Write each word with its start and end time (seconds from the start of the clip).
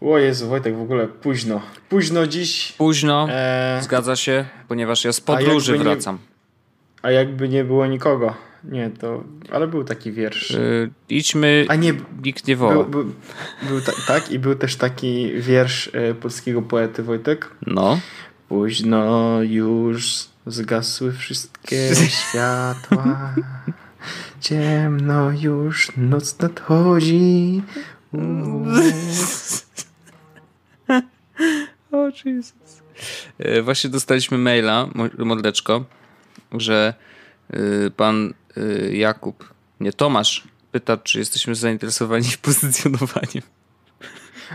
O 0.00 0.18
Jezu, 0.18 0.48
Wojtek, 0.48 0.76
w 0.76 0.80
ogóle 0.80 1.08
późno. 1.08 1.60
Późno 1.88 2.26
dziś. 2.26 2.72
Późno, 2.72 3.26
e... 3.30 3.80
zgadza 3.82 4.16
się, 4.16 4.44
ponieważ 4.68 5.04
ja 5.04 5.12
z 5.12 5.20
podróży 5.20 5.78
wracam. 5.78 6.14
Nie... 6.14 6.20
A 7.02 7.10
jakby 7.10 7.48
nie 7.48 7.64
było 7.64 7.86
nikogo. 7.86 8.34
Nie, 8.64 8.90
to. 8.90 9.24
Ale 9.52 9.66
był 9.66 9.84
taki 9.84 10.12
wiersz. 10.12 10.50
Yy, 10.50 10.90
idźmy. 11.08 11.66
A 11.68 11.74
nie. 11.74 11.94
Nikt 12.24 12.46
nie 12.46 12.56
woła. 12.56 12.74
Był, 12.74 12.84
był, 12.84 13.12
był 13.68 13.80
ta, 13.80 13.92
tak, 14.06 14.30
i 14.30 14.38
był 14.38 14.54
też 14.54 14.76
taki 14.76 15.32
wiersz 15.40 15.86
y, 15.86 16.14
polskiego 16.20 16.62
poety 16.62 17.02
Wojtek. 17.02 17.50
No. 17.66 18.00
Późno 18.48 19.42
już 19.42 20.28
zgasły 20.46 21.12
wszystkie 21.12 21.90
światła. 22.28 23.34
Ciemno 24.40 25.30
już, 25.30 25.92
noc 25.96 26.38
nadchodzi. 26.38 27.62
o 31.92 32.10
Jesus. 32.24 32.82
E, 33.38 33.62
właśnie 33.62 33.90
dostaliśmy 33.90 34.38
maila, 34.38 34.88
mordeczko, 35.18 35.84
że 36.52 36.94
y, 37.54 37.90
pan 37.96 38.34
y, 38.56 38.96
Jakub, 38.96 39.54
nie 39.80 39.92
Tomasz, 39.92 40.44
pyta, 40.72 40.96
czy 40.96 41.18
jesteśmy 41.18 41.54
zainteresowani 41.54 42.28
pozycjonowaniem. 42.42 43.42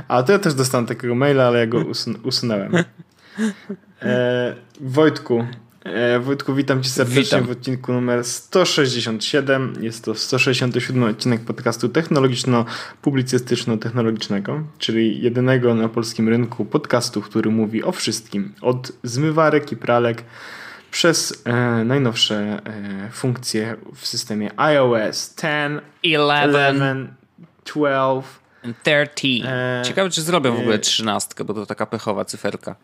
A 0.08 0.24
to 0.24 0.32
ja 0.32 0.40
też 0.40 0.54
dostałem 0.54 0.86
takiego 0.86 1.16
maila, 1.16 1.48
ale 1.48 1.60
ja 1.60 1.68
go 1.68 1.78
usun 1.78 2.16
usunąłem. 2.24 2.76
E, 4.02 4.56
Wojtku, 4.82 5.40
e, 5.40 5.48
Wojtku, 6.20 6.56
witam 6.56 6.84
cię 6.84 6.90
serdecznie 6.90 7.24
witam. 7.24 7.44
w 7.44 7.50
odcinku 7.50 7.94
numer 7.94 8.24
167. 8.24 9.74
Jest 9.82 10.06
to 10.06 10.16
167 10.16 11.04
odcinek 11.04 11.42
podcastu 11.42 11.90
technologiczno-publicystyczno-technologicznego, 11.90 14.64
czyli 14.78 15.22
jedynego 15.22 15.76
na 15.76 15.90
polskim 15.90 16.30
rynku 16.30 16.66
podcastu, 16.66 17.22
który 17.22 17.52
mówi 17.52 17.84
o 17.84 17.92
wszystkim. 17.92 18.54
Od 18.62 18.92
zmywarek 19.04 19.72
i 19.72 19.78
pralek 19.78 20.24
przez 20.92 21.42
e, 21.46 21.54
najnowsze 21.84 22.62
e, 22.66 23.10
funkcje 23.12 23.76
w 23.96 24.08
systemie 24.08 24.60
iOS 24.60 25.36
10, 25.36 25.82
11, 26.04 26.52
12 27.66 28.24
13. 28.74 29.28
E, 29.46 29.82
Ciekawe, 29.86 30.10
czy 30.10 30.22
zrobią 30.22 30.56
w 30.56 30.60
ogóle 30.60 30.80
13, 30.80 31.44
bo 31.46 31.54
to 31.54 31.66
taka 31.66 31.86
pechowa 31.86 32.26
cyferka. 32.26 32.76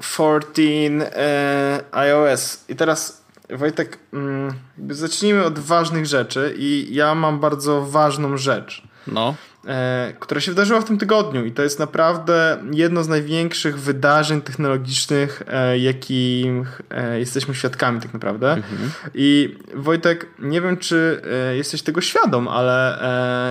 14 0.00 0.62
e, 1.00 1.84
iOS. 1.92 2.64
I 2.68 2.76
teraz 2.76 3.22
Wojtek, 3.50 3.98
mm, 4.12 4.54
zacznijmy 4.90 5.44
od 5.44 5.58
ważnych 5.58 6.06
rzeczy 6.06 6.54
i 6.58 6.94
ja 6.94 7.14
mam 7.14 7.40
bardzo 7.40 7.86
ważną 7.86 8.36
rzecz. 8.36 8.82
No. 9.06 9.34
E, 9.66 10.12
która 10.20 10.40
się 10.40 10.50
wydarzyła 10.50 10.80
w 10.80 10.84
tym 10.84 10.98
tygodniu 10.98 11.44
i 11.44 11.52
to 11.52 11.62
jest 11.62 11.78
naprawdę 11.78 12.58
jedno 12.72 13.04
z 13.04 13.08
największych 13.08 13.80
wydarzeń 13.80 14.42
technologicznych, 14.42 15.42
e, 15.46 15.78
jakich 15.78 16.82
e, 16.90 17.18
jesteśmy 17.18 17.54
świadkami 17.54 18.00
tak 18.00 18.12
naprawdę. 18.12 18.52
Mhm. 18.52 18.90
I 19.14 19.58
Wojtek, 19.74 20.26
nie 20.38 20.60
wiem 20.60 20.76
czy 20.76 21.22
e, 21.50 21.56
jesteś 21.56 21.82
tego 21.82 22.00
świadom, 22.00 22.48
ale 22.48 23.02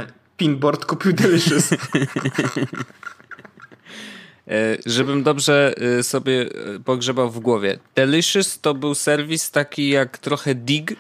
e, 0.02 0.08
Pinboard 0.38 0.86
kupił 0.86 1.14
Delicious. 1.14 1.70
E, 4.48 4.78
żebym 4.86 5.23
dobrze 5.23 5.73
e, 5.78 6.03
sobie 6.03 6.42
e, 6.42 6.80
pogrzebał 6.80 7.30
w 7.30 7.40
głowie. 7.40 7.80
Delicious 7.95 8.59
to 8.59 8.73
był 8.73 8.95
serwis 8.95 9.52
taki 9.52 9.89
jak 9.89 10.17
trochę 10.17 10.56
Dig, 10.56 10.95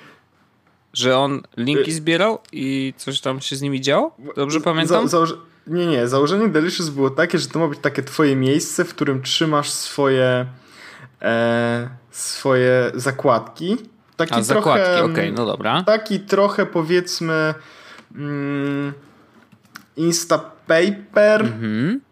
że 0.93 1.17
on 1.17 1.41
linki 1.57 1.91
zbierał 1.91 2.39
i 2.51 2.93
coś 2.97 3.21
tam 3.21 3.41
się 3.41 3.55
z 3.55 3.61
nimi 3.61 3.81
działo? 3.81 4.15
Dobrze 4.35 4.61
pamiętam? 4.61 5.07
Za, 5.07 5.25
nie, 5.67 5.85
nie. 5.85 6.07
Założenie 6.07 6.47
Delicious 6.47 6.89
było 6.89 7.09
takie, 7.09 7.37
że 7.37 7.47
to 7.47 7.59
ma 7.59 7.67
być 7.67 7.79
takie 7.79 8.03
twoje 8.03 8.35
miejsce, 8.35 8.85
w 8.85 8.93
którym 8.95 9.21
trzymasz 9.21 9.69
swoje 9.69 10.45
e, 11.21 11.89
swoje 12.11 12.91
zakładki. 12.95 13.77
Taki 14.17 14.33
A, 14.33 14.35
trochę, 14.35 14.43
zakładki, 14.43 14.91
okej, 14.91 15.03
okay, 15.03 15.31
no 15.31 15.45
dobra. 15.45 15.83
Taki 15.83 16.19
trochę 16.19 16.65
powiedzmy 16.65 17.53
mm, 18.15 18.93
Instapaper. 19.97 21.41
Mhm. 21.41 22.06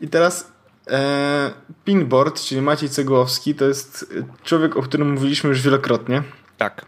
I 0.00 0.08
teraz 0.08 0.52
e, 0.90 1.50
Pinboard, 1.84 2.40
czyli 2.40 2.62
Maciej 2.62 2.88
Cegłowski, 2.88 3.54
to 3.54 3.64
jest 3.64 4.14
człowiek, 4.44 4.76
o 4.76 4.82
którym 4.82 5.12
mówiliśmy 5.12 5.48
już 5.48 5.62
wielokrotnie. 5.62 6.22
Tak. 6.58 6.86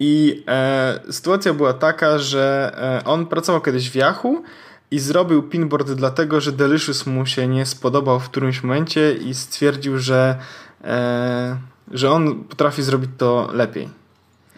I 0.00 0.44
e, 0.48 1.00
sytuacja 1.10 1.54
była 1.54 1.72
taka, 1.72 2.18
że 2.18 2.72
e, 2.76 3.04
on 3.04 3.26
pracował 3.26 3.60
kiedyś 3.60 3.90
w 3.90 3.94
Yahoo 3.94 4.42
i 4.90 4.98
zrobił 4.98 5.42
pinboard 5.42 5.90
dlatego, 5.90 6.40
że 6.40 6.52
Delicious 6.52 7.06
mu 7.06 7.26
się 7.26 7.48
nie 7.48 7.66
spodobał 7.66 8.20
w 8.20 8.28
którymś 8.28 8.62
momencie 8.62 9.12
i 9.12 9.34
stwierdził, 9.34 9.98
że, 9.98 10.38
e, 10.84 11.56
że 11.90 12.10
on 12.10 12.44
potrafi 12.44 12.82
zrobić 12.82 13.10
to 13.18 13.50
lepiej. 13.52 13.88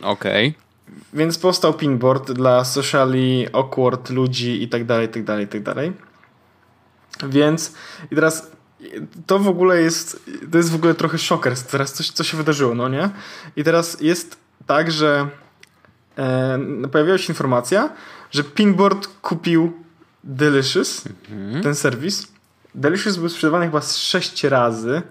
Okej. 0.02 0.48
Okay. 0.48 0.70
Więc 1.12 1.38
powstał 1.38 1.74
pinboard 1.74 2.32
dla 2.32 2.64
socially 2.64 3.46
awkward 3.52 4.10
ludzi 4.10 4.62
i 4.62 4.68
tak 4.68 4.84
dalej, 4.84 5.08
tak 5.08 5.24
dalej, 5.24 5.48
tak 5.48 5.62
dalej. 5.62 5.92
Więc 7.28 7.72
i 8.10 8.14
teraz 8.14 8.50
to 9.26 9.38
w 9.38 9.48
ogóle 9.48 9.80
jest, 9.80 10.30
to 10.52 10.58
jest 10.58 10.70
w 10.70 10.74
ogóle 10.74 10.94
trochę 10.94 11.18
szoker, 11.18 11.58
teraz 11.58 11.92
coś, 11.92 12.10
co 12.10 12.24
się 12.24 12.36
wydarzyło, 12.36 12.74
no 12.74 12.88
nie? 12.88 13.10
I 13.56 13.64
teraz 13.64 14.00
jest 14.00 14.36
tak, 14.66 14.90
że 14.90 15.28
e, 16.18 16.58
pojawiła 16.92 17.18
się 17.18 17.28
informacja, 17.28 17.90
że 18.30 18.44
Pinboard 18.44 19.06
kupił 19.22 19.72
Delicious, 20.24 21.04
mhm. 21.30 21.62
ten 21.62 21.74
serwis. 21.74 22.26
Delicious 22.74 23.16
był 23.16 23.28
sprzedawany 23.28 23.66
chyba 23.66 23.80
z 23.80 23.96
6 23.96 24.44
razy. 24.44 25.02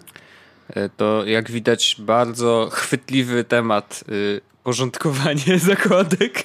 E, 0.70 0.90
to 0.90 1.26
jak 1.26 1.52
widać 1.52 1.96
bardzo 2.00 2.70
chwytliwy 2.72 3.44
temat 3.44 4.04
y, 4.10 4.42
porządkowanie 4.64 5.60
zakładek. 5.72 6.44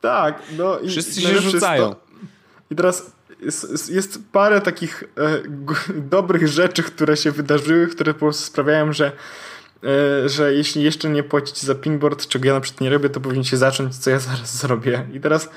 Tak, 0.00 0.42
no 0.56 0.78
i 0.78 0.88
wszyscy 0.88 1.20
się 1.20 1.40
rzucają. 1.40 1.94
I 2.70 2.76
teraz 2.76 3.12
jest, 3.40 3.90
jest 3.90 4.18
parę 4.32 4.60
takich 4.60 5.04
e, 5.16 5.38
dobrych 5.94 6.48
rzeczy, 6.48 6.82
które 6.82 7.16
się 7.16 7.30
wydarzyły, 7.30 7.86
które 7.86 8.14
po 8.14 8.20
prostu 8.20 8.42
sprawiają, 8.42 8.92
że 8.92 9.12
e, 9.84 10.28
że 10.28 10.54
jeśli 10.54 10.82
jeszcze 10.82 11.10
nie 11.10 11.22
płacić 11.22 11.62
za 11.62 11.74
pinboard, 11.74 12.26
czego 12.26 12.46
ja 12.46 12.54
na 12.54 12.60
przykład 12.60 12.80
nie 12.80 12.90
robię, 12.90 13.10
to 13.10 13.20
powinniście 13.20 13.56
zacząć, 13.56 13.96
co 13.96 14.10
ja 14.10 14.18
zaraz 14.28 14.56
zrobię. 14.56 15.06
I 15.12 15.20
teraz 15.20 15.50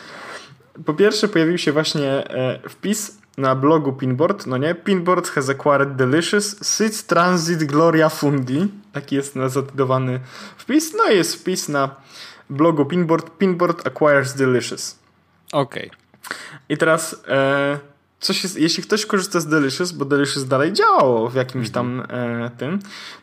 po 0.86 0.94
pierwsze 0.94 1.28
pojawił 1.28 1.58
się 1.58 1.72
właśnie 1.72 2.30
e, 2.30 2.70
wpis 2.70 3.22
na 3.38 3.56
blogu 3.56 3.94
Pinboard, 3.94 4.48
no 4.48 4.58
nie? 4.58 4.76
Pinboard 4.76 5.30
has 5.30 5.50
acquired 5.50 5.96
delicious 5.96 6.56
Sit 6.62 7.08
Transit 7.08 7.64
Gloria 7.64 8.10
Fundi. 8.10 8.68
Taki 8.94 9.16
jest 9.16 9.36
zatytułowany 9.48 10.20
wpis. 10.58 10.94
No 10.98 11.10
i 11.10 11.16
jest 11.18 11.36
wpis 11.36 11.70
na 11.70 11.96
blogu 12.50 12.86
Pinboard. 12.86 13.38
Pinboard 13.38 13.88
acquires 13.88 14.34
delicious. 14.34 15.00
Okej. 15.52 15.88
Okay. 15.88 16.01
I 16.70 16.78
teraz 16.78 17.24
e, 17.28 17.80
coś 18.20 18.44
jest, 18.44 18.60
jeśli 18.60 18.84
ktoś 18.84 19.06
korzysta 19.06 19.40
z 19.40 19.48
Delicious, 19.48 19.92
bo 19.92 20.06
Delicious 20.06 20.48
dalej 20.48 20.74
działało 20.74 21.30
w 21.30 21.36
jakimś 21.36 21.70
tam 21.70 22.00
mhm. 22.00 22.44
e, 22.44 22.50
tym, 22.50 22.80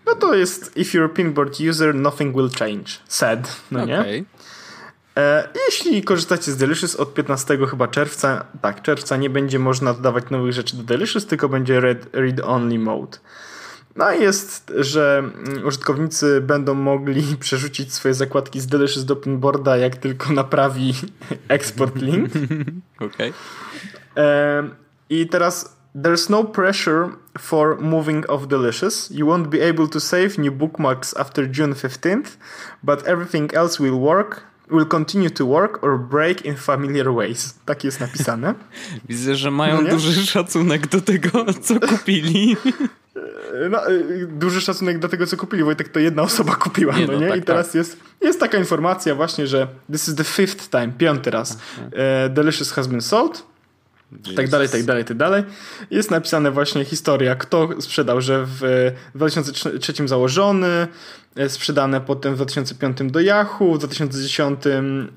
no 0.06 0.14
to 0.14 0.34
jest 0.34 0.76
if 0.76 0.98
you're 0.98 1.04
a 1.04 1.08
pinboard 1.08 1.60
user, 1.60 1.94
nothing 1.94 2.36
will 2.36 2.50
change. 2.58 2.92
Said, 3.08 3.56
no 3.70 3.82
okay. 3.82 4.12
nie? 4.12 4.24
E, 5.18 5.48
jeśli 5.66 6.02
korzystacie 6.02 6.52
z 6.52 6.56
Delicious 6.56 6.96
od 6.96 7.14
15 7.14 7.58
chyba 7.70 7.88
czerwca, 7.88 8.44
tak, 8.62 8.82
czerwca 8.82 9.16
nie 9.16 9.30
będzie 9.30 9.58
można 9.58 9.94
dodawać 9.94 10.24
nowych 10.30 10.52
rzeczy 10.52 10.76
do 10.76 10.82
Delicious, 10.82 11.26
tylko 11.26 11.48
będzie 11.48 11.80
read, 11.80 11.98
read 12.12 12.40
mode. 12.78 13.18
No 13.98 14.12
i 14.12 14.22
jest, 14.22 14.72
że 14.76 15.18
mm, 15.18 15.66
użytkownicy 15.66 16.40
będą 16.40 16.74
mogli 16.74 17.22
przerzucić 17.40 17.94
swoje 17.94 18.14
zakładki 18.14 18.60
z 18.60 18.66
Delicious 18.66 19.04
do 19.04 19.16
Pinboarda, 19.16 19.76
jak 19.76 19.96
tylko 19.96 20.32
naprawi 20.32 20.94
export 21.48 21.96
link. 21.96 22.30
Okej. 23.06 23.32
Okay. 24.14 24.70
I 25.10 25.26
teraz 25.26 25.78
There's 26.02 26.30
no 26.30 26.44
pressure 26.44 27.16
for 27.38 27.80
moving 27.80 28.30
off 28.30 28.46
Delicious. 28.46 29.10
You 29.10 29.26
won't 29.26 29.48
be 29.50 29.68
able 29.68 29.88
to 29.88 30.00
save 30.00 30.38
new 30.38 30.52
bookmarks 30.52 31.16
after 31.16 31.42
June 31.58 31.74
15th, 31.74 32.36
but 32.82 33.02
everything 33.02 33.50
else 33.54 33.80
will 33.80 33.98
work, 33.98 34.44
will 34.70 34.86
continue 34.86 35.30
to 35.30 35.46
work 35.46 35.82
or 35.82 35.98
break 35.98 36.44
in 36.44 36.56
familiar 36.56 37.12
ways. 37.12 37.54
Tak 37.64 37.84
jest 37.84 38.00
napisane. 38.00 38.54
Widzę, 39.08 39.36
że 39.36 39.50
mają 39.50 39.82
no 39.82 39.90
duży 39.90 40.26
szacunek 40.26 40.86
do 40.86 41.00
tego, 41.00 41.44
co 41.62 41.80
kupili. 41.80 42.56
No, 43.70 43.90
y, 43.90 44.26
duży 44.26 44.60
szacunek 44.60 44.98
do 44.98 45.08
tego, 45.08 45.26
co 45.26 45.36
kupili. 45.36 45.64
Wojtek 45.64 45.88
to 45.88 46.00
jedna 46.00 46.22
osoba 46.22 46.54
kupiła, 46.54 46.98
nie, 46.98 47.06
no, 47.06 47.12
no 47.12 47.20
nie? 47.20 47.28
Tak, 47.28 47.38
I 47.38 47.42
teraz 47.42 47.66
tak. 47.66 47.74
jest, 47.74 47.96
jest 48.20 48.40
taka 48.40 48.58
informacja 48.58 49.14
właśnie, 49.14 49.46
że 49.46 49.68
this 49.92 50.08
is 50.08 50.14
the 50.14 50.24
fifth 50.24 50.70
time, 50.70 50.92
piąty 50.98 51.30
raz. 51.30 51.58
Uh, 51.78 51.90
delicious 52.34 52.72
has 52.72 52.86
been 52.86 53.00
sold. 53.00 53.48
Jesus. 54.12 54.34
Tak 54.34 54.48
dalej, 54.48 54.68
tak 54.68 54.82
dalej, 54.82 55.04
tak 55.04 55.16
dalej. 55.16 55.44
Jest 55.90 56.10
napisane 56.10 56.50
właśnie 56.50 56.84
historia, 56.84 57.34
kto 57.34 57.68
sprzedał, 57.80 58.20
że 58.20 58.44
w 58.46 58.90
2003 59.14 60.08
założony, 60.08 60.88
e, 61.36 61.48
sprzedane 61.48 62.00
potem 62.00 62.32
w 62.34 62.36
2005 62.36 62.98
do 63.12 63.20
Yahoo, 63.20 63.74
w 63.74 63.78
2010 63.78 64.60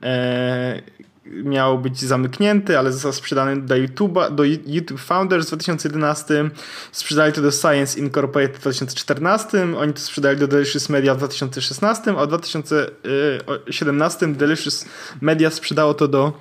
e, 0.04 0.82
miał 1.26 1.80
być 1.80 2.00
zamknięty, 2.00 2.80
ale 2.80 2.92
został 2.92 3.14
sprzedany 3.14 3.62
do 3.62 3.76
YouTube'a, 3.76 4.36
do 4.36 4.44
YouTube 4.44 5.00
Founders 5.00 5.46
w 5.46 5.48
2011. 5.48 6.50
Sprzedali 6.92 7.34
to 7.34 7.42
do 7.42 7.52
Science 7.52 8.00
Incorporated 8.00 8.58
w 8.58 8.62
2014. 8.62 9.78
Oni 9.78 9.94
to 9.94 10.00
sprzedali 10.00 10.38
do 10.38 10.48
Delicious 10.48 10.90
Media 10.90 11.16
w 11.16 11.18
2016, 11.18 12.12
a 12.18 12.26
w 12.26 12.28
2017 12.28 14.34
Delicious 14.34 14.86
Media 15.22 15.50
sprzedało 15.50 15.94
to 15.94 16.08
do 16.08 16.34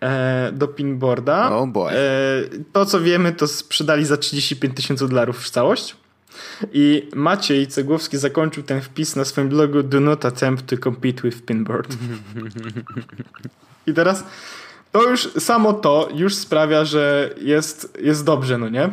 e, 0.00 0.52
do 0.52 0.68
pinboarda. 0.68 1.56
Oh 1.56 1.66
boy. 1.66 1.92
E, 1.92 1.96
to, 2.72 2.86
co 2.86 3.00
wiemy, 3.00 3.32
to 3.32 3.46
sprzedali 3.46 4.04
za 4.04 4.16
35 4.16 4.76
tysięcy 4.76 5.08
dolarów 5.08 5.42
w 5.42 5.50
całość. 5.50 5.96
I 6.72 7.08
Maciej 7.14 7.66
Cegłowski 7.66 8.18
zakończył 8.18 8.62
ten 8.62 8.80
wpis 8.80 9.16
na 9.16 9.24
swoim 9.24 9.48
blogu 9.48 9.82
Do 9.82 10.00
not 10.00 10.24
attempt 10.24 10.66
to 10.66 10.78
compete 10.78 11.22
with 11.22 11.42
pinboard. 11.42 11.96
I 13.86 13.94
teraz 13.94 14.24
to 14.92 15.10
już 15.10 15.32
samo 15.38 15.72
to 15.72 16.08
już 16.14 16.34
sprawia, 16.34 16.84
że 16.84 17.30
jest, 17.40 17.98
jest 18.00 18.24
dobrze, 18.24 18.58
no 18.58 18.68
nie? 18.68 18.90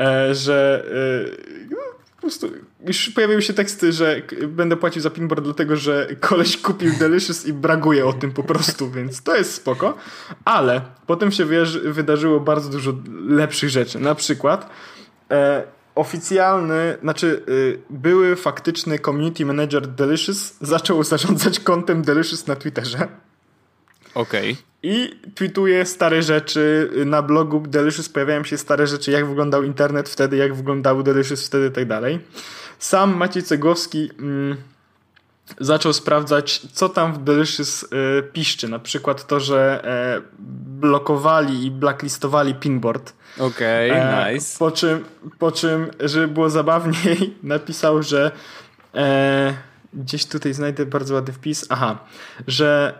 E, 0.00 0.34
że 0.34 0.84
e, 0.86 1.66
no, 1.70 1.76
po 2.16 2.20
prostu 2.20 2.50
już 2.86 3.10
pojawiły 3.10 3.42
się 3.42 3.52
teksty, 3.52 3.92
że 3.92 4.22
będę 4.48 4.76
płacił 4.76 5.02
za 5.02 5.10
pinboard 5.10 5.44
dlatego, 5.44 5.76
że 5.76 6.08
koleś 6.20 6.56
kupił 6.56 6.92
Delicious 6.98 7.46
i 7.46 7.52
braguje 7.52 8.06
o 8.06 8.12
tym 8.12 8.32
po 8.32 8.42
prostu, 8.42 8.90
więc 8.90 9.22
to 9.22 9.36
jest 9.36 9.54
spoko. 9.54 9.96
Ale 10.44 10.80
potem 11.06 11.32
się 11.32 11.44
wydarzyło 11.84 12.40
bardzo 12.40 12.70
dużo 12.70 12.92
lepszych 13.28 13.70
rzeczy. 13.70 13.98
Na 13.98 14.14
przykład 14.14 14.70
e, 15.30 15.62
oficjalny, 16.00 16.96
znaczy 17.02 17.42
y, 17.48 17.78
były 17.90 18.36
faktyczny 18.36 18.98
community 18.98 19.46
manager 19.46 19.86
Delicious 19.86 20.54
zaczął 20.60 21.04
zarządzać 21.12 21.60
kontem 21.60 22.02
Delicious 22.02 22.46
na 22.46 22.56
Twitterze. 22.56 23.08
Okej. 24.14 24.52
Okay. 24.52 24.70
I 24.82 25.20
tweetuje 25.34 25.86
stare 25.86 26.22
rzeczy. 26.22 26.90
Na 27.06 27.22
blogu 27.22 27.60
Delicious 27.60 28.08
pojawiają 28.08 28.44
się 28.44 28.58
stare 28.58 28.86
rzeczy, 28.86 29.10
jak 29.10 29.26
wyglądał 29.26 29.62
internet 29.62 30.08
wtedy, 30.08 30.36
jak 30.36 30.54
wyglądał 30.54 31.02
Delicious 31.02 31.46
wtedy 31.46 31.66
i 31.66 31.70
tak 31.70 31.88
dalej. 31.88 32.20
Sam 32.78 33.16
Maciej 33.16 33.42
Cegłowski 33.42 34.10
mm, 34.18 34.56
zaczął 35.60 35.92
sprawdzać, 35.92 36.62
co 36.72 36.88
tam 36.88 37.12
w 37.12 37.18
Delicious 37.18 37.82
y, 37.82 37.86
piszczy. 38.32 38.68
Na 38.68 38.78
przykład 38.78 39.26
to, 39.26 39.40
że 39.40 39.84
e, 39.84 40.22
blokowali 40.80 41.64
i 41.64 41.70
blacklistowali 41.70 42.54
pinboard. 42.54 43.12
Okej, 43.38 43.90
okay, 43.90 44.26
e, 44.26 44.34
nice. 44.34 44.58
Po 44.58 44.70
czym, 44.70 45.04
po 45.38 45.52
czym, 45.52 45.90
żeby 46.00 46.28
było 46.28 46.50
zabawniej, 46.50 47.34
napisał, 47.42 48.02
że 48.02 48.30
e, 48.94 49.54
gdzieś 49.94 50.26
tutaj 50.26 50.54
znajdę 50.54 50.86
bardzo 50.86 51.14
ładny 51.14 51.32
wpis. 51.32 51.66
Aha, 51.68 51.98
że 52.46 52.98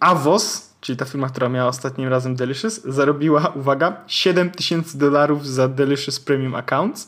Avos, 0.00 0.71
czyli 0.82 0.96
ta 0.96 1.04
firma, 1.04 1.28
która 1.28 1.48
miała 1.48 1.68
ostatnim 1.68 2.08
razem 2.08 2.36
Delicious, 2.36 2.80
zarobiła, 2.84 3.52
uwaga, 3.54 4.04
7 4.06 4.50
tysięcy 4.50 4.98
dolarów 4.98 5.46
za 5.46 5.68
Delicious 5.68 6.20
Premium 6.20 6.54
Accounts. 6.54 7.06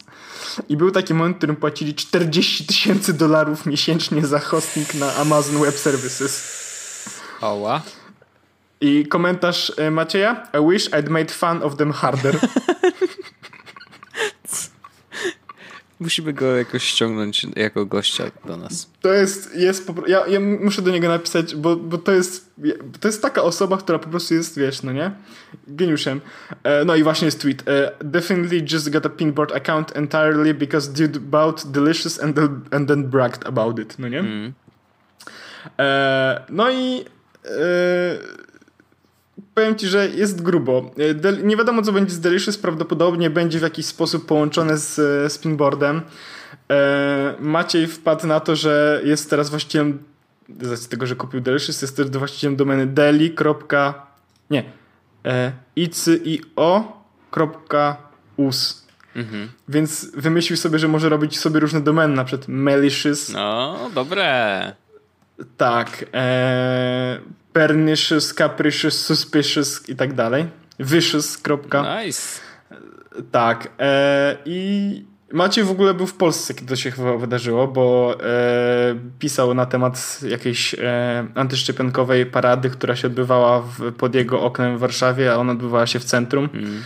I 0.69 0.76
był 0.76 0.91
taki 0.91 1.15
moment, 1.15 1.37
w 1.37 1.38
którym 1.38 1.56
płacili 1.56 1.94
40 1.94 2.67
tysięcy 2.67 3.15
dolarów 3.15 3.67
miesięcznie 3.67 4.26
za 4.26 4.38
hosting 4.38 4.94
na 4.94 5.15
Amazon 5.15 5.62
Web 5.62 5.75
Services. 5.75 6.55
Oła. 7.41 7.82
I 8.81 9.06
komentarz 9.06 9.73
e, 9.77 9.91
Macieja? 9.91 10.47
I 10.55 10.73
wish 10.73 10.91
I'd 10.91 11.09
made 11.09 11.32
fun 11.32 11.62
of 11.62 11.77
them 11.77 11.93
harder. 11.93 12.38
Musimy 16.05 16.33
go 16.33 16.56
jakoś 16.56 16.85
ściągnąć 16.85 17.47
jako 17.56 17.87
gościa 17.87 18.25
do 18.45 18.56
nas. 18.56 18.91
To 19.01 19.12
jest, 19.12 19.56
jest 19.56 19.93
ja, 20.06 20.27
ja 20.27 20.41
muszę 20.41 20.83
do 20.83 20.91
niego 20.91 21.09
napisać, 21.09 21.56
bo, 21.56 21.77
bo 21.77 21.99
to 21.99 22.12
jest 22.12 22.55
to 23.01 23.09
jest 23.09 23.23
taka 23.23 23.43
osoba, 23.43 23.77
która 23.77 23.99
po 23.99 24.09
prostu 24.09 24.35
jest, 24.35 24.59
wiesz, 24.59 24.83
no 24.83 24.93
nie? 24.93 25.11
Geniuszem. 25.67 26.21
E, 26.62 26.85
no 26.85 26.97
i 26.97 27.03
właśnie 27.03 27.25
jest 27.25 27.41
tweet. 27.41 27.69
E, 27.69 27.93
Definitely 28.05 28.65
just 28.73 28.91
got 28.91 29.06
a 29.06 29.09
pinboard 29.09 29.53
account 29.53 29.97
entirely 29.97 30.55
because 30.55 30.93
dude 30.93 31.21
bought 31.21 31.67
delicious 31.67 32.23
and, 32.23 32.37
then, 32.37 32.61
and 32.71 32.89
then 32.89 33.05
bragged 33.05 33.47
about 33.47 33.79
it, 33.79 33.99
no 33.99 34.09
nie? 34.09 34.21
Mm. 34.21 34.53
no 36.49 36.71
i 36.71 37.05
powiem 39.55 39.77
ci, 39.77 39.87
że 39.87 40.09
jest 40.09 40.43
grubo. 40.43 40.91
E, 41.25 41.43
nie 41.43 41.57
wiadomo, 41.57 41.83
co 41.83 41.93
będzie 41.93 42.15
z 42.15 42.21
Delicious, 42.21 42.59
prawdopodobnie 42.59 43.31
będzie 43.31 43.59
w 43.59 43.63
jakiś 43.63 43.87
sposób 43.87 44.27
połączone 44.27 44.79
z, 44.79 44.95
z 45.33 45.39
pinboardem. 45.39 46.03
E, 46.71 47.35
Maciej 47.41 47.87
wpadł 47.87 48.27
na 48.27 48.41
to, 48.41 48.57
że 48.57 49.01
jest 49.05 49.31
teraz 49.31 49.51
właścicielem, 49.51 49.99
z 50.63 50.89
tego, 50.89 51.07
że 51.07 51.17
kupił 51.17 51.41
Delicious, 51.41 51.83
jest 51.83 51.97
też 51.97 52.11
właścicielem 52.11 52.57
domeny 52.57 52.87
deli. 52.87 53.35
nie, 54.51 54.65
e, 55.25 55.53
icio.us. 55.77 56.85
Mhm. 59.17 59.49
Więc 59.69 60.11
wymyślił 60.17 60.57
sobie, 60.57 60.79
że 60.79 60.89
może 60.89 61.09
robić 61.09 61.39
sobie 61.39 61.61
różne 61.61 61.81
domeny, 61.81 62.15
na 62.15 62.25
przykład 62.25 62.49
malicious. 62.49 63.29
No, 63.33 63.91
dobre. 63.95 64.73
Tak. 65.57 66.05
E, 66.15 67.19
pernicious, 67.55 68.35
capricious, 68.35 69.06
suspicious 69.06 69.89
i 69.89 69.97
tak 69.97 70.12
dalej. 70.12 70.47
Vicious. 70.79 71.39
Nice. 72.05 72.41
Tak. 73.31 73.69
E, 73.79 74.37
I 74.45 75.05
Maciej 75.35 75.65
w 75.65 75.71
ogóle 75.71 75.95
był 75.95 76.06
w 76.06 76.15
Polsce, 76.15 76.55
kiedy 76.55 76.69
to 76.69 76.77
się 76.77 76.91
chyba 76.91 77.17
wydarzyło, 77.17 77.69
bo 77.69 78.17
e, 78.21 78.95
pisał 79.19 79.55
na 79.55 79.67
temat 79.67 80.21
jakiejś 80.29 80.75
e, 80.75 81.27
antyszczepionkowej 81.35 82.27
parady, 82.27 82.71
która 82.71 82.97
się 82.97 83.06
odbywała 83.06 83.61
w, 83.61 83.93
pod 83.93 84.15
jego 84.15 84.43
oknem 84.43 84.77
w 84.77 84.81
Warszawie, 84.81 85.33
a 85.33 85.37
ona 85.37 85.53
odbywała 85.53 85.87
się 85.87 85.99
w 85.99 86.05
centrum. 86.05 86.49
Mm. 86.55 86.83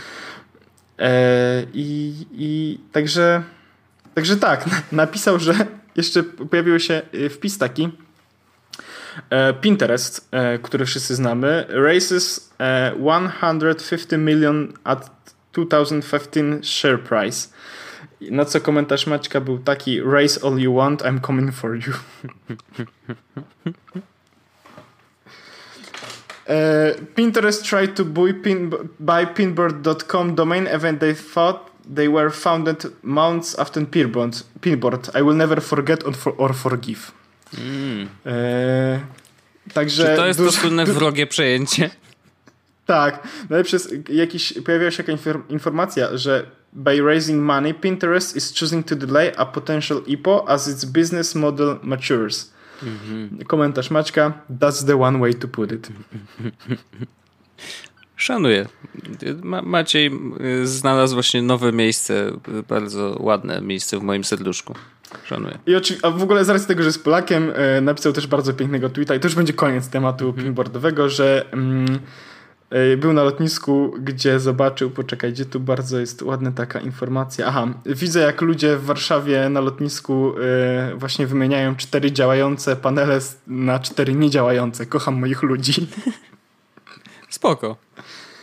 E, 0.99 1.63
i, 1.73 2.13
I 2.31 2.79
także, 2.91 3.43
także 4.15 4.37
tak, 4.37 4.65
napisał, 4.91 5.39
że 5.39 5.53
jeszcze 5.95 6.23
pojawił 6.23 6.79
się 6.79 7.01
wpis 7.29 7.57
taki, 7.57 7.83
E, 7.83 8.08
Pinterest, 9.61 10.27
e, 10.31 10.59
który 10.59 10.85
wszyscy 10.85 11.15
znamy, 11.15 11.65
raises 11.69 12.49
150 13.39 14.13
e, 14.13 14.17
million 14.17 14.73
at 14.83 15.09
2015 15.53 16.63
share 16.63 16.99
price. 16.99 17.47
Na 18.31 18.45
co 18.45 18.61
komentarz 18.61 19.07
Maćka 19.07 19.41
był 19.41 19.57
taki 19.57 20.01
Raise 20.01 20.43
all 20.43 20.59
you 20.59 20.73
want, 20.73 21.01
I'm 21.01 21.19
coming 21.19 21.53
for 21.53 21.75
you. 21.75 21.93
Pinterest 27.15 27.63
tried 27.63 27.95
to 27.95 28.05
buy, 28.05 28.33
pin, 28.33 28.69
buy 28.99 29.25
pinboard.com 29.25 30.35
domain 30.35 30.67
event 30.67 30.99
they 30.99 31.15
thought 31.15 31.69
they 31.95 32.07
were 32.07 32.29
founded 32.29 32.85
months 33.03 33.59
after 33.59 33.81
Pinboard. 33.85 34.43
Pinboard. 34.59 35.09
I 35.15 35.21
will 35.21 35.35
never 35.35 35.61
forget 35.61 36.05
or, 36.05 36.13
for, 36.13 36.33
or 36.33 36.53
forgive. 36.53 37.11
Mm. 37.57 38.09
E, 38.25 38.99
także 39.73 40.09
Czy 40.09 40.15
to 40.15 40.27
jest 40.27 40.39
dużo, 40.39 40.51
to 40.51 40.57
słynne 40.57 40.85
wrogie 40.85 41.27
przejęcie? 41.27 41.89
Tak. 42.85 43.27
Najlepsze 43.49 43.75
jest, 43.75 44.09
jakiś, 44.09 44.53
pojawiła 44.65 44.91
się 44.91 45.03
jakaś 45.03 45.19
informacja, 45.49 46.17
że 46.17 46.45
by 46.73 47.01
raising 47.01 47.43
money, 47.43 47.73
Pinterest 47.73 48.35
is 48.35 48.59
choosing 48.59 48.87
to 48.87 48.95
delay 48.95 49.31
a 49.37 49.45
potential 49.45 50.01
IPO 50.07 50.49
as 50.49 50.67
its 50.67 50.85
business 50.85 51.35
model 51.35 51.75
matures. 51.83 52.51
Mm-hmm. 52.83 53.45
Komentarz 53.45 53.91
Maćka, 53.91 54.33
that's 54.59 54.85
the 54.85 55.01
one 55.01 55.19
way 55.19 55.33
to 55.33 55.47
put 55.47 55.71
it. 55.71 55.89
Szanuję. 58.15 58.65
Ma 59.43 59.61
Maciej 59.61 60.11
y, 60.41 60.67
znalazł 60.67 61.13
właśnie 61.13 61.41
nowe 61.41 61.71
miejsce, 61.71 62.31
bardzo 62.69 63.17
ładne 63.19 63.61
miejsce 63.61 63.99
w 63.99 64.03
moim 64.03 64.23
serduszku. 64.23 64.73
Szanuję. 65.23 65.59
I 65.65 65.75
oczywiście, 65.75 66.07
a 66.07 66.11
w 66.11 66.23
ogóle 66.23 66.45
z 66.45 66.49
racji 66.49 66.67
tego, 66.67 66.83
że 66.83 66.89
jest 66.89 67.03
Polakiem, 67.03 67.51
e, 67.55 67.81
napisał 67.81 68.13
też 68.13 68.27
bardzo 68.27 68.53
pięknego 68.53 68.89
tweeta 68.89 69.15
i 69.15 69.19
to 69.19 69.27
już 69.27 69.35
będzie 69.35 69.53
koniec 69.53 69.89
tematu 69.89 70.29
mm. 70.29 70.43
pinboardowego, 70.43 71.09
że 71.09 71.45
mm, 71.51 71.99
e, 72.69 72.97
był 72.97 73.13
na 73.13 73.23
lotnisku, 73.23 73.95
gdzie 73.99 74.39
zobaczył, 74.39 74.89
poczekaj, 74.89 75.33
gdzie 75.33 75.45
tu 75.45 75.59
bardzo 75.59 75.99
jest 75.99 76.21
ładna 76.21 76.51
taka 76.51 76.79
informacja. 76.79 77.45
Aha, 77.47 77.67
widzę 77.85 78.19
jak 78.19 78.41
ludzie 78.41 78.77
w 78.77 78.85
Warszawie 78.85 79.49
na 79.49 79.59
lotnisku 79.59 80.33
e, 80.39 80.95
właśnie 80.95 81.27
wymieniają 81.27 81.75
cztery 81.75 82.11
działające 82.11 82.75
panele 82.75 83.19
na 83.47 83.79
cztery 83.79 84.13
niedziałające. 84.13 84.85
Kocham 84.85 85.19
moich 85.19 85.43
ludzi. 85.43 85.87
Spoko. 87.29 87.77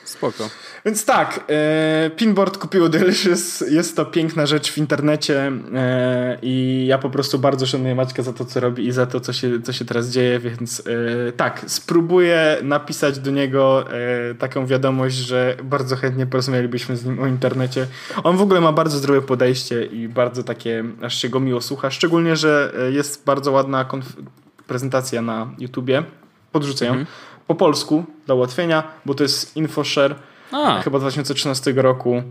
Spoko. 0.04 0.48
Więc 0.86 1.04
tak, 1.04 1.44
e, 1.48 2.10
Pinboard 2.16 2.58
kupiło 2.58 2.88
Delicious, 2.88 3.60
jest 3.60 3.96
to 3.96 4.04
piękna 4.04 4.46
rzecz 4.46 4.72
w 4.72 4.78
internecie 4.78 5.52
e, 5.74 6.38
i 6.42 6.84
ja 6.88 6.98
po 6.98 7.10
prostu 7.10 7.38
bardzo 7.38 7.66
szanuję 7.66 7.94
Maćka 7.94 8.22
za 8.22 8.32
to, 8.32 8.44
co 8.44 8.60
robi 8.60 8.86
i 8.86 8.92
za 8.92 9.06
to, 9.06 9.20
co 9.20 9.32
się, 9.32 9.62
co 9.62 9.72
się 9.72 9.84
teraz 9.84 10.08
dzieje, 10.10 10.38
więc 10.38 10.82
e, 11.28 11.32
tak, 11.32 11.64
spróbuję 11.66 12.56
napisać 12.62 13.18
do 13.18 13.30
niego 13.30 13.84
e, 14.30 14.34
taką 14.34 14.66
wiadomość, 14.66 15.16
że 15.16 15.56
bardzo 15.64 15.96
chętnie 15.96 16.26
porozmawialibyśmy 16.26 16.96
z 16.96 17.04
nim 17.04 17.22
o 17.22 17.26
internecie. 17.26 17.86
On 18.24 18.36
w 18.36 18.42
ogóle 18.42 18.60
ma 18.60 18.72
bardzo 18.72 18.98
zdrowe 18.98 19.22
podejście 19.22 19.84
i 19.84 20.08
bardzo 20.08 20.42
takie, 20.42 20.84
aż 21.02 21.22
się 21.22 21.28
go 21.28 21.40
miło 21.40 21.60
słucha, 21.60 21.90
szczególnie, 21.90 22.36
że 22.36 22.72
e, 22.78 22.90
jest 22.90 23.24
bardzo 23.24 23.52
ładna 23.52 23.86
prezentacja 24.66 25.22
na 25.22 25.50
YouTubie 25.58 26.02
podrzucę 26.52 26.86
ją. 26.86 27.04
Po 27.46 27.54
polsku, 27.54 28.04
dla 28.26 28.34
ułatwienia, 28.34 28.82
bo 29.06 29.14
to 29.14 29.22
jest 29.22 29.56
InfoShare, 29.56 30.14
A, 30.52 30.82
chyba 30.82 30.98
2013 30.98 31.72
roku. 31.76 32.22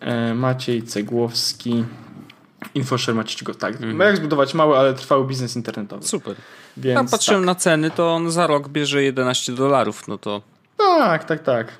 E, 0.00 0.34
Maciej 0.34 0.82
Cegłowski. 0.82 1.84
InfoShare 2.74 3.14
Maciej 3.14 3.42
go 3.44 3.54
tak. 3.54 3.74
Jak 3.98 4.16
zbudować 4.16 4.54
mały, 4.54 4.76
ale 4.78 4.94
trwały 4.94 5.26
biznes 5.26 5.56
internetowy. 5.56 6.06
super. 6.06 6.34
Więc 6.76 6.96
Ja 7.10 7.10
patrzyłem 7.10 7.40
tak. 7.42 7.46
na 7.46 7.54
ceny, 7.54 7.90
to 7.90 8.12
on 8.14 8.30
za 8.30 8.46
rok 8.46 8.68
bierze 8.68 9.02
11 9.02 9.52
dolarów, 9.52 10.08
no 10.08 10.18
to 10.18 10.42
tak, 10.76 11.24
tak, 11.24 11.42
tak. 11.42 11.72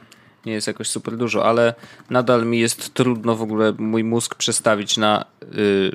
nie 0.47 0.53
jest 0.53 0.67
jakoś 0.67 0.89
super 0.89 1.17
dużo, 1.17 1.45
ale 1.47 1.75
nadal 2.11 2.47
mi 2.47 2.59
jest 2.61 2.95
trudno 2.95 3.37
w 3.37 3.43
ogóle 3.43 3.73
mój 3.79 4.05
mózg 4.05 4.35
przestawić 4.35 4.97
na 4.97 5.25
y, 5.59 5.91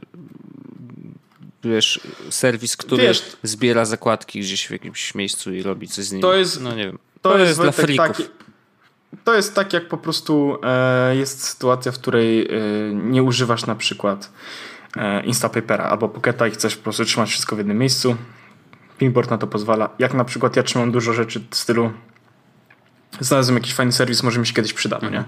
wiesz, 1.64 2.00
serwis, 2.30 2.78
który 2.78 3.04
Wiesz- 3.04 3.38
zbiera 3.44 3.86
zakładki 3.86 4.40
gdzieś 4.40 4.68
w 4.68 4.72
jakimś 4.72 5.16
miejscu 5.16 5.54
i 5.54 5.62
robi 5.64 5.88
coś 5.88 6.06
z 6.06 6.12
nimi. 6.12 6.22
To 6.22 6.34
jest- 6.36 6.62
no 6.62 6.76
nie 6.76 6.86
wiem. 6.86 7.00
To, 7.22 7.38
jest, 7.38 7.56
dla 7.60 7.64
Wojtek, 7.72 7.86
frików. 7.86 8.08
taki, 8.08 8.24
To 9.24 9.36
jest 9.36 9.56
tak, 9.56 9.74
jak 9.74 9.88
po 9.88 9.98
prostu 9.98 10.58
e, 10.64 11.16
jest 11.16 11.44
sytuacja, 11.44 11.92
w 11.92 11.96
której 11.96 12.42
e, 12.42 12.50
nie 12.94 13.24
używasz 13.24 13.66
na 13.66 13.76
przykład 13.76 14.32
e, 14.98 15.24
Instapapera 15.26 15.84
albo 15.84 16.10
Pocketa 16.10 16.48
i 16.48 16.52
chcesz 16.52 16.76
po 16.76 16.84
prostu 16.84 17.06
trzymać 17.06 17.30
wszystko 17.30 17.56
w 17.56 17.60
jednym 17.60 17.78
miejscu. 17.78 18.16
Pinboard 18.98 19.30
na 19.30 19.38
to 19.38 19.48
pozwala. 19.48 19.90
Jak 20.00 20.14
na 20.14 20.26
przykład 20.26 20.56
ja 20.56 20.64
trzymam 20.64 20.92
dużo 20.92 21.14
rzeczy 21.14 21.42
w 21.52 21.56
stylu 21.56 21.92
znalazłem 23.20 23.58
jakiś 23.58 23.74
fajny 23.74 23.92
serwis, 23.92 24.24
może 24.24 24.40
mi 24.40 24.48
się 24.48 24.54
kiedyś 24.54 24.74
przyda, 24.74 25.00
no 25.02 25.10
nie? 25.10 25.24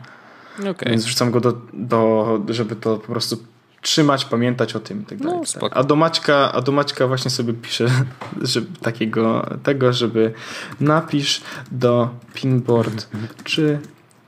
Okej. 0.59 0.89
Więc 0.89 1.05
wrzucam 1.05 1.31
go 1.31 1.39
do, 1.39 1.61
do, 1.73 2.41
żeby 2.49 2.75
to 2.75 2.97
po 2.97 3.07
prostu 3.07 3.37
trzymać, 3.81 4.25
pamiętać 4.25 4.75
o 4.75 4.79
tym 4.79 5.01
i 5.01 5.05
tak 5.05 5.17
dalej. 5.17 5.33
No, 5.33 5.41
i 5.41 5.45
dalej. 5.45 5.47
spoko. 5.47 5.77
a 5.77 5.83
do 5.83 5.95
Maćka, 5.95 6.51
a 6.51 6.61
do 6.61 6.71
Maćka 6.71 7.07
właśnie 7.07 7.31
sobie 7.31 7.53
piszę 7.53 7.87
że, 8.41 8.61
takiego, 8.81 9.49
tego, 9.63 9.93
żeby 9.93 10.33
napisz 10.79 11.41
do 11.71 12.09
Pinboard, 12.33 13.07
czy 13.43 13.79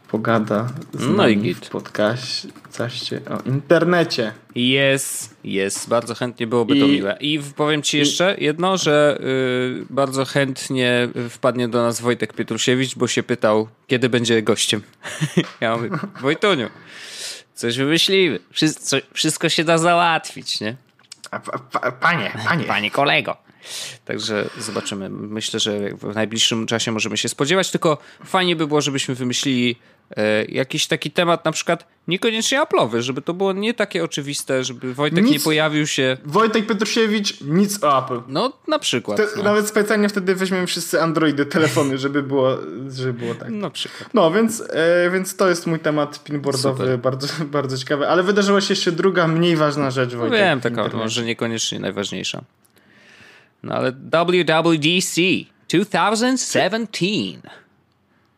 pogada 0.07 0.67
z 0.93 1.01
No 1.07 1.27
i 1.27 1.37
nami 1.37 1.37
git. 1.37 1.65
w 1.65 1.69
podcaście 1.69 3.21
o 3.29 3.49
internecie. 3.49 4.31
Jest, 4.55 5.35
jest. 5.43 5.89
Bardzo 5.89 6.15
chętnie 6.15 6.47
byłoby 6.47 6.75
to 6.79 6.85
I- 6.85 6.91
miłe. 6.91 7.17
I 7.21 7.39
powiem 7.55 7.81
ci 7.81 7.97
jeszcze 7.97 8.35
jedno, 8.39 8.77
że 8.77 9.17
y, 9.81 9.85
bardzo 9.89 10.25
chętnie 10.25 11.09
wpadnie 11.29 11.67
do 11.67 11.81
nas 11.83 12.01
Wojtek 12.01 12.33
Pietrusiewicz, 12.33 12.95
bo 12.95 13.07
się 13.07 13.23
pytał, 13.23 13.67
kiedy 13.87 14.09
będzie 14.09 14.41
gościem. 14.41 14.81
ja 15.61 15.77
mówię, 15.77 15.89
Wojtuniu, 16.21 16.67
coś 17.55 17.77
wymyślimy. 17.77 18.39
Wszystko, 18.51 18.97
wszystko 19.13 19.49
się 19.49 19.63
da 19.63 19.77
załatwić, 19.77 20.61
nie? 20.61 20.75
Panie, 21.99 22.31
panie. 22.45 22.65
Panie 22.65 22.91
kolego. 22.91 23.37
Także 24.05 24.49
zobaczymy. 24.57 25.09
Myślę, 25.09 25.59
że 25.59 25.89
w 25.89 26.15
najbliższym 26.15 26.67
czasie 26.67 26.91
możemy 26.91 27.17
się 27.17 27.29
spodziewać, 27.29 27.71
tylko 27.71 27.97
fajnie 28.25 28.55
by 28.55 28.67
było, 28.67 28.81
żebyśmy 28.81 29.15
wymyślili 29.15 29.75
jakiś 30.49 30.87
taki 30.87 31.11
temat, 31.11 31.45
na 31.45 31.51
przykład 31.51 31.87
niekoniecznie 32.07 32.61
Apple'owy, 32.61 32.99
żeby 33.01 33.21
to 33.21 33.33
było 33.33 33.53
nie 33.53 33.73
takie 33.73 34.03
oczywiste, 34.03 34.63
żeby 34.63 34.93
Wojtek 34.93 35.23
Nic- 35.23 35.33
nie 35.33 35.39
pojawił 35.39 35.87
się. 35.87 36.17
Wojtek 36.25 36.65
Petrusiewicz, 36.65 37.41
nic 37.41 37.83
o 37.83 38.03
Apple. 38.03 38.21
No, 38.27 38.53
na 38.67 38.79
przykład. 38.79 39.17
To, 39.17 39.23
no. 39.37 39.43
Nawet 39.43 39.67
specjalnie 39.67 40.09
wtedy 40.09 40.35
weźmiemy 40.35 40.67
wszyscy 40.67 41.01
Androidy, 41.01 41.45
telefony, 41.45 41.97
żeby 41.97 42.23
było, 42.23 42.57
żeby 42.89 43.13
było 43.13 43.35
tak. 43.35 43.49
na 43.49 43.69
przykład. 43.69 44.09
No, 44.13 44.31
więc, 44.31 44.63
e, 44.69 45.09
więc 45.13 45.35
to 45.35 45.49
jest 45.49 45.67
mój 45.67 45.79
temat 45.79 46.23
pinboardowy, 46.23 46.83
Super. 46.83 46.99
bardzo, 46.99 47.27
bardzo 47.45 47.77
ciekawy. 47.77 48.07
Ale 48.07 48.23
wydarzyła 48.23 48.61
się 48.61 48.71
jeszcze 48.71 48.91
druga, 48.91 49.27
mniej 49.27 49.55
ważna 49.55 49.91
rzecz, 49.91 50.11
No 50.13 50.17
Wojtek. 50.19 50.39
wiem, 50.39 50.61
taka 50.61 50.87
może 50.87 51.23
niekoniecznie 51.23 51.79
najważniejsza. 51.79 52.41
No 53.63 53.75
ale 53.75 53.91
WWDC 53.91 55.21
2017. 55.69 57.39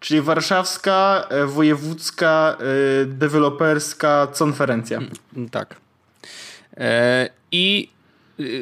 Czyli 0.06 0.22
warszawska, 0.22 1.28
e, 1.30 1.46
wojewódzka, 1.46 2.58
e, 2.60 3.06
deweloperska 3.06 4.28
konferencja. 4.40 5.00
Tak. 5.52 5.76
E, 6.78 7.30
I 7.52 7.90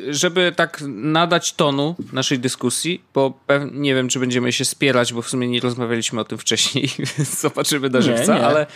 żeby 0.10 0.54
tak 0.56 0.84
nadać 0.88 1.54
tonu 1.54 1.96
naszej 2.14 2.40
dyskusji, 2.40 3.04
bo 3.14 3.40
nie 3.72 3.96
wiem, 3.96 4.10
czy 4.10 4.20
będziemy 4.20 4.52
się 4.52 4.66
spierać, 4.66 5.14
bo 5.14 5.22
w 5.22 5.30
sumie 5.30 5.48
nie 5.48 5.60
rozmawialiśmy 5.60 6.22
o 6.22 6.24
tym 6.24 6.38
wcześniej, 6.38 6.90
więc 7.18 7.42
zobaczymy 7.42 7.90
Nie, 7.90 8.02
żywca, 8.02 8.36
nie. 8.36 8.46
ale 8.46 8.68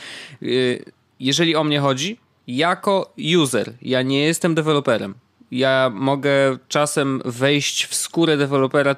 y, 0.44 0.86
jeżeli 1.20 1.56
o 1.56 1.64
mnie 1.64 1.80
chodzi, 1.80 2.18
jako 2.48 3.14
user, 3.38 3.74
ja 3.82 4.02
nie 4.02 4.22
jestem 4.22 4.56
deweloperem. 4.56 5.14
Ja 5.52 5.92
mogę 5.94 6.58
czasem 6.68 7.22
wejść 7.26 7.86
w 7.86 7.96
skórę 7.96 8.38
dewelopera 8.38 8.96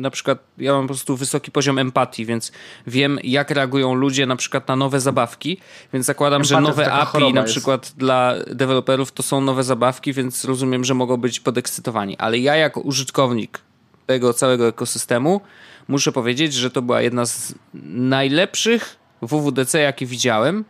na 0.00 0.10
przykład 0.10 0.38
ja 0.58 0.72
mam 0.72 0.82
po 0.82 0.88
prostu 0.88 1.16
wysoki 1.16 1.50
poziom 1.50 1.78
empatii, 1.78 2.26
więc 2.26 2.52
wiem 2.86 3.18
jak 3.24 3.50
reagują 3.50 3.94
ludzie 3.94 4.26
na 4.26 4.36
przykład 4.36 4.68
na 4.68 4.76
nowe 4.76 5.00
zabawki, 5.00 5.58
więc 5.92 6.06
zakładam, 6.06 6.44
że 6.44 6.56
Empatia 6.56 6.70
nowe 6.70 6.84
to 6.84 6.90
taka 6.90 7.18
API 7.18 7.32
na 7.32 7.40
jest. 7.40 7.52
przykład 7.52 7.92
dla 7.96 8.34
deweloperów 8.46 9.12
to 9.12 9.22
są 9.22 9.40
nowe 9.40 9.64
zabawki, 9.64 10.12
więc 10.12 10.44
rozumiem, 10.44 10.84
że 10.84 10.94
mogą 10.94 11.16
być 11.16 11.40
podekscytowani. 11.40 12.16
Ale 12.18 12.38
ja 12.38 12.56
jako 12.56 12.80
użytkownik 12.80 13.60
tego 14.06 14.32
całego 14.34 14.68
ekosystemu 14.68 15.40
muszę 15.88 16.12
powiedzieć, 16.12 16.54
że 16.54 16.70
to 16.70 16.82
była 16.82 17.02
jedna 17.02 17.26
z 17.26 17.54
najlepszych 17.84 18.96
WWDC, 19.22 19.80
jakie 19.80 20.06
widziałem 20.06 20.64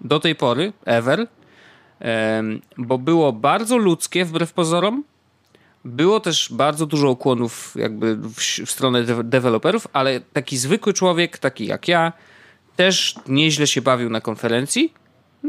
do 0.00 0.20
tej 0.20 0.34
pory, 0.34 0.72
ever, 0.84 1.26
bo 2.78 2.98
było 2.98 3.32
bardzo 3.32 3.76
ludzkie 3.76 4.24
wbrew 4.24 4.52
pozorom. 4.52 5.04
Było 5.84 6.20
też 6.20 6.48
bardzo 6.52 6.86
dużo 6.86 7.10
ukłonów 7.10 7.74
jakby 7.76 8.16
w, 8.16 8.36
w 8.66 8.70
stronę 8.70 9.02
de- 9.02 9.24
deweloperów, 9.24 9.88
ale 9.92 10.20
taki 10.20 10.56
zwykły 10.58 10.92
człowiek, 10.92 11.38
taki 11.38 11.66
jak 11.66 11.88
ja, 11.88 12.12
też 12.76 13.14
nieźle 13.28 13.66
się 13.66 13.82
bawił 13.82 14.10
na 14.10 14.20
konferencji. 14.20 14.92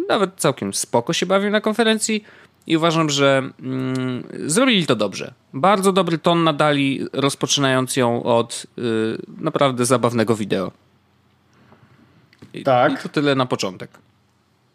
Nawet 0.08 0.32
całkiem 0.38 0.74
spoko 0.74 1.14
się 1.14 1.26
bawił 1.26 1.50
na 1.50 1.62
konferencji 1.62 2.24
i 2.68 2.78
uważam, 2.78 3.10
że 3.10 3.50
mm, 3.62 4.24
zrobili 4.46 4.86
to 4.86 4.96
dobrze. 4.96 5.34
Bardzo 5.54 5.92
dobry 5.92 6.18
ton 6.18 6.44
nadali, 6.44 7.06
rozpoczynając 7.14 7.96
ją 7.96 8.24
od 8.24 8.66
y, 8.78 8.82
naprawdę 9.38 9.86
zabawnego 9.86 10.36
wideo. 10.36 10.72
I, 12.54 12.64
Tak. 12.64 12.94
I 12.94 12.98
to 12.98 13.10
tyle 13.10 13.36
na 13.36 13.46
początek. 13.46 13.90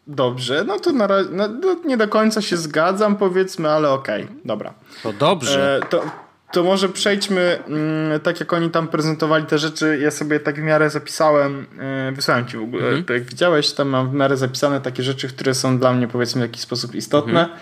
Dobrze, 0.07 0.63
no 0.67 0.79
to 0.79 0.91
na 0.91 1.07
razie, 1.07 1.29
no, 1.31 1.47
no, 1.47 1.75
nie 1.85 1.97
do 1.97 2.07
końca 2.07 2.41
się 2.41 2.57
zgadzam, 2.57 3.15
powiedzmy, 3.15 3.69
ale 3.69 3.89
okej, 3.89 4.27
dobra. 4.45 4.73
To 5.03 5.13
dobrze. 5.13 5.77
E, 5.83 5.85
to, 5.89 6.03
to 6.51 6.63
może 6.63 6.89
przejdźmy, 6.89 7.59
mm, 7.67 8.19
tak 8.19 8.39
jak 8.39 8.53
oni 8.53 8.69
tam 8.69 8.87
prezentowali 8.87 9.45
te 9.45 9.57
rzeczy, 9.57 9.99
ja 10.01 10.11
sobie 10.11 10.39
tak 10.39 10.55
w 10.55 10.63
miarę 10.63 10.89
zapisałem, 10.89 11.65
e, 11.79 12.11
wysłałem 12.11 12.45
ci 12.47 12.57
w 12.57 12.61
ogóle, 12.63 12.83
Mhm. 12.85 13.03
to 13.03 13.13
jak 13.13 13.23
widziałeś, 13.23 13.71
tam 13.71 13.89
mam 13.89 14.09
w 14.09 14.13
miarę 14.13 14.37
zapisane 14.37 14.81
takie 14.81 15.03
rzeczy, 15.03 15.27
które 15.27 15.53
są 15.53 15.79
dla 15.79 15.93
mnie 15.93 16.07
powiedzmy 16.07 16.39
w 16.41 16.43
jakiś 16.49 16.61
sposób 16.61 16.95
istotne. 16.95 17.39
Mhm. 17.41 17.59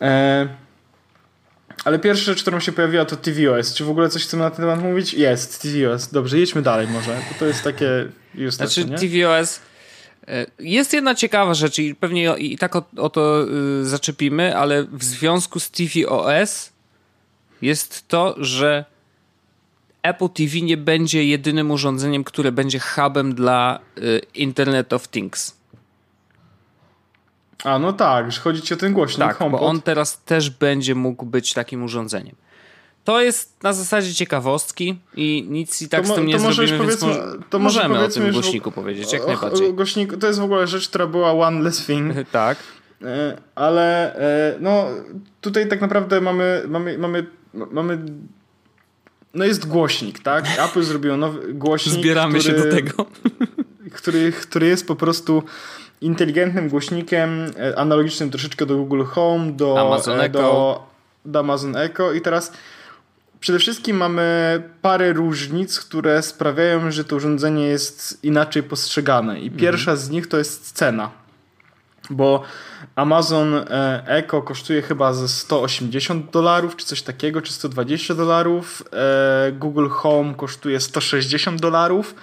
E, 0.00 0.48
ale 1.84 1.98
pierwsza 1.98 2.24
rzecz, 2.24 2.42
którą 2.42 2.60
się 2.60 2.72
pojawiła 2.72 3.04
to 3.04 3.16
TVOS. 3.16 3.74
Czy 3.74 3.84
w 3.84 3.90
ogóle 3.90 4.08
coś 4.08 4.22
chcemy 4.24 4.42
na 4.42 4.50
ten 4.50 4.58
temat 4.60 4.82
mówić? 4.82 5.14
Jest, 5.14 5.62
TVOS. 5.62 6.08
Dobrze, 6.12 6.38
jedźmy 6.38 6.62
dalej 6.62 6.88
może, 6.88 7.10
bo 7.32 7.38
to 7.38 7.46
jest 7.46 7.64
takie 7.64 8.06
useless, 8.34 8.54
Znaczy 8.74 8.84
nie? 8.84 8.96
tvOS 8.98 9.60
jest 10.58 10.92
jedna 10.92 11.14
ciekawa 11.14 11.54
rzecz 11.54 11.78
i 11.78 11.94
pewnie 11.94 12.34
i 12.38 12.58
tak 12.58 12.76
o, 12.76 12.84
o 12.96 13.10
to 13.10 13.44
y, 13.80 13.86
zaczepimy, 13.86 14.56
ale 14.56 14.84
w 14.84 15.04
związku 15.04 15.60
z 15.60 15.70
tvOS 15.70 16.72
jest 17.62 18.08
to, 18.08 18.34
że 18.38 18.84
Apple 20.02 20.28
TV 20.28 20.60
nie 20.60 20.76
będzie 20.76 21.24
jedynym 21.24 21.70
urządzeniem, 21.70 22.24
które 22.24 22.52
będzie 22.52 22.78
hubem 22.78 23.34
dla 23.34 23.78
y, 23.98 24.20
Internet 24.34 24.92
of 24.92 25.08
Things. 25.08 25.58
A, 27.64 27.78
no 27.78 27.92
tak, 27.92 28.32
że 28.32 28.40
chodzi 28.40 28.62
ci 28.62 28.74
o 28.74 28.76
ten 28.76 28.92
głośnik 28.92 29.18
Tak, 29.28 29.38
bo 29.38 29.44
HomePod. 29.44 29.62
on 29.62 29.82
teraz 29.82 30.22
też 30.22 30.50
będzie 30.50 30.94
mógł 30.94 31.26
być 31.26 31.52
takim 31.52 31.82
urządzeniem. 31.82 32.34
To 33.08 33.20
jest 33.20 33.62
na 33.62 33.72
zasadzie 33.72 34.14
ciekawostki 34.14 34.98
i 35.16 35.46
nic 35.48 35.82
i 35.82 35.88
tak 35.88 36.06
mo- 36.06 36.14
z 36.14 36.16
tym 36.16 36.26
nie 36.26 36.38
to 36.38 36.52
zrobimy, 36.52 36.86
więc 36.86 37.02
może, 37.02 37.22
to 37.50 37.58
może 37.58 37.88
możemy 37.88 38.04
o 38.04 38.08
tym 38.08 38.32
głośniku 38.32 38.72
powiedzieć, 38.72 39.12
jak 39.12 39.24
O- 39.24 39.26
najbardziej. 39.26 39.68
O, 39.68 39.72
głośniku, 39.72 40.16
to 40.16 40.26
jest 40.26 40.38
w 40.38 40.42
ogóle 40.42 40.66
rzecz, 40.66 40.88
która 40.88 41.06
była 41.06 41.32
one 41.32 41.60
less 41.60 41.86
thing. 41.86 42.14
Tak. 42.32 42.58
E, 43.04 43.36
Ale 43.54 44.14
e, 44.16 44.56
no 44.60 44.86
tutaj 45.40 45.68
tak 45.68 45.80
naprawdę 45.80 46.20
mamy, 46.20 46.62
mamy, 46.68 46.98
mamy, 46.98 47.26
mamy 47.70 47.98
no 49.34 49.44
jest 49.44 49.68
głośnik, 49.68 50.18
tak? 50.18 50.44
Apple 50.58 50.82
zrobiło 50.82 51.16
nowy 51.16 51.54
głośnik, 51.54 51.94
Zbieramy 51.94 52.38
który, 52.38 52.58
się 52.58 52.64
do 52.64 52.70
tego. 52.70 53.06
Który, 53.98 54.32
który 54.32 54.66
jest 54.66 54.86
po 54.86 54.96
prostu 54.96 55.42
inteligentnym 56.00 56.68
głośnikiem, 56.68 57.46
e, 57.58 57.78
analogicznym 57.78 58.30
troszeczkę 58.30 58.66
do 58.66 58.76
Google 58.76 59.02
Home, 59.02 59.52
do 59.52 59.80
Amazon 59.80 60.20
e, 60.20 60.24
Echo. 60.24 60.32
Do, 60.32 60.86
do 61.24 61.38
Amazon 61.38 61.76
Echo 61.76 62.12
i 62.12 62.20
teraz 62.20 62.52
przede 63.40 63.58
wszystkim 63.58 63.96
mamy 63.96 64.62
parę 64.82 65.12
różnic, 65.12 65.80
które 65.80 66.22
sprawiają, 66.22 66.90
że 66.90 67.04
to 67.04 67.16
urządzenie 67.16 67.64
jest 67.64 68.24
inaczej 68.24 68.62
postrzegane 68.62 69.40
i 69.40 69.50
pierwsza 69.50 69.96
z 69.96 70.10
nich 70.10 70.26
to 70.26 70.38
jest 70.38 70.72
cena. 70.72 71.10
bo 72.10 72.42
Amazon 72.94 73.54
e, 73.54 74.02
Echo 74.06 74.42
kosztuje 74.42 74.82
chyba 74.82 75.12
ze 75.12 75.28
180 75.28 76.30
dolarów, 76.30 76.76
czy 76.76 76.86
coś 76.86 77.02
takiego, 77.02 77.42
czy 77.42 77.52
120 77.52 78.14
dolarów. 78.14 78.82
E, 78.92 79.52
Google 79.52 79.88
Home 79.88 80.34
kosztuje 80.34 80.80
160 80.80 81.60
dolarów. 81.60 82.14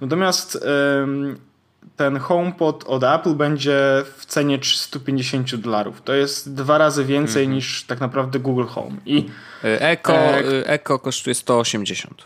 Natomiast 0.00 0.58
ten 1.96 2.18
HomePod 2.18 2.84
od 2.84 3.04
Apple 3.04 3.34
będzie 3.34 4.04
w 4.16 4.26
cenie 4.26 4.58
350 4.58 5.56
dolarów. 5.56 6.02
To 6.02 6.14
jest 6.14 6.54
dwa 6.54 6.78
razy 6.78 7.04
więcej 7.04 7.42
mhm. 7.42 7.56
niż 7.56 7.84
tak 7.84 8.00
naprawdę 8.00 8.38
Google 8.38 8.64
Home. 8.64 8.96
I 9.06 9.26
Echo, 9.62 10.14
e, 10.14 10.66
Echo 10.66 10.98
kosztuje 10.98 11.34
180. 11.34 12.24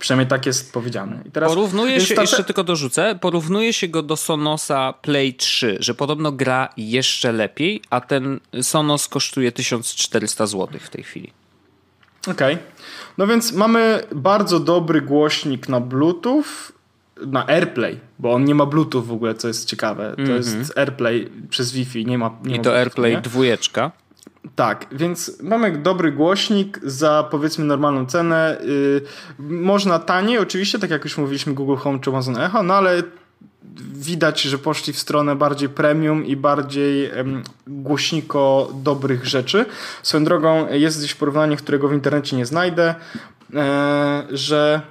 Przynajmniej 0.00 0.28
tak 0.28 0.46
jest 0.46 0.72
powiedziane. 0.72 1.22
I 1.26 1.30
teraz, 1.30 1.48
porównuje 1.48 2.00
się, 2.00 2.14
ta... 2.14 2.20
jeszcze 2.20 2.44
tylko 2.44 2.64
dorzucę, 2.64 3.18
porównuje 3.20 3.72
się 3.72 3.88
go 3.88 4.02
do 4.02 4.16
Sonosa 4.16 4.92
Play 4.92 5.34
3, 5.34 5.76
że 5.80 5.94
podobno 5.94 6.32
gra 6.32 6.68
jeszcze 6.76 7.32
lepiej, 7.32 7.82
a 7.90 8.00
ten 8.00 8.40
Sonos 8.62 9.08
kosztuje 9.08 9.52
1400 9.52 10.46
zł 10.46 10.80
w 10.80 10.90
tej 10.90 11.04
chwili. 11.04 11.32
Okej. 12.22 12.54
Okay. 12.54 12.66
No 13.18 13.26
więc 13.26 13.52
mamy 13.52 14.02
bardzo 14.14 14.60
dobry 14.60 15.00
głośnik 15.00 15.68
na 15.68 15.80
Bluetooth, 15.80 16.72
na 17.26 17.46
AirPlay, 17.46 17.98
bo 18.18 18.32
on 18.32 18.44
nie 18.44 18.54
ma 18.54 18.66
Bluetooth 18.66 19.02
w 19.02 19.12
ogóle, 19.12 19.34
co 19.34 19.48
jest 19.48 19.68
ciekawe. 19.68 20.06
Mm 20.06 20.16
-hmm. 20.16 20.26
To 20.26 20.32
jest. 20.32 20.78
AirPlay 20.78 21.30
przez 21.50 21.72
Wi-Fi, 21.72 22.06
nie 22.06 22.18
ma. 22.18 22.38
Nie 22.44 22.56
I 22.56 22.60
to 22.60 22.76
AirPlay 22.76 23.12
nie? 23.12 23.20
dwójeczka. 23.20 23.92
Tak, 24.56 24.86
więc 24.92 25.42
mamy 25.42 25.78
dobry 25.78 26.12
głośnik 26.12 26.80
za 26.82 27.28
powiedzmy 27.30 27.64
normalną 27.64 28.06
cenę. 28.06 28.56
Yy, 28.64 29.02
można 29.38 29.98
taniej, 29.98 30.38
oczywiście, 30.38 30.78
tak 30.78 30.90
jak 30.90 31.04
już 31.04 31.18
mówiliśmy, 31.18 31.54
Google 31.54 31.76
Home 31.76 31.98
czy 32.00 32.10
Amazon 32.10 32.38
Echo, 32.38 32.62
no 32.62 32.74
ale 32.74 33.02
widać, 33.94 34.42
że 34.42 34.58
poszli 34.58 34.92
w 34.92 34.98
stronę 34.98 35.36
bardziej 35.36 35.68
premium 35.68 36.26
i 36.26 36.36
bardziej 36.36 37.10
głośniko 37.66 38.70
dobrych 38.74 39.26
rzeczy. 39.26 39.66
Swoją 40.02 40.24
drogą 40.24 40.66
jest 40.72 40.98
gdzieś 40.98 41.14
porównanie, 41.14 41.56
którego 41.56 41.88
w 41.88 41.92
internecie 41.92 42.36
nie 42.36 42.46
znajdę, 42.46 42.94
e, 43.54 44.26
że 44.30 44.82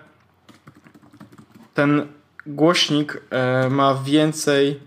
ten 1.74 2.08
głośnik 2.46 3.22
e, 3.30 3.70
ma 3.70 3.96
więcej 4.06 4.80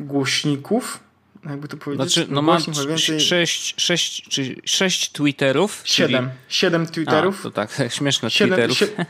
głośników 0.00 1.00
jakby 1.44 1.68
to 1.68 1.76
powiedzieć. 1.76 2.12
Znaczy, 2.12 2.32
no 2.32 2.42
ma 2.42 2.58
więcej... 2.88 3.20
sześć, 3.20 3.82
sześć, 3.82 4.28
czy 4.28 4.56
sześć 4.64 5.12
Twitterów. 5.12 5.82
Siedem. 5.84 6.24
Czyli... 6.24 6.38
Siedem 6.48 6.86
Twitterów. 6.86 7.40
A, 7.40 7.42
to 7.42 7.50
tak, 7.50 7.78
śmieszne 7.88 8.30
siedem, 8.30 8.68
Twitterów. 8.68 9.06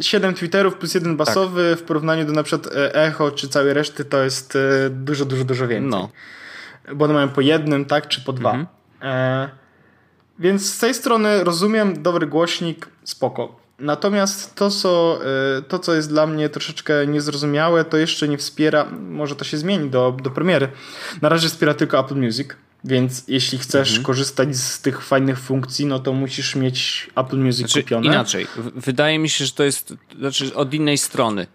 siedem 0.00 0.34
Twitterów 0.34 0.74
plus 0.74 0.94
jeden 0.94 1.16
tak. 1.16 1.26
basowy 1.26 1.70
tak. 1.70 1.80
w 1.80 1.82
porównaniu 1.82 2.24
do 2.24 2.32
na 2.32 2.42
przykład 2.42 2.74
e, 2.74 2.94
Echo 2.94 3.30
czy 3.30 3.48
całej 3.48 3.74
reszty 3.74 4.04
to 4.04 4.22
jest 4.22 4.56
e, 4.56 4.90
dużo, 4.90 5.24
dużo, 5.24 5.44
dużo 5.44 5.68
więcej. 5.68 5.90
No. 5.90 6.10
Bo 6.94 7.04
one 7.04 7.14
mają 7.14 7.28
po 7.28 7.40
jednym, 7.40 7.84
tak, 7.84 8.08
czy 8.08 8.20
po 8.20 8.32
dwa. 8.32 8.50
Mhm. 8.50 8.66
E, 9.02 9.48
więc 10.38 10.74
z 10.74 10.78
tej 10.78 10.94
strony 10.94 11.44
rozumiem, 11.44 12.02
dobry 12.02 12.26
głośnik, 12.26 12.88
spoko. 13.04 13.67
Natomiast 13.78 14.54
to 14.54 14.70
co, 14.70 15.20
y, 15.58 15.62
to, 15.62 15.78
co 15.78 15.94
jest 15.94 16.08
dla 16.08 16.26
mnie 16.26 16.48
troszeczkę 16.48 17.06
niezrozumiałe, 17.06 17.84
to 17.84 17.96
jeszcze 17.96 18.28
nie 18.28 18.38
wspiera, 18.38 18.84
może 19.10 19.36
to 19.36 19.44
się 19.44 19.56
zmieni 19.56 19.90
do, 19.90 20.16
do 20.22 20.30
premiery. 20.30 20.68
Na 21.22 21.28
razie 21.28 21.48
wspiera 21.48 21.74
tylko 21.74 21.98
Apple 21.98 22.16
Music, 22.16 22.48
więc 22.84 23.24
jeśli 23.28 23.58
chcesz 23.58 23.88
mhm. 23.88 24.06
korzystać 24.06 24.56
z 24.56 24.80
tych 24.80 25.02
fajnych 25.02 25.38
funkcji, 25.38 25.86
no 25.86 25.98
to 25.98 26.12
musisz 26.12 26.56
mieć 26.56 27.10
Apple 27.16 27.38
Music 27.38 27.58
znaczy, 27.58 27.82
kupione. 27.82 28.06
Inaczej. 28.06 28.46
Wydaje 28.74 29.18
mi 29.18 29.28
się, 29.28 29.44
że 29.44 29.52
to 29.52 29.64
jest 29.64 29.94
znaczy 30.18 30.54
od 30.54 30.74
innej 30.74 30.98
strony. 30.98 31.46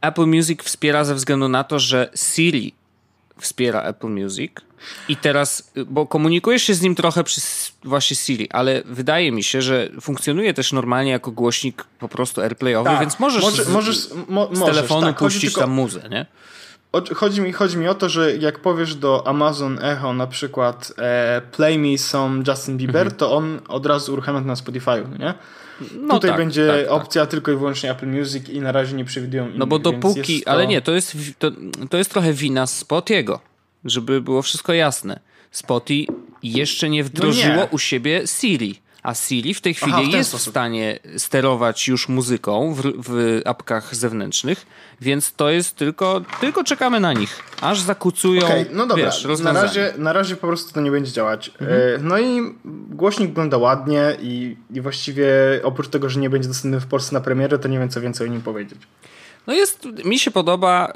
Apple 0.00 0.26
Music 0.26 0.62
wspiera 0.62 1.04
ze 1.04 1.14
względu 1.14 1.48
na 1.48 1.64
to, 1.64 1.78
że 1.78 2.10
Siri 2.14 2.74
wspiera 3.40 3.82
Apple 3.82 4.08
Music 4.08 4.52
i 5.08 5.16
teraz, 5.16 5.72
bo 5.86 6.06
komunikujesz 6.06 6.62
się 6.62 6.74
z 6.74 6.82
nim 6.82 6.94
trochę 6.94 7.24
przez 7.24 7.72
właśnie 7.84 8.16
Siri, 8.16 8.50
ale 8.50 8.82
wydaje 8.84 9.32
mi 9.32 9.42
się, 9.42 9.62
że 9.62 9.88
funkcjonuje 10.00 10.54
też 10.54 10.72
normalnie 10.72 11.10
jako 11.10 11.30
głośnik 11.30 11.84
po 11.98 12.08
prostu 12.08 12.40
AirPlayowy, 12.40 12.90
tak. 12.90 13.00
więc 13.00 13.20
możesz, 13.20 13.42
Może, 13.42 13.64
z, 13.64 13.68
możesz 13.68 13.96
mo, 14.28 14.48
z 14.52 14.64
telefonu 14.64 15.06
tak. 15.06 15.18
puścić 15.18 15.42
tylko, 15.42 15.60
tam 15.60 15.70
muzę, 15.70 16.08
nie? 16.10 16.26
Chodzi 17.14 17.40
mi, 17.40 17.52
chodzi 17.52 17.76
mi 17.76 17.88
o 17.88 17.94
to, 17.94 18.08
że 18.08 18.36
jak 18.36 18.58
powiesz 18.58 18.94
do 18.94 19.26
Amazon 19.26 19.78
Echo 19.82 20.12
na 20.12 20.26
przykład 20.26 20.92
e, 20.98 21.42
play 21.52 21.78
me 21.78 21.98
some 21.98 22.42
Justin 22.48 22.76
Bieber, 22.76 23.02
mhm. 23.02 23.16
to 23.16 23.36
on 23.36 23.60
od 23.68 23.86
razu 23.86 24.12
uruchamia 24.12 24.40
na 24.40 24.56
Spotify, 24.56 25.04
nie? 25.18 25.34
No 26.00 26.14
Tutaj 26.14 26.30
tak, 26.30 26.38
będzie 26.38 26.66
tak, 26.66 26.86
tak. 26.86 26.90
opcja 26.90 27.22
tak. 27.22 27.30
tylko 27.30 27.52
i 27.52 27.56
wyłącznie 27.56 27.90
Apple 27.90 28.06
Music 28.06 28.48
i 28.48 28.60
na 28.60 28.72
razie 28.72 28.96
nie 28.96 29.04
przewidują 29.04 29.50
No 29.54 29.66
bo 29.66 29.78
dopóki, 29.78 30.42
to... 30.42 30.50
ale 30.50 30.66
nie, 30.66 30.82
to 30.82 30.92
jest, 30.92 31.16
to, 31.38 31.50
to 31.90 31.98
jest 31.98 32.10
trochę 32.10 32.32
wina 32.32 32.66
Spotiego, 32.66 33.40
żeby 33.84 34.20
było 34.20 34.42
wszystko 34.42 34.72
jasne. 34.72 35.20
Spotify 35.50 36.12
jeszcze 36.42 36.88
nie 36.88 37.04
wdrożyło 37.04 37.54
no 37.54 37.62
nie. 37.62 37.68
u 37.70 37.78
siebie 37.78 38.22
Siri. 38.26 38.83
A 39.04 39.14
Siri 39.14 39.54
w 39.54 39.60
tej 39.60 39.74
chwili 39.74 39.92
Aha, 39.92 40.02
w 40.02 40.12
jest 40.12 40.28
sposób. 40.30 40.46
w 40.46 40.50
stanie 40.50 40.98
sterować 41.16 41.88
już 41.88 42.08
muzyką 42.08 42.74
w, 42.74 42.82
w 42.82 43.40
apkach 43.44 43.94
zewnętrznych, 43.94 44.66
więc 45.00 45.32
to 45.32 45.50
jest 45.50 45.76
tylko, 45.76 46.22
tylko 46.40 46.64
czekamy 46.64 47.00
na 47.00 47.12
nich, 47.12 47.42
aż 47.60 47.80
zakucują. 47.80 48.44
Okay, 48.44 48.66
no 48.72 48.86
dobra, 48.86 49.04
wiesz, 49.04 49.24
na, 49.42 49.52
razie, 49.52 49.94
na 49.98 50.12
razie 50.12 50.36
po 50.36 50.46
prostu 50.46 50.72
to 50.72 50.80
nie 50.80 50.90
będzie 50.90 51.12
działać. 51.12 51.48
Mhm. 51.48 51.70
E, 51.70 51.98
no 51.98 52.18
i 52.18 52.54
głośnik 52.90 53.28
wygląda 53.28 53.58
ładnie 53.58 54.16
i, 54.22 54.56
i 54.70 54.80
właściwie 54.80 55.26
oprócz 55.62 55.88
tego, 55.88 56.08
że 56.08 56.20
nie 56.20 56.30
będzie 56.30 56.48
dostępny 56.48 56.80
w 56.80 56.86
Polsce 56.86 57.14
na 57.14 57.20
premierę, 57.20 57.58
to 57.58 57.68
nie 57.68 57.78
wiem 57.78 57.88
co 57.88 58.00
więcej 58.00 58.28
o 58.28 58.30
nim 58.30 58.42
powiedzieć. 58.42 58.78
No 59.46 59.54
jest, 59.54 59.86
mi 60.04 60.18
się 60.18 60.30
podoba 60.30 60.92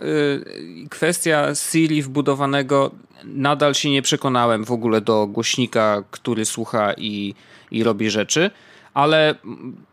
y, 0.85 0.89
kwestia 0.89 1.55
Siri 1.55 2.03
wbudowanego. 2.03 2.91
Nadal 3.25 3.75
się 3.75 3.91
nie 3.91 4.03
przekonałem 4.03 4.65
w 4.65 4.71
ogóle 4.73 5.01
do 5.01 5.27
głośnika, 5.27 6.03
który 6.11 6.45
słucha 6.45 6.93
i, 6.93 7.35
i 7.71 7.83
robi 7.83 8.11
rzeczy. 8.11 8.51
Ale 8.95 9.35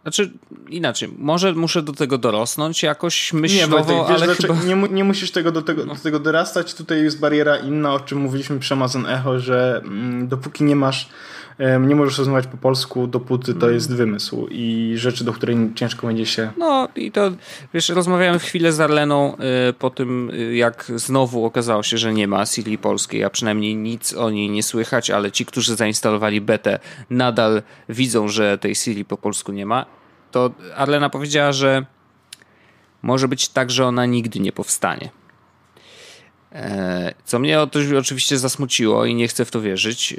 znaczy 0.02 0.32
inaczej, 0.70 1.10
może 1.18 1.54
muszę 1.54 1.82
do 1.82 1.94
tego 1.94 2.18
dorosnąć 2.18 2.84
jakoś 2.84 3.34
myślowo, 3.34 3.78
nie, 3.78 3.84
Wojtek, 3.84 4.08
wiesz, 4.10 4.22
ale 4.22 4.36
chyba... 4.36 4.64
nie, 4.64 4.76
nie 4.76 5.04
musisz 5.04 5.32
tego 5.32 5.52
do, 5.52 5.62
tego, 5.62 5.86
no. 5.86 5.96
do 5.96 6.02
tego 6.02 6.20
dorastać. 6.20 6.74
Tutaj 6.74 7.04
jest 7.04 7.20
bariera 7.20 7.58
inna, 7.58 7.94
o 7.94 8.00
czym 8.00 8.18
mówiliśmy 8.18 8.60
przy 8.60 8.74
Amazon 8.74 9.06
Echo, 9.06 9.40
że 9.40 9.82
mm, 9.86 10.28
dopóki 10.28 10.64
nie 10.64 10.76
masz 10.76 11.10
nie 11.60 11.96
możesz 11.96 12.18
rozmawiać 12.18 12.48
po 12.48 12.58
polsku, 12.58 13.08
dopóty 13.08 13.54
to 13.54 13.70
jest 13.70 13.96
wymysł 13.96 14.48
i 14.52 14.94
rzeczy, 14.96 15.24
do 15.24 15.34
której 15.34 15.58
ciężko 15.76 16.08
będzie 16.08 16.26
się... 16.26 16.52
No 16.58 16.88
i 16.96 17.12
to, 17.12 17.32
wiesz, 17.74 17.90
rozmawiałem 17.90 18.40
chwilę 18.40 18.72
z 18.72 18.80
Arleną 18.80 19.38
y, 19.70 19.74
po 19.74 19.90
tym, 19.90 20.30
y, 20.30 20.56
jak 20.56 20.92
znowu 20.96 21.46
okazało 21.46 21.84
się, 21.84 21.98
że 21.98 22.14
nie 22.14 22.28
ma 22.28 22.46
Siri 22.46 22.78
polskiej, 22.78 23.24
a 23.24 23.30
przynajmniej 23.30 23.76
nic 23.76 24.14
o 24.14 24.30
niej 24.30 24.50
nie 24.50 24.64
słychać, 24.64 25.10
ale 25.10 25.32
ci, 25.32 25.46
którzy 25.46 25.76
zainstalowali 25.76 26.42
betę, 26.42 26.80
nadal 27.10 27.62
widzą, 27.90 28.28
że 28.28 28.58
tej 28.58 28.76
Siri 28.76 29.06
po 29.06 29.18
polsku 29.18 29.52
nie 29.52 29.66
ma. 29.66 29.86
To 30.32 30.52
Arlena 30.76 31.10
powiedziała, 31.10 31.52
że 31.52 31.86
może 33.02 33.28
być 33.28 33.50
tak, 33.50 33.72
że 33.72 33.86
ona 33.86 34.06
nigdy 34.06 34.40
nie 34.40 34.52
powstanie. 34.52 35.10
E, 36.56 37.14
co 37.26 37.40
mnie 37.40 37.60
oczywiście 37.98 38.38
zasmuciło 38.38 39.06
i 39.06 39.16
nie 39.16 39.28
chcę 39.28 39.46
w 39.46 39.52
to 39.52 39.62
wierzyć. 39.62 40.14
E, 40.14 40.16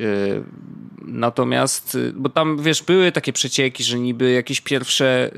natomiast, 1.02 1.94
e, 2.08 2.12
bo 2.12 2.28
tam 2.28 2.62
wiesz, 2.62 2.82
były 2.82 3.12
takie 3.12 3.32
przecieki, 3.32 3.84
że 3.84 3.98
niby 3.98 4.32
jakieś 4.32 4.60
pierwsze, 4.60 5.30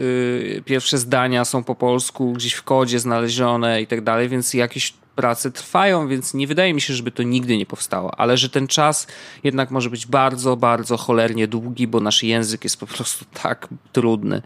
pierwsze 0.65 0.99
zdania 0.99 1.45
są 1.45 1.65
po 1.65 1.75
polsku 1.75 2.33
gdzieś 2.33 2.55
w 2.55 2.63
kodzie 2.63 2.99
znalezione 2.99 3.83
i 3.83 3.87
tak 3.87 4.01
dalej, 4.01 4.29
więc 4.29 4.55
jakieś 4.55 4.93
prace 5.19 5.51
trwają, 5.51 6.09
więc 6.09 6.35
nie 6.35 6.47
wydaje 6.47 6.75
mi 6.75 6.81
się, 6.81 6.95
żeby 6.95 7.11
to 7.11 7.23
nigdy 7.23 7.57
nie 7.57 7.67
powstało, 7.67 8.21
ale 8.21 8.37
że 8.37 8.49
ten 8.49 8.67
czas 8.67 9.07
jednak 9.45 9.71
może 9.71 9.91
być 9.91 10.07
bardzo, 10.07 10.57
bardzo 10.57 10.97
cholernie 10.97 11.49
długi, 11.49 11.87
bo 11.87 12.01
nasz 12.01 12.23
język 12.23 12.65
jest 12.65 12.81
po 12.81 12.87
prostu 12.87 13.25
tak 13.43 13.69
trudny, 13.93 14.43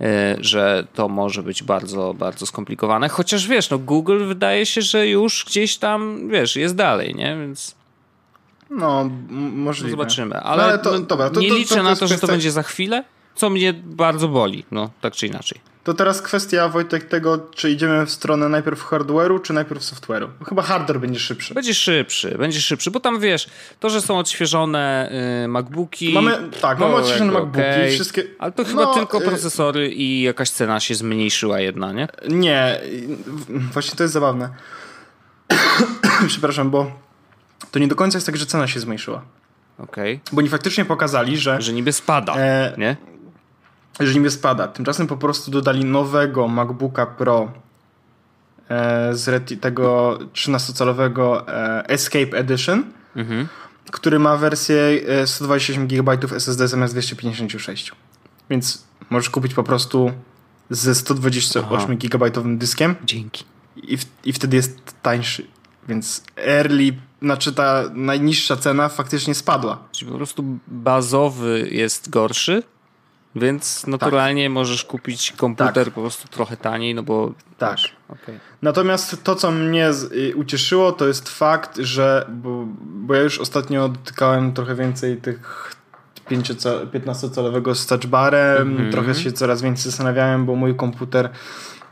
e, 0.00 0.36
że 0.40 0.86
to 0.94 1.08
może 1.08 1.42
być 1.42 1.62
bardzo, 1.62 2.14
bardzo 2.14 2.46
skomplikowane. 2.46 3.08
Chociaż 3.08 3.46
wiesz, 3.46 3.70
no 3.70 3.78
Google 3.78 4.26
wydaje 4.26 4.66
się, 4.66 4.82
że 4.82 5.08
już 5.08 5.44
gdzieś 5.48 5.76
tam, 5.76 6.28
wiesz, 6.28 6.56
jest 6.56 6.74
dalej, 6.74 7.14
nie? 7.14 7.36
Więc 7.40 7.74
No, 8.70 9.10
możliwe. 9.52 9.90
zobaczymy. 9.90 10.40
Ale, 10.40 10.62
no, 10.62 10.68
ale 10.68 10.78
to, 10.78 10.92
no, 10.92 10.98
dobra, 10.98 11.30
to, 11.30 11.40
nie 11.40 11.48
to, 11.48 11.54
liczę 11.54 11.82
na 11.82 11.96
to, 11.96 12.06
że 12.06 12.18
to 12.18 12.26
będzie 12.26 12.50
za 12.50 12.62
chwilę, 12.62 13.04
co 13.34 13.50
mnie 13.50 13.72
bardzo 13.72 14.28
boli, 14.28 14.64
no 14.70 14.90
tak 15.00 15.12
czy 15.12 15.26
inaczej. 15.26 15.73
To 15.84 15.94
teraz 15.94 16.22
kwestia, 16.22 16.68
Wojtek, 16.68 17.04
tego, 17.04 17.38
czy 17.54 17.70
idziemy 17.70 18.06
w 18.06 18.10
stronę 18.10 18.48
najpierw 18.48 18.84
hardware'u, 18.84 19.42
czy 19.42 19.52
najpierw 19.52 19.82
software'u. 19.82 20.28
Chyba 20.48 20.62
hardware 20.62 21.00
będzie 21.00 21.20
szybszy. 21.20 21.54
Będzie 21.54 21.74
szybszy, 21.74 22.38
będzie 22.38 22.60
szybszy, 22.60 22.90
bo 22.90 23.00
tam 23.00 23.20
wiesz, 23.20 23.46
to, 23.80 23.90
że 23.90 24.00
są 24.00 24.18
odświeżone 24.18 25.12
y, 25.44 25.48
MacBooki. 25.48 26.12
Mamy, 26.12 26.38
tak, 26.60 26.78
mamy 26.78 26.94
odświeżone 26.94 27.32
MacBooki, 27.32 27.58
okay, 27.58 27.90
wszystkie. 27.90 28.24
Ale 28.38 28.52
to 28.52 28.64
chyba 28.64 28.82
no, 28.82 28.94
tylko 28.94 29.18
y, 29.18 29.24
procesory 29.24 29.90
i 29.92 30.22
jakaś 30.22 30.50
cena 30.50 30.80
się 30.80 30.94
zmniejszyła 30.94 31.60
jedna, 31.60 31.92
nie? 31.92 32.08
Nie, 32.28 32.80
właśnie 33.48 33.96
to 33.96 34.02
jest 34.04 34.14
zabawne. 34.14 34.48
Przepraszam, 36.28 36.70
bo 36.70 36.92
to 37.70 37.78
nie 37.78 37.88
do 37.88 37.96
końca 37.96 38.16
jest 38.16 38.26
tak, 38.26 38.36
że 38.36 38.46
cena 38.46 38.66
się 38.66 38.80
zmniejszyła. 38.80 39.22
Okej. 39.78 40.14
Okay. 40.14 40.34
Bo 40.34 40.38
oni 40.38 40.48
faktycznie 40.48 40.84
pokazali, 40.84 41.38
że. 41.38 41.62
Że 41.62 41.72
niby 41.72 41.92
spada, 41.92 42.36
e, 42.36 42.74
nie? 42.78 42.96
Że 44.00 44.14
niby 44.14 44.30
spada. 44.30 44.68
Tymczasem 44.68 45.06
po 45.06 45.16
prostu 45.16 45.50
dodali 45.50 45.84
nowego 45.84 46.48
MacBooka 46.48 47.06
Pro 47.06 47.52
e, 48.68 49.14
z 49.14 49.60
tego 49.60 50.18
13-calowego 50.32 51.48
e, 51.48 51.88
Escape 51.88 52.38
Edition, 52.38 52.84
mhm. 53.16 53.48
który 53.90 54.18
ma 54.18 54.36
wersję 54.36 54.76
128 55.26 55.86
GB 55.86 56.18
SSD 56.36 56.68
zamiast 56.68 56.94
256. 56.94 57.92
Więc 58.50 58.84
możesz 59.10 59.30
kupić 59.30 59.54
po 59.54 59.62
prostu 59.62 60.12
ze 60.70 60.94
128 60.94 61.96
GB 61.96 62.30
dyskiem. 62.44 62.94
Dzięki. 63.04 63.44
I, 63.76 63.96
w, 63.96 64.06
I 64.24 64.32
wtedy 64.32 64.56
jest 64.56 65.02
tańszy. 65.02 65.46
Więc 65.88 66.24
early 66.36 66.94
znaczy 67.22 67.52
ta 67.52 67.82
najniższa 67.94 68.56
cena 68.56 68.88
faktycznie 68.88 69.34
spadła. 69.34 69.78
Czyli 69.92 70.10
po 70.10 70.16
prostu 70.16 70.44
bazowy 70.68 71.68
jest 71.70 72.10
gorszy, 72.10 72.62
więc 73.36 73.86
naturalnie 73.86 74.44
tak. 74.44 74.52
możesz 74.52 74.84
kupić 74.84 75.32
komputer 75.32 75.84
tak. 75.84 75.94
po 75.94 76.00
prostu 76.00 76.28
trochę 76.28 76.56
taniej, 76.56 76.94
no 76.94 77.02
bo... 77.02 77.32
Tak. 77.58 77.78
okay. 78.08 78.40
Natomiast 78.62 79.24
to, 79.24 79.34
co 79.34 79.50
mnie 79.50 79.90
y, 80.12 80.36
ucieszyło, 80.36 80.92
to 80.92 81.06
jest 81.06 81.28
fakt, 81.28 81.78
że... 81.78 82.26
Bo, 82.28 82.64
bo 82.80 83.14
ja 83.14 83.22
już 83.22 83.38
ostatnio 83.38 83.88
dotykałem 83.88 84.52
trochę 84.52 84.74
więcej 84.74 85.16
tych 85.16 85.70
15-calowego 86.30 87.74
z 87.74 87.86
touchbarem, 87.86 88.68
mm 88.68 88.88
-hmm. 88.88 88.92
trochę 88.92 89.14
się 89.14 89.32
coraz 89.32 89.62
więcej 89.62 89.90
zastanawiałem, 89.90 90.46
bo 90.46 90.54
mój 90.54 90.74
komputer 90.74 91.30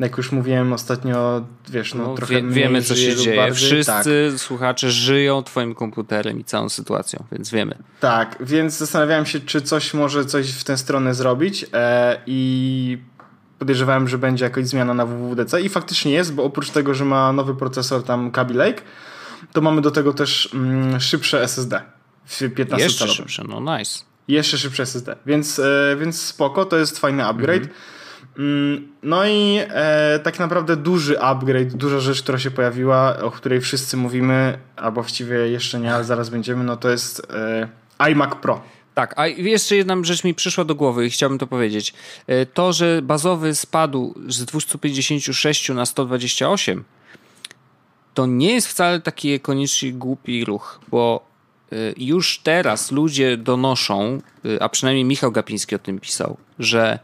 jak 0.00 0.16
już 0.16 0.32
mówiłem 0.32 0.72
ostatnio, 0.72 1.46
wiesz, 1.68 1.94
no, 1.94 2.04
no 2.04 2.14
trochę 2.14 2.34
wie, 2.34 2.42
Wiemy, 2.42 2.82
co 2.82 2.96
się 2.96 3.16
dzieje. 3.16 3.36
Bardziej. 3.36 3.68
Wszyscy 3.68 4.28
tak. 4.30 4.40
słuchacze 4.40 4.90
żyją 4.90 5.42
twoim 5.42 5.74
komputerem 5.74 6.40
i 6.40 6.44
całą 6.44 6.68
sytuacją, 6.68 7.24
więc 7.32 7.50
wiemy. 7.50 7.78
Tak, 8.00 8.36
więc 8.40 8.78
zastanawiałem 8.78 9.26
się, 9.26 9.40
czy 9.40 9.62
coś 9.62 9.94
może 9.94 10.24
coś 10.24 10.50
w 10.50 10.64
tę 10.64 10.76
stronę 10.76 11.14
zrobić 11.14 11.66
e, 11.72 12.20
i 12.26 12.98
podejrzewałem, 13.58 14.08
że 14.08 14.18
będzie 14.18 14.44
jakaś 14.44 14.66
zmiana 14.66 14.94
na 14.94 15.06
WWDC 15.06 15.62
i 15.62 15.68
faktycznie 15.68 16.12
jest, 16.12 16.34
bo 16.34 16.44
oprócz 16.44 16.70
tego, 16.70 16.94
że 16.94 17.04
ma 17.04 17.32
nowy 17.32 17.54
procesor 17.54 18.02
tam 18.02 18.30
Kaby 18.30 18.54
Lake, 18.54 18.82
to 19.52 19.60
mamy 19.60 19.80
do 19.80 19.90
tego 19.90 20.12
też 20.12 20.54
mm, 20.54 21.00
szybsze 21.00 21.42
SSD 21.42 21.82
w 22.24 22.38
15 22.54 22.84
Jeszcze 22.84 23.08
szybsze, 23.08 23.44
no 23.48 23.78
nice. 23.78 24.04
Jeszcze 24.28 24.58
szybsze 24.58 24.82
SSD, 24.82 25.16
więc, 25.26 25.58
e, 25.58 25.96
więc 26.00 26.22
spoko, 26.22 26.64
to 26.64 26.76
jest 26.76 26.98
fajny 26.98 27.24
upgrade. 27.24 27.62
Mhm. 27.62 27.74
Mm, 28.38 28.88
no 29.02 29.26
i 29.26 29.58
e, 29.68 30.18
tak 30.18 30.38
naprawdę 30.38 30.76
duży 30.76 31.20
upgrade, 31.20 31.74
duża 31.74 32.00
rzecz, 32.00 32.22
która 32.22 32.38
się 32.38 32.50
pojawiła, 32.50 33.16
o 33.22 33.30
której 33.30 33.60
wszyscy 33.60 33.96
mówimy, 33.96 34.58
albo 34.76 35.02
właściwie 35.02 35.36
jeszcze 35.36 35.80
nie, 35.80 35.94
ale 35.94 36.04
zaraz 36.04 36.30
będziemy, 36.30 36.64
no 36.64 36.76
to 36.76 36.90
jest 36.90 37.22
e, 37.30 37.68
iMac 38.10 38.34
Pro. 38.34 38.60
Tak, 38.94 39.14
a 39.16 39.26
jeszcze 39.26 39.76
jedna 39.76 39.96
rzecz 40.02 40.24
mi 40.24 40.34
przyszła 40.34 40.64
do 40.64 40.74
głowy 40.74 41.06
i 41.06 41.10
chciałbym 41.10 41.38
to 41.38 41.46
powiedzieć. 41.46 41.94
E, 42.26 42.46
to, 42.46 42.72
że 42.72 43.02
bazowy 43.02 43.54
spadł 43.54 44.14
z 44.28 44.44
256 44.44 45.68
na 45.68 45.86
128, 45.86 46.84
to 48.14 48.26
nie 48.26 48.52
jest 48.52 48.68
wcale 48.68 49.00
taki 49.00 49.40
koniecznie 49.40 49.92
głupi 49.92 50.44
ruch, 50.44 50.80
bo 50.88 51.26
e, 51.72 51.76
już 51.96 52.38
teraz 52.38 52.92
ludzie 52.92 53.36
donoszą, 53.36 54.20
e, 54.44 54.62
a 54.62 54.68
przynajmniej 54.68 55.04
Michał 55.04 55.32
Gapiński 55.32 55.74
o 55.74 55.78
tym 55.78 56.00
pisał, 56.00 56.36
że 56.58 56.98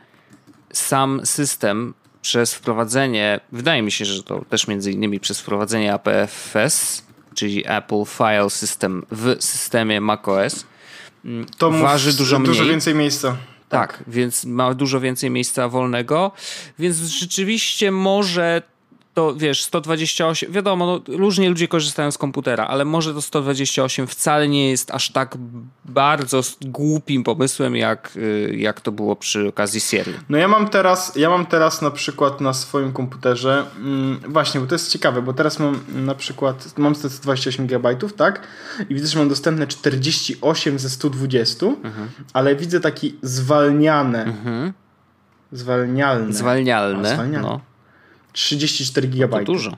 sam 0.73 1.21
system 1.25 1.95
przez 2.23 2.55
wprowadzenie, 2.55 3.41
wydaje 3.53 3.83
mi 3.83 3.93
się, 3.93 4.05
że 4.05 4.23
to 4.23 4.45
też 4.49 4.69
między 4.69 4.93
innymi 4.93 5.21
przez 5.21 5.41
wprowadzenie 5.41 5.95
APFS, 5.95 7.03
czyli 7.35 7.65
Apple 7.67 8.05
File 8.07 8.51
System 8.51 9.07
w 9.11 9.37
systemie 9.41 10.01
macOS, 10.01 10.67
mm, 11.25 11.47
to 11.59 11.71
waży 11.71 12.17
dużo 12.17 12.39
mniej. 12.39 12.49
Dużo 12.49 12.65
więcej 12.65 12.95
miejsca. 12.95 13.37
Tak, 13.69 13.97
tak, 13.97 14.05
więc 14.07 14.45
ma 14.45 14.75
dużo 14.75 15.01
więcej 15.01 15.31
miejsca 15.31 15.69
wolnego, 15.69 16.33
więc 16.79 16.97
rzeczywiście 16.97 17.91
może 17.91 18.63
to 19.19 19.35
wiesz, 19.37 19.65
128, 19.65 20.53
wiadomo, 20.53 20.87
no, 20.87 21.17
różnie 21.17 21.49
ludzie 21.49 21.69
korzystają 21.69 22.11
z 22.11 22.19
komputera, 22.19 22.67
ale 22.67 22.85
może 22.85 23.15
to 23.15 23.23
128 23.23 24.07
wcale 24.07 24.49
nie 24.49 24.71
jest 24.71 24.91
aż 24.91 25.11
tak 25.11 25.37
bardzo 25.85 26.41
głupim 26.61 27.25
pomysłem, 27.25 27.77
jak, 27.77 28.13
y, 28.17 28.55
jak 28.59 28.81
to 28.81 28.93
było 28.93 29.17
przy 29.17 29.49
okazji 29.49 29.81
serii. 29.81 30.15
No 30.29 30.39
ja 30.39 30.49
mam 30.49 30.69
teraz, 30.69 31.17
ja 31.17 31.31
mam 31.31 31.47
teraz 31.47 31.83
na 31.83 31.91
przykład 31.91 32.41
na 32.41 32.53
swoim 32.53 32.93
komputerze, 32.93 33.65
mm, 33.77 34.21
właśnie, 34.29 34.61
bo 34.61 34.67
to 34.67 34.75
jest 34.75 34.93
ciekawe, 34.93 35.23
bo 35.23 35.33
teraz 35.33 35.59
mam 35.59 35.81
na 35.95 36.15
przykład, 36.15 36.79
mam 36.79 36.95
128 36.95 37.67
GB, 37.67 37.97
tak? 38.17 38.41
I 38.89 38.95
widzę, 38.95 39.07
że 39.07 39.19
mam 39.19 39.29
dostępne 39.29 39.67
48 39.67 40.79
ze 40.79 40.91
120, 40.91 41.67
mhm. 41.67 42.09
ale 42.33 42.57
widzę 42.57 42.81
taki 42.81 43.17
zwalniane, 43.23 44.25
mhm. 44.25 44.73
zwalnialne. 45.53 46.33
Zwalnialne, 46.33 47.11
A, 47.11 47.15
zwalnialne. 47.15 47.49
no 47.49 47.68
34 48.33 49.09
GB. 49.09 49.37
No 49.37 49.39
to 49.39 49.45
dużo. 49.45 49.77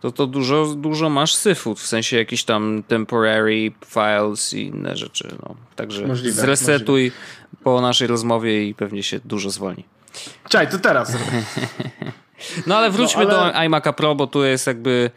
To 0.00 0.12
to 0.12 0.26
dużo, 0.26 0.66
dużo 0.76 1.10
masz 1.10 1.34
syfów, 1.34 1.80
w 1.80 1.86
sensie 1.86 2.16
jakiś 2.16 2.44
tam 2.44 2.82
temporary 2.88 3.72
files 3.86 4.54
i 4.54 4.66
inne 4.66 4.96
rzeczy. 4.96 5.28
No. 5.42 5.54
Także 5.76 6.06
możliwe, 6.06 6.42
zresetuj 6.42 7.02
możliwe. 7.02 7.64
po 7.64 7.80
naszej 7.80 8.08
rozmowie 8.08 8.68
i 8.68 8.74
pewnie 8.74 9.02
się 9.02 9.20
dużo 9.24 9.50
zwolni. 9.50 9.84
Czaj, 10.48 10.68
to 10.68 10.78
teraz. 10.78 11.16
no 12.66 12.76
ale 12.76 12.90
wróćmy 12.90 13.26
no, 13.26 13.40
ale... 13.40 13.52
do 13.52 13.58
iMac'a 13.58 13.92
Pro, 13.92 14.14
bo 14.14 14.26
tu 14.26 14.44
jest 14.44 14.66
jakby... 14.66 15.10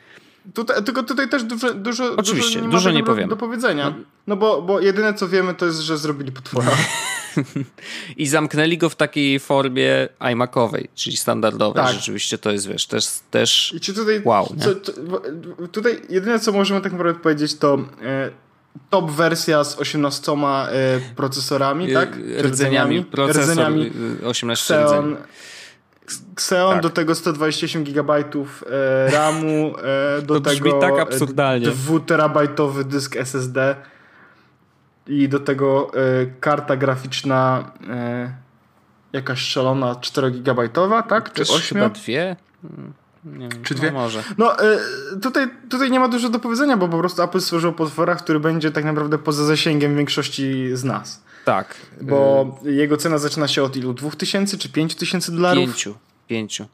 Tutaj, 0.54 0.84
tylko 0.84 1.04
tutaj 1.04 1.30
też 1.30 1.44
dużo, 1.44 1.74
dużo, 1.74 2.16
Oczywiście, 2.18 2.60
dużo 2.60 2.66
nie, 2.66 2.72
dużo 2.72 2.92
nie 2.92 3.04
powiem. 3.04 3.30
do 3.30 3.38
powiedzenia. 3.38 3.90
No. 3.90 3.96
no, 4.28 4.36
bo, 4.36 4.62
bo 4.62 4.80
jedyne 4.80 5.14
co 5.14 5.28
wiemy 5.28 5.54
to 5.54 5.66
jest, 5.66 5.80
że 5.80 5.98
zrobili 5.98 6.32
potwora. 6.32 6.72
I 8.18 8.28
zamknęli 8.28 8.78
go 8.78 8.90
w 8.90 8.96
takiej 8.96 9.40
formie 9.40 10.08
iMacowej, 10.32 10.90
czyli 10.96 11.18
standardowej. 11.18 11.84
Tak. 11.84 11.94
Rzeczywiście 11.96 12.38
to 12.38 12.52
jest, 12.52 12.68
wiesz, 12.68 12.88
też, 12.88 13.08
też 13.32 13.74
I 13.76 13.80
czy 13.80 13.94
tutaj, 13.94 14.22
wow. 14.26 14.56
Co, 14.60 14.76
to, 14.76 14.92
tutaj 15.72 16.02
jedyne, 16.10 16.40
co 16.40 16.52
możemy 16.52 16.82
tak 16.82 16.92
naprawdę 16.92 17.20
powiedzieć, 17.20 17.58
to 17.58 17.78
e, 18.04 18.30
top 18.90 19.12
wersja 19.12 19.64
z 19.64 19.80
18 19.80 20.32
e, 20.32 20.36
procesorami, 21.16 21.94
tak? 21.94 22.18
Rdzeniami. 22.42 23.04
Procesor 23.04 23.44
rdzeniami. 23.44 23.92
18 24.24 24.84
rdzeni. 24.86 25.16
Xeon 26.34 26.74
tak. 26.74 26.84
do 26.84 26.90
tego 26.90 27.16
128 27.16 27.84
GB 27.84 28.14
e, 28.14 28.24
RAMu, 29.12 29.76
e, 30.18 30.22
do 30.22 30.42
to 30.42 30.50
tego 30.50 30.80
tak 30.80 31.00
absurdalnie. 31.00 31.68
2 31.68 32.00
terabajtowy 32.00 32.86
dysk 32.86 33.16
SSD 33.16 33.76
i 35.08 35.30
do 35.30 35.40
tego 35.40 35.92
y, 36.22 36.34
karta 36.40 36.78
graficzna 36.78 37.72
y, 37.82 38.34
jakaś 39.14 39.40
szalona 39.40 39.96
4 39.96 40.32
gigabajtowa, 40.32 41.04
tak? 41.04 41.34
Czy 41.34 41.42
8? 41.42 41.60
Chyba 41.62 41.90
dwie? 41.90 42.36
Hmm, 42.62 42.94
nie 43.26 43.50
wiem, 43.50 43.64
Czy 43.64 43.76
dwie? 43.76 43.92
No 43.92 44.00
może. 44.00 44.24
No, 44.38 44.64
y, 44.64 44.80
tutaj, 45.22 45.48
tutaj 45.70 45.92
nie 45.92 46.00
ma 46.00 46.08
dużo 46.08 46.30
do 46.30 46.40
powiedzenia, 46.40 46.78
bo 46.78 46.88
po 46.88 47.00
prostu 47.00 47.22
Apple 47.22 47.42
stworzył 47.42 47.74
potwora, 47.74 48.16
który 48.16 48.40
będzie 48.40 48.72
tak 48.72 48.86
naprawdę 48.86 49.18
poza 49.18 49.46
zasięgiem 49.46 49.98
większości 49.98 50.70
z 50.74 50.84
nas. 50.84 51.24
Tak. 51.46 51.76
Bo 52.02 52.60
y 52.66 52.74
jego 52.74 52.98
cena 52.98 53.18
zaczyna 53.18 53.48
się 53.48 53.64
od 53.64 53.76
ilu? 53.76 53.94
2000 53.94 54.58
czy 54.58 54.70
5000 54.70 55.32
dolarów? 55.32 55.66
Pięciu. 55.66 55.96
Pięciu. 56.28 56.66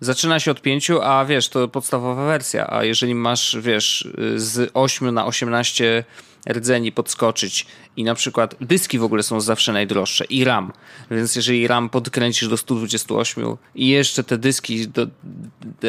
Zaczyna 0.00 0.40
się 0.40 0.50
od 0.50 0.62
5, 0.62 0.90
a 1.02 1.24
wiesz, 1.24 1.48
to 1.48 1.68
podstawowa 1.68 2.26
wersja, 2.26 2.70
a 2.70 2.84
jeżeli 2.84 3.14
masz, 3.14 3.56
wiesz, 3.60 4.08
z 4.36 4.70
8 4.74 5.14
na 5.14 5.26
18 5.26 6.04
rdzeni 6.50 6.92
podskoczyć 6.92 7.66
i 7.96 8.04
na 8.04 8.14
przykład 8.14 8.54
dyski 8.60 8.98
w 8.98 9.02
ogóle 9.02 9.22
są 9.22 9.40
zawsze 9.40 9.72
najdroższe 9.72 10.24
i 10.24 10.44
RAM. 10.44 10.72
Więc 11.10 11.36
jeżeli 11.36 11.66
RAM 11.66 11.88
podkręcisz 11.88 12.48
do 12.48 12.56
128 12.56 13.44
i 13.74 13.88
jeszcze 13.88 14.24
te 14.24 14.38
dyski 14.38 14.88
do... 14.88 15.06
do 15.06 15.88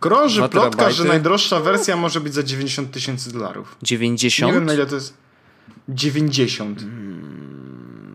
Krąży 0.00 0.48
plotka, 0.48 0.90
że 0.90 1.04
najdroższa 1.04 1.60
wersja 1.60 1.96
może 1.96 2.20
być 2.20 2.34
za 2.34 2.42
90 2.42 2.90
tysięcy 2.90 3.32
dolarów. 3.32 3.76
90? 3.82 4.52
Nie 4.52 4.58
wiem 4.58 4.66
na 4.66 4.74
ile 4.74 4.86
to 4.86 4.94
jest... 4.94 5.14
90. 5.88 6.84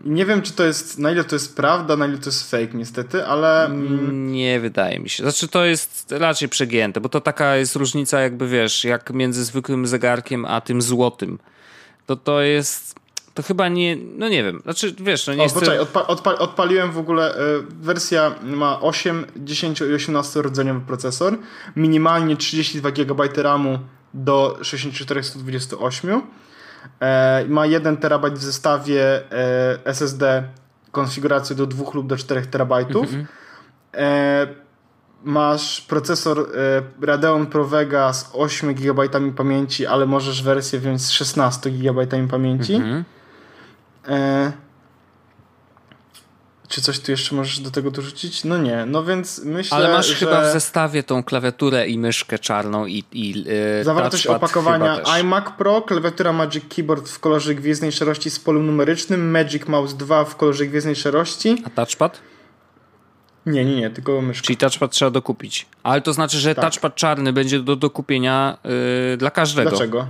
Nie 0.04 0.26
wiem, 0.26 0.42
czy 0.42 0.52
to 0.52 0.64
jest, 0.64 0.98
na 0.98 1.10
ile 1.10 1.24
to 1.24 1.36
jest 1.36 1.56
prawda, 1.56 1.96
na 1.96 2.06
ile 2.06 2.18
to 2.18 2.26
jest 2.26 2.50
fake 2.50 2.68
niestety, 2.74 3.26
ale... 3.26 3.64
Mm, 3.64 4.32
nie 4.32 4.60
wydaje 4.60 4.98
mi 4.98 5.08
się. 5.08 5.22
Znaczy 5.22 5.48
to 5.48 5.64
jest 5.64 6.12
raczej 6.18 6.48
przegięte, 6.48 7.00
bo 7.00 7.08
to 7.08 7.20
taka 7.20 7.56
jest 7.56 7.76
różnica 7.76 8.20
jakby, 8.20 8.48
wiesz, 8.48 8.84
jak 8.84 9.10
między 9.10 9.44
zwykłym 9.44 9.86
zegarkiem, 9.86 10.44
a 10.44 10.60
tym 10.60 10.82
złotym. 10.82 11.38
To 12.06 12.16
to 12.16 12.40
jest... 12.40 12.94
To 13.34 13.42
chyba 13.42 13.68
nie, 13.68 13.96
no 13.96 14.28
nie 14.28 14.44
wiem, 14.44 14.60
znaczy 14.62 14.94
wiesz, 15.00 15.26
no 15.26 15.34
nie 15.34 15.40
o, 15.40 15.42
jest... 15.42 15.54
Poczekaj, 15.54 15.78
odpa 15.78 16.06
odpa 16.06 16.34
odpaliłem 16.34 16.92
w 16.92 16.98
ogóle, 16.98 17.38
y, 17.38 17.62
wersja 17.80 18.34
ma 18.42 18.80
8, 18.80 19.26
10 19.36 19.80
i 19.80 19.94
18 19.94 20.42
rdzeniowy 20.42 20.80
procesor, 20.80 21.38
minimalnie 21.76 22.36
32 22.36 22.90
GB 22.90 23.42
RAMu 23.42 23.78
do 24.14 24.58
64 24.62 25.22
128 25.22 26.22
E, 27.00 27.44
ma 27.48 27.66
1 27.66 27.96
terabajt 27.96 28.34
w 28.34 28.42
zestawie 28.42 29.32
e, 29.32 29.78
SSD 29.84 30.48
konfigurację 30.90 31.56
do 31.56 31.66
2 31.66 31.84
lub 31.94 32.06
do 32.06 32.16
4 32.16 32.46
terabajtów. 32.46 33.12
Mm 33.12 33.24
-hmm. 33.24 34.63
Masz 35.24 35.80
procesor 35.80 36.48
Radeon 37.02 37.46
Pro 37.46 37.64
Vega 37.64 38.12
z 38.12 38.30
8 38.32 38.74
GB 38.74 39.02
pamięci, 39.36 39.86
ale 39.86 40.06
możesz 40.06 40.42
wersję 40.42 40.78
wziąć 40.78 41.02
z 41.02 41.10
16 41.10 41.70
GB 41.70 42.06
pamięci. 42.28 42.74
Mm 42.74 43.04
-hmm. 44.06 44.52
Czy 46.68 46.82
coś 46.82 47.00
tu 47.00 47.10
jeszcze 47.10 47.34
możesz 47.34 47.60
do 47.60 47.70
tego 47.70 47.90
dorzucić? 47.90 48.44
No 48.44 48.58
nie, 48.58 48.86
no 48.86 49.04
więc 49.04 49.44
myślę, 49.44 49.76
Ale 49.76 49.88
masz 49.88 50.06
że... 50.06 50.14
chyba 50.14 50.40
w 50.40 50.52
zestawie 50.52 51.02
tą 51.02 51.22
klawiaturę 51.22 51.88
i 51.88 51.98
myszkę 51.98 52.38
czarną 52.38 52.86
i, 52.86 53.04
i 53.12 53.44
yy, 53.44 53.84
Zawartość 53.84 54.26
opakowania 54.26 55.02
iMac 55.02 55.44
Pro, 55.58 55.82
klawiatura 55.82 56.32
Magic 56.32 56.64
Keyboard 56.76 57.08
w 57.08 57.20
kolorze 57.20 57.54
gwiezdnej 57.54 57.92
szarości 57.92 58.30
z 58.30 58.40
polem 58.40 58.66
numerycznym, 58.66 59.30
Magic 59.30 59.68
Mouse 59.68 59.96
2 59.96 60.24
w 60.24 60.36
kolorze 60.36 60.66
gwiezdnej 60.66 60.96
szarości. 60.96 61.62
A 61.66 61.70
touchpad? 61.70 62.20
Nie, 63.46 63.64
nie, 63.64 63.76
nie, 63.76 63.90
tylko 63.90 64.20
myszka. 64.20 64.46
Czyli 64.46 64.56
touchpad 64.56 64.90
trzeba 64.90 65.10
dokupić. 65.10 65.66
Ale 65.82 66.00
to 66.00 66.12
znaczy, 66.12 66.38
że 66.38 66.54
tak. 66.54 66.64
touchpad 66.64 66.94
czarny 66.94 67.32
będzie 67.32 67.60
do 67.60 67.76
dokupienia 67.76 68.58
yy, 69.10 69.16
dla 69.16 69.30
każdego. 69.30 69.70
Dlaczego? 69.70 70.06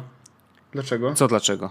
Dlaczego? 0.73 1.15
Co 1.15 1.29
dlaczego? 1.29 1.71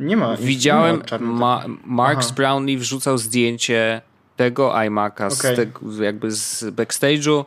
Nie 0.00 0.16
ma. 0.16 0.36
Widziałem, 0.36 1.02
nie 1.20 1.26
ma 1.26 1.64
Marks 1.84 2.30
Brownlee 2.30 2.78
wrzucał 2.78 3.18
zdjęcie 3.18 4.00
tego 4.36 4.72
iMac'a 4.72 5.26
okay. 5.26 5.30
z 5.30 5.56
tego, 5.56 6.02
jakby 6.02 6.30
z 6.30 6.64
backstage'u. 6.64 7.44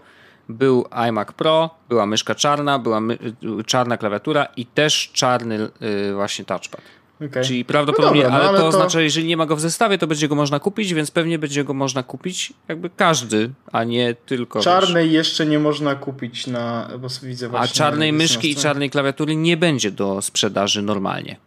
Był 0.49 0.85
iMac 1.09 1.31
Pro, 1.31 1.69
była 1.89 2.05
myszka 2.05 2.35
czarna, 2.35 2.79
była 2.79 2.99
my 2.99 3.17
czarna 3.65 3.97
klawiatura 3.97 4.45
i 4.45 4.65
też 4.65 5.11
czarny 5.13 5.69
yy, 5.79 6.13
właśnie 6.13 6.45
touchpad. 6.45 6.81
Okay. 7.25 7.43
Czyli 7.43 7.65
prawdopodobnie, 7.65 8.23
no 8.23 8.29
dobra, 8.29 8.43
no 8.43 8.49
ale, 8.49 8.57
to, 8.57 8.63
to 8.63 8.67
oznacza, 8.67 8.89
że 8.89 9.03
jeżeli 9.03 9.27
nie 9.27 9.37
ma 9.37 9.45
go 9.45 9.55
w 9.55 9.61
zestawie, 9.61 9.97
to 9.97 10.07
będzie 10.07 10.27
go 10.27 10.35
można 10.35 10.59
kupić, 10.59 10.93
więc 10.93 11.11
pewnie 11.11 11.39
będzie 11.39 11.63
go 11.63 11.73
można 11.73 12.03
kupić 12.03 12.53
jakby 12.67 12.89
każdy, 12.89 13.49
a 13.71 13.83
nie 13.83 14.15
tylko. 14.25 14.59
Czarnej 14.59 15.05
wiesz. 15.05 15.13
jeszcze 15.13 15.45
nie 15.45 15.59
można 15.59 15.95
kupić 15.95 16.47
na, 16.47 16.89
bo 16.99 17.07
widzę 17.23 17.49
właśnie. 17.49 17.71
A 17.71 17.75
czarnej 17.75 18.13
myszki 18.13 18.51
i 18.51 18.55
czarnej 18.55 18.89
klawiatury 18.89 19.35
nie 19.35 19.57
będzie 19.57 19.91
do 19.91 20.21
sprzedaży 20.21 20.81
normalnie. 20.81 21.37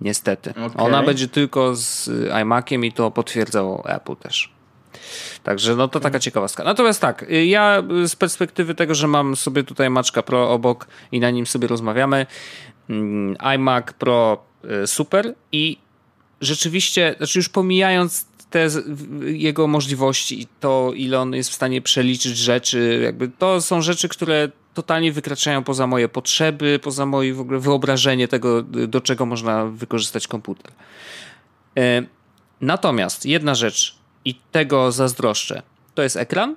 Niestety. 0.00 0.50
Okay. 0.50 0.84
Ona 0.86 1.02
będzie 1.02 1.28
tylko 1.28 1.76
z 1.76 2.10
iMaciem 2.42 2.84
i 2.84 2.92
to 2.92 3.10
potwierdzało 3.10 3.84
Apple 3.90 4.16
też. 4.16 4.52
Także 5.42 5.76
no 5.76 5.88
to 5.88 6.00
taka 6.00 6.18
ciekawostka. 6.18 6.64
Natomiast 6.64 7.00
tak, 7.00 7.26
ja 7.46 7.82
z 8.06 8.16
perspektywy 8.16 8.74
tego, 8.74 8.94
że 8.94 9.08
mam 9.08 9.36
sobie 9.36 9.64
tutaj 9.64 9.90
Maczka 9.90 10.22
Pro 10.22 10.50
obok 10.50 10.86
i 11.12 11.20
na 11.20 11.30
nim 11.30 11.46
sobie 11.46 11.68
rozmawiamy, 11.68 12.16
mm, 12.16 12.26
iMac 13.54 13.92
Pro 13.92 14.44
y, 14.82 14.86
super 14.86 15.34
i 15.52 15.78
rzeczywiście, 16.40 17.14
znaczy 17.18 17.38
już 17.38 17.48
pomijając 17.48 18.26
te 18.50 18.68
jego 19.24 19.66
możliwości 19.66 20.42
i 20.42 20.46
to, 20.60 20.92
ile 20.94 21.20
on 21.20 21.34
jest 21.34 21.50
w 21.50 21.54
stanie 21.54 21.82
przeliczyć 21.82 22.36
rzeczy, 22.36 23.00
jakby 23.04 23.28
to 23.28 23.60
są 23.60 23.82
rzeczy, 23.82 24.08
które 24.08 24.48
totalnie 24.74 25.12
wykraczają 25.12 25.64
poza 25.64 25.86
moje 25.86 26.08
potrzeby, 26.08 26.80
poza 26.82 27.06
moje 27.06 27.34
w 27.34 27.40
ogóle 27.40 27.58
wyobrażenie 27.58 28.28
tego, 28.28 28.62
do 28.62 29.00
czego 29.00 29.26
można 29.26 29.64
wykorzystać 29.64 30.26
komputer. 30.26 30.72
E, 31.76 32.02
natomiast 32.60 33.26
jedna 33.26 33.54
rzecz, 33.54 33.98
i 34.24 34.34
tego 34.52 34.92
zazdroszczę, 34.92 35.62
to 35.94 36.02
jest 36.02 36.16
ekran, 36.16 36.56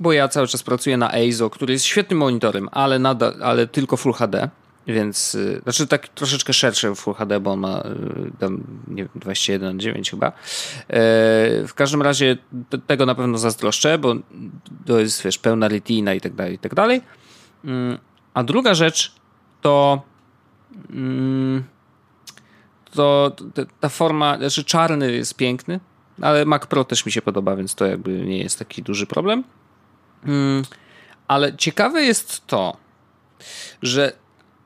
bo 0.00 0.12
ja 0.12 0.28
cały 0.28 0.48
czas 0.48 0.62
pracuję 0.62 0.96
na 0.96 1.14
EIZO, 1.14 1.50
który 1.50 1.72
jest 1.72 1.84
świetnym 1.84 2.18
monitorem, 2.18 2.68
ale, 2.72 2.98
nadal, 2.98 3.34
ale 3.42 3.66
tylko 3.66 3.96
Full 3.96 4.12
HD. 4.12 4.50
Więc, 4.94 5.34
y, 5.34 5.60
znaczy 5.62 5.86
tak 5.86 6.08
troszeczkę 6.08 6.52
szerszy 6.52 6.94
Full 6.94 7.14
HD, 7.14 7.40
bo 7.40 7.52
on 7.52 7.60
ma 7.60 7.80
y, 7.80 8.38
tam, 8.38 8.62
nie 8.88 9.02
wiem, 9.02 9.12
21 9.14 9.76
na 9.76 9.82
9 9.82 10.10
chyba. 10.10 10.26
E, 10.26 10.32
w 11.66 11.72
każdym 11.74 12.02
razie 12.02 12.38
tego 12.86 13.06
na 13.06 13.14
pewno 13.14 13.38
zazdroszczę, 13.38 13.98
bo 13.98 14.14
to 14.86 15.00
jest, 15.00 15.22
wiesz, 15.22 15.38
pełna 15.38 15.68
retina 15.68 16.14
i 16.14 16.20
tak 16.20 16.34
dalej, 16.34 16.54
i 16.54 16.58
tak 16.58 16.74
dalej. 16.74 17.02
Mm, 17.64 17.98
a 18.34 18.42
druga 18.42 18.74
rzecz 18.74 19.14
to 19.60 20.02
mm, 20.90 21.64
to 22.90 23.36
ta 23.80 23.88
forma, 23.88 24.38
znaczy 24.38 24.64
czarny 24.64 25.12
jest 25.12 25.36
piękny, 25.36 25.80
ale 26.20 26.44
Mac 26.44 26.66
Pro 26.66 26.84
też 26.84 27.06
mi 27.06 27.12
się 27.12 27.22
podoba, 27.22 27.56
więc 27.56 27.74
to 27.74 27.86
jakby 27.86 28.10
nie 28.10 28.38
jest 28.38 28.58
taki 28.58 28.82
duży 28.82 29.06
problem. 29.06 29.44
Mm, 30.24 30.62
ale 31.28 31.56
ciekawe 31.56 32.02
jest 32.02 32.46
to, 32.46 32.76
że 33.82 34.12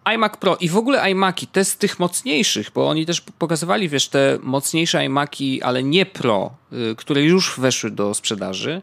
iMac 0.04 0.36
Pro 0.36 0.56
i 0.56 0.68
w 0.68 0.76
ogóle 0.76 1.10
iMaki, 1.10 1.46
te 1.46 1.64
z 1.64 1.76
tych 1.76 1.98
mocniejszych, 1.98 2.70
bo 2.74 2.88
oni 2.88 3.06
też 3.06 3.20
pokazywali, 3.20 3.88
wiesz, 3.88 4.08
te 4.08 4.38
mocniejsze 4.42 5.04
iMaki, 5.04 5.62
ale 5.62 5.82
nie 5.82 6.06
Pro, 6.06 6.56
y, 6.72 6.96
które 6.96 7.22
już 7.22 7.60
weszły 7.60 7.90
do 7.90 8.14
sprzedaży, 8.14 8.82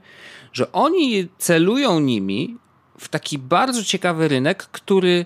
że 0.53 0.71
oni 0.71 1.27
celują 1.37 1.99
nimi 1.99 2.57
w 2.99 3.09
taki 3.09 3.37
bardzo 3.37 3.83
ciekawy 3.83 4.27
rynek, 4.27 4.63
który 4.63 5.25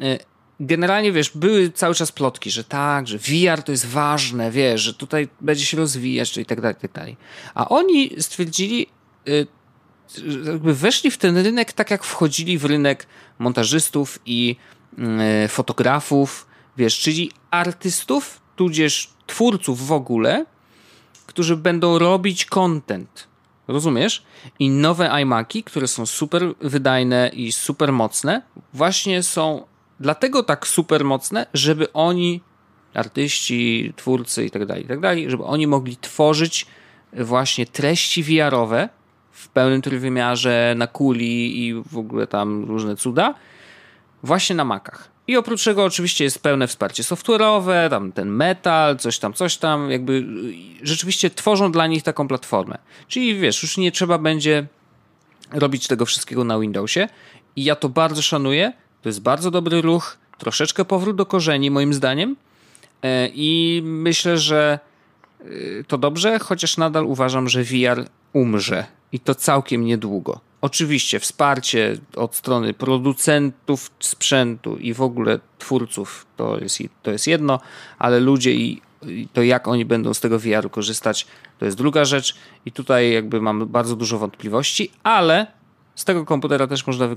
y, 0.00 0.18
generalnie, 0.60 1.12
wiesz, 1.12 1.30
były 1.34 1.70
cały 1.70 1.94
czas 1.94 2.12
plotki, 2.12 2.50
że 2.50 2.64
tak, 2.64 3.08
że 3.08 3.18
VR 3.18 3.62
to 3.62 3.72
jest 3.72 3.86
ważne, 3.86 4.50
wiesz, 4.50 4.80
że 4.80 4.94
tutaj 4.94 5.28
będzie 5.40 5.66
się 5.66 5.76
rozwijać, 5.76 6.36
i 6.36 6.46
tak 6.46 6.60
dalej, 6.60 6.76
i 6.78 6.82
tak 6.82 6.92
dalej. 6.92 7.16
A 7.54 7.68
oni 7.68 8.10
stwierdzili, 8.18 8.86
y, 9.28 9.46
jakby 10.46 10.74
weszli 10.74 11.10
w 11.10 11.18
ten 11.18 11.36
rynek 11.38 11.72
tak 11.72 11.90
jak 11.90 12.04
wchodzili 12.04 12.58
w 12.58 12.64
rynek 12.64 13.06
montażystów 13.38 14.18
i 14.26 14.56
fotografów, 15.48 16.46
wiesz, 16.76 16.98
czyli 16.98 17.30
artystów, 17.50 18.40
tudzież 18.56 19.10
twórców 19.26 19.86
w 19.86 19.92
ogóle, 19.92 20.44
którzy 21.26 21.56
będą 21.56 21.98
robić 21.98 22.44
content. 22.44 23.28
Rozumiesz? 23.68 24.22
I 24.58 24.70
nowe 24.70 25.22
iMaki, 25.22 25.64
które 25.64 25.88
są 25.88 26.06
super 26.06 26.42
wydajne 26.60 27.30
i 27.34 27.52
super 27.52 27.92
mocne, 27.92 28.42
właśnie 28.74 29.22
są 29.22 29.66
dlatego 30.00 30.42
tak 30.42 30.66
super 30.66 31.04
mocne, 31.04 31.46
żeby 31.54 31.92
oni, 31.92 32.40
artyści, 32.94 33.92
twórcy 33.96 34.44
i 34.44 34.50
tak 34.50 34.66
dalej, 34.66 34.84
i 34.84 34.86
tak 34.86 35.00
żeby 35.26 35.44
oni 35.44 35.66
mogli 35.66 35.96
tworzyć 35.96 36.66
właśnie 37.12 37.66
treści 37.66 38.22
VR-owe 38.22 38.88
w 39.30 39.48
pełnym 39.48 39.82
trójwymiarze, 39.82 40.74
na 40.76 40.86
kuli 40.86 41.66
i 41.66 41.74
w 41.74 41.98
ogóle 41.98 42.26
tam 42.26 42.64
różne 42.64 42.96
cuda, 42.96 43.34
właśnie 44.22 44.56
na 44.56 44.64
Macach. 44.64 45.10
I 45.26 45.36
oprócz 45.36 45.64
tego 45.64 45.84
oczywiście 45.84 46.24
jest 46.24 46.42
pełne 46.42 46.66
wsparcie 46.66 47.02
software'owe, 47.02 47.90
tam 47.90 48.12
ten 48.12 48.28
metal, 48.28 48.96
coś 48.96 49.18
tam, 49.18 49.32
coś 49.32 49.56
tam, 49.56 49.90
jakby 49.90 50.12
y, 50.12 50.86
rzeczywiście 50.86 51.30
tworzą 51.30 51.72
dla 51.72 51.86
nich 51.86 52.02
taką 52.02 52.28
platformę. 52.28 52.78
Czyli 53.08 53.34
wiesz, 53.34 53.62
już 53.62 53.76
nie 53.76 53.92
trzeba 53.92 54.18
będzie 54.18 54.66
robić 55.52 55.86
tego 55.86 56.06
wszystkiego 56.06 56.44
na 56.44 56.58
Windowsie 56.58 57.08
i 57.56 57.64
ja 57.64 57.76
to 57.76 57.88
bardzo 57.88 58.22
szanuję, 58.22 58.72
to 59.02 59.08
jest 59.08 59.22
bardzo 59.22 59.50
dobry 59.50 59.82
ruch, 59.82 60.18
troszeczkę 60.38 60.84
powrót 60.84 61.16
do 61.16 61.26
korzeni 61.26 61.70
moim 61.70 61.94
zdaniem 61.94 62.36
e, 63.02 63.28
i 63.34 63.80
myślę, 63.84 64.38
że 64.38 64.78
y, 65.40 65.84
to 65.88 65.98
dobrze, 65.98 66.38
chociaż 66.38 66.76
nadal 66.76 67.06
uważam, 67.06 67.48
że 67.48 67.64
VR 67.64 68.06
umrze 68.32 68.86
i 69.12 69.20
to 69.20 69.34
całkiem 69.34 69.84
niedługo. 69.84 70.49
Oczywiście 70.60 71.20
wsparcie 71.20 71.96
od 72.16 72.34
strony 72.34 72.74
producentów 72.74 73.90
sprzętu 74.00 74.76
i 74.76 74.94
w 74.94 75.02
ogóle 75.02 75.38
twórców 75.58 76.26
to 76.36 76.58
jest, 76.58 76.78
to 77.02 77.10
jest 77.10 77.26
jedno, 77.26 77.60
ale 77.98 78.20
ludzie 78.20 78.52
i, 78.52 78.82
i 79.06 79.28
to 79.32 79.42
jak 79.42 79.68
oni 79.68 79.84
będą 79.84 80.14
z 80.14 80.20
tego 80.20 80.38
VR-u 80.38 80.70
korzystać, 80.70 81.26
to 81.58 81.64
jest 81.64 81.76
druga 81.76 82.04
rzecz 82.04 82.34
i 82.66 82.72
tutaj 82.72 83.12
jakby 83.12 83.40
mam 83.40 83.66
bardzo 83.66 83.96
dużo 83.96 84.18
wątpliwości, 84.18 84.90
ale 85.02 85.46
z 85.94 86.04
tego 86.04 86.24
komputera 86.24 86.66
też 86.66 86.86
można 86.86 87.08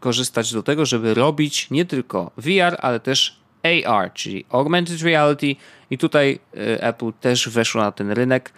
korzystać 0.00 0.52
do 0.52 0.62
tego, 0.62 0.86
żeby 0.86 1.14
robić 1.14 1.70
nie 1.70 1.84
tylko 1.84 2.30
VR, 2.36 2.76
ale 2.78 3.00
też 3.00 3.40
AR, 3.62 4.12
czyli 4.12 4.44
Augmented 4.50 5.02
Reality 5.02 5.56
i 5.90 5.98
tutaj 5.98 6.38
y, 6.54 6.82
Apple 6.82 7.12
też 7.20 7.48
weszło 7.48 7.80
na 7.80 7.92
ten 7.92 8.10
rynek 8.10 8.52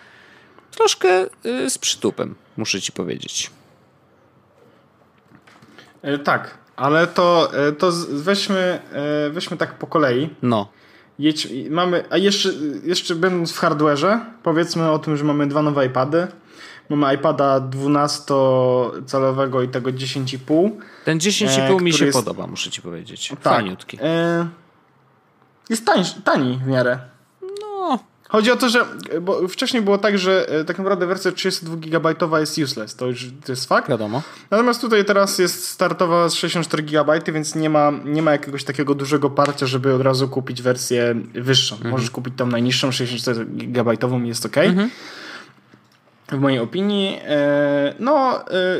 troszkę 0.70 1.26
y, 1.46 1.70
z 1.70 1.78
przytupem, 1.78 2.34
muszę 2.56 2.80
ci 2.80 2.92
powiedzieć. 2.92 3.50
E, 6.02 6.18
tak, 6.18 6.58
ale 6.76 7.06
to, 7.06 7.50
e, 7.68 7.72
to 7.72 7.92
weźmy, 8.10 8.80
e, 8.92 9.30
weźmy 9.30 9.56
tak 9.56 9.78
po 9.78 9.86
kolei. 9.86 10.30
No. 10.42 10.68
Jedź, 11.18 11.48
mamy, 11.70 12.04
a 12.10 12.16
jeszcze, 12.16 12.48
jeszcze 12.84 13.14
będąc 13.14 13.52
w 13.52 13.60
hardware'ze, 13.60 14.20
powiedzmy 14.42 14.90
o 14.90 14.98
tym, 14.98 15.16
że 15.16 15.24
mamy 15.24 15.46
dwa 15.46 15.62
nowe 15.62 15.86
iPady. 15.86 16.26
Mamy 16.88 17.14
iPada 17.14 17.60
12-calowego 17.60 19.64
i 19.64 19.68
tego 19.68 19.90
10,5. 19.90 20.70
Ten 21.04 21.18
10,5 21.18 21.82
mi 21.82 21.92
się 21.92 22.04
jest... 22.04 22.18
podoba, 22.18 22.46
muszę 22.46 22.70
ci 22.70 22.82
powiedzieć. 22.82 23.28
Tak, 23.28 23.40
Faniutki. 23.40 23.98
E... 24.02 24.48
Jest 25.70 25.86
tań, 25.86 26.04
tani 26.24 26.60
w 26.64 26.66
miarę. 26.66 26.98
Chodzi 28.30 28.50
o 28.50 28.56
to, 28.56 28.68
że 28.68 28.86
bo 29.20 29.48
wcześniej 29.48 29.82
było 29.82 29.98
tak, 29.98 30.18
że 30.18 30.48
e, 30.48 30.64
tak 30.64 30.78
naprawdę 30.78 31.06
wersja 31.06 31.32
32 31.32 31.76
GB 31.76 32.14
jest 32.40 32.58
useless, 32.58 32.96
to 32.96 33.06
już 33.06 33.26
to 33.44 33.52
jest 33.52 33.68
fakt. 33.68 33.88
Wiadomo. 33.88 34.22
Natomiast 34.50 34.80
tutaj 34.80 35.04
teraz 35.04 35.38
jest 35.38 35.68
startowa 35.68 36.28
z 36.28 36.34
64 36.34 36.82
GB, 36.82 37.20
więc 37.32 37.54
nie 37.54 37.70
ma, 37.70 37.92
nie 38.04 38.22
ma 38.22 38.32
jakiegoś 38.32 38.64
takiego 38.64 38.94
dużego 38.94 39.30
parcia, 39.30 39.66
żeby 39.66 39.94
od 39.94 40.02
razu 40.02 40.28
kupić 40.28 40.62
wersję 40.62 41.14
wyższą. 41.34 41.74
Mhm. 41.74 41.90
Możesz 41.90 42.10
kupić 42.10 42.34
tą 42.36 42.46
najniższą 42.46 42.92
64 42.92 43.46
GB 43.46 43.96
jest 44.24 44.46
ok. 44.46 44.58
Mhm. 44.58 44.90
W 46.28 46.38
mojej 46.38 46.58
opinii. 46.58 47.18
E, 47.24 47.94
no, 47.98 48.44
e, 48.50 48.78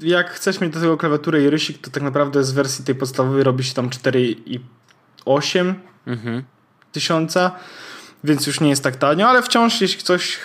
jak 0.00 0.30
chcesz 0.30 0.60
mieć 0.60 0.72
do 0.72 0.80
tego 0.80 0.96
klawiaturę 0.96 1.42
i 1.42 1.50
rysik, 1.50 1.78
to 1.78 1.90
tak 1.90 2.02
naprawdę 2.02 2.44
z 2.44 2.52
wersji 2.52 2.84
tej 2.84 2.94
podstawowej 2.94 3.42
robi 3.42 3.64
się 3.64 3.74
tam 3.74 3.90
4,8 3.90 5.74
mhm. 6.06 6.42
tysiąca 6.92 7.52
więc 8.26 8.46
już 8.46 8.60
nie 8.60 8.68
jest 8.68 8.82
tak 8.82 8.96
tanio, 8.96 9.28
ale 9.28 9.42
wciąż 9.42 9.80
jeśli 9.80 9.98
ktoś 9.98 10.38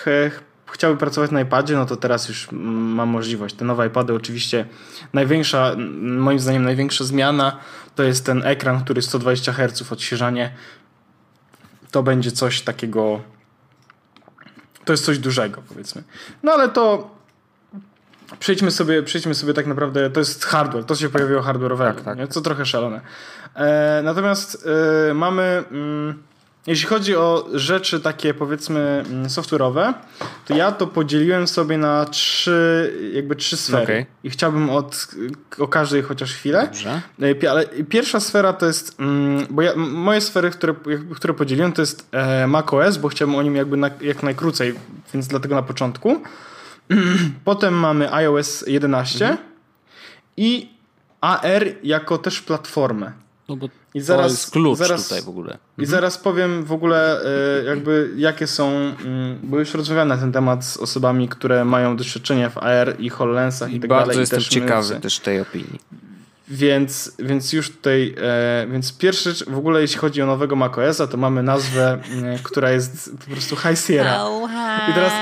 chciałby 0.72 0.98
pracować 0.98 1.30
na 1.30 1.40
iPadzie, 1.40 1.76
no 1.76 1.86
to 1.86 1.96
teraz 1.96 2.28
już 2.28 2.48
ma 2.52 3.06
możliwość. 3.06 3.54
Te 3.54 3.64
nowe 3.64 3.86
iPady 3.86 4.14
oczywiście 4.14 4.66
największa, 5.12 5.72
moim 6.02 6.38
zdaniem 6.38 6.64
największa 6.64 7.04
zmiana 7.04 7.58
to 7.94 8.02
jest 8.02 8.26
ten 8.26 8.42
ekran, 8.46 8.84
który 8.84 9.02
120 9.02 9.52
Hz 9.52 9.92
odświeżanie. 9.92 10.52
To 11.90 12.02
będzie 12.02 12.32
coś 12.32 12.60
takiego 12.60 13.20
to 14.84 14.92
jest 14.92 15.04
coś 15.04 15.18
dużego 15.18 15.62
powiedzmy. 15.68 16.02
No 16.42 16.52
ale 16.52 16.68
to 16.68 17.10
przejdźmy 18.38 18.70
sobie, 18.70 19.02
przejdźmy 19.02 19.34
sobie 19.34 19.54
tak 19.54 19.66
naprawdę, 19.66 20.10
to 20.10 20.20
jest 20.20 20.44
hardware, 20.44 20.84
to 20.84 20.94
się 20.94 21.08
pojawiło 21.08 21.42
hardware'owego, 21.42 22.02
tak, 22.02 22.16
tak. 22.18 22.28
co 22.28 22.40
trochę 22.40 22.66
szalone. 22.66 23.00
E, 23.54 24.00
natomiast 24.04 24.66
e, 25.10 25.14
mamy... 25.14 25.64
Mm, 25.70 26.22
jeśli 26.66 26.86
chodzi 26.88 27.16
o 27.16 27.48
rzeczy 27.52 28.00
takie 28.00 28.34
powiedzmy 28.34 29.04
mm, 29.10 29.26
software'owe, 29.26 29.94
to 30.46 30.56
ja 30.56 30.72
to 30.72 30.86
podzieliłem 30.86 31.48
sobie 31.48 31.78
na 31.78 32.04
trzy, 32.04 32.92
jakby 33.14 33.36
trzy 33.36 33.56
sfery. 33.56 33.82
Okay. 33.82 34.06
I 34.24 34.30
chciałbym 34.30 34.70
od, 34.70 35.08
o 35.58 35.68
każdej 35.68 36.02
chociaż 36.02 36.32
chwilę. 36.32 36.62
Dobrze. 36.66 37.00
E, 37.42 37.50
ale 37.50 37.66
pierwsza 37.66 38.20
sfera 38.20 38.52
to 38.52 38.66
jest, 38.66 39.00
mm, 39.00 39.46
bo 39.50 39.62
ja, 39.62 39.76
moje 39.76 40.20
sfery, 40.20 40.50
które, 40.50 40.74
które 41.14 41.34
podzieliłem, 41.34 41.72
to 41.72 41.82
jest 41.82 42.08
e, 42.12 42.46
macOS, 42.46 42.96
bo 42.96 43.08
chciałbym 43.08 43.36
o 43.36 43.42
nim 43.42 43.56
jakby 43.56 43.76
na, 43.76 43.90
jak 44.00 44.22
najkrócej, 44.22 44.74
więc 45.14 45.28
dlatego 45.28 45.54
na 45.54 45.62
początku. 45.62 46.22
Potem 47.44 47.74
mamy 47.74 48.14
iOS 48.14 48.64
11 48.66 49.24
mhm. 49.24 49.48
i 50.36 50.72
AR 51.20 51.64
jako 51.82 52.18
też 52.18 52.40
platformę. 52.40 53.21
No 53.48 53.56
bo 53.56 53.68
I 53.94 54.00
zaraz, 54.00 54.26
to 54.26 54.32
jest 54.32 54.50
klucz 54.50 54.78
zaraz, 54.78 55.02
tutaj 55.02 55.22
w 55.22 55.28
ogóle. 55.28 55.50
I 55.78 55.80
mhm. 55.80 55.88
zaraz 55.88 56.18
powiem 56.18 56.64
w 56.64 56.72
ogóle 56.72 57.20
e, 57.60 57.64
jakby 57.64 58.10
jakie 58.16 58.46
są, 58.46 58.68
mm, 58.70 59.38
bo 59.42 59.58
już 59.58 59.74
rozmawiałem 59.74 60.08
na 60.08 60.16
ten 60.16 60.32
temat 60.32 60.64
z 60.64 60.76
osobami, 60.76 61.28
które 61.28 61.64
mają 61.64 61.96
doświadczenie 61.96 62.50
w 62.50 62.58
AR 62.58 62.96
i 62.98 63.08
HoloLensach 63.08 63.72
i, 63.72 63.76
i 63.76 63.80
tak 63.80 63.88
bardzo 63.88 64.06
dalej. 64.06 64.16
Bardzo 64.26 64.36
jestem 64.36 64.60
ciekawy 64.60 65.00
też 65.00 65.18
tej 65.18 65.40
opinii. 65.40 65.80
Więc, 66.48 67.12
więc 67.18 67.52
już 67.52 67.70
tutaj, 67.70 68.14
e, 68.22 68.66
więc 68.72 68.98
pierwszy 68.98 69.34
w 69.46 69.58
ogóle 69.58 69.80
jeśli 69.80 69.98
chodzi 69.98 70.22
o 70.22 70.26
nowego 70.26 70.56
macOSa, 70.56 71.06
to 71.06 71.16
mamy 71.16 71.42
nazwę, 71.42 71.98
e, 72.24 72.38
która 72.42 72.70
jest 72.70 73.10
po 73.24 73.30
prostu 73.30 73.56
High 73.56 73.78
Sierra. 73.78 74.24
Oh. 74.24 74.52
I 74.90 74.94
teraz, 74.94 75.12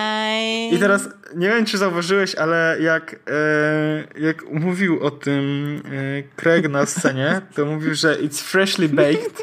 I 0.71 0.79
teraz 0.79 1.09
nie 1.37 1.49
wiem, 1.49 1.65
czy 1.65 1.79
zauważyłeś, 1.79 2.35
ale 2.35 2.77
jak, 2.81 3.15
e, 3.15 4.21
jak 4.21 4.51
mówił 4.51 5.01
o 5.01 5.11
tym 5.11 5.83
e, 5.85 6.23
Craig 6.37 6.69
na 6.69 6.87
scenie, 6.87 7.41
to 7.55 7.67
mówił, 7.67 7.95
że 7.95 8.17
it's 8.23 8.43
freshly 8.43 8.89
baked 8.89 9.43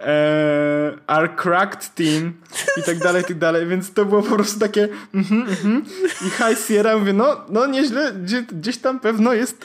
e, 0.00 0.92
our 1.06 1.36
cracked 1.36 1.94
team 1.94 2.32
i 2.76 2.82
tak 2.82 2.98
dalej, 2.98 3.22
i 3.22 3.26
tak 3.26 3.38
dalej, 3.38 3.66
więc 3.66 3.92
to 3.92 4.04
było 4.04 4.22
po 4.22 4.34
prostu 4.34 4.60
takie 4.60 4.88
mm-hmm, 5.14 5.46
mm-hmm. 5.46 5.82
i 6.26 6.30
High 6.30 6.66
Sierra 6.66 6.98
mówię, 6.98 7.12
no, 7.12 7.36
no 7.48 7.66
nieźle, 7.66 8.12
gdzie, 8.12 8.42
gdzieś 8.42 8.78
tam 8.78 9.00
pewno 9.00 9.32
jest 9.32 9.64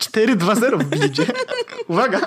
4-2-0 0.00 0.78
w 0.78 0.84
bildzie. 0.84 1.26
Uwaga! 1.88 2.20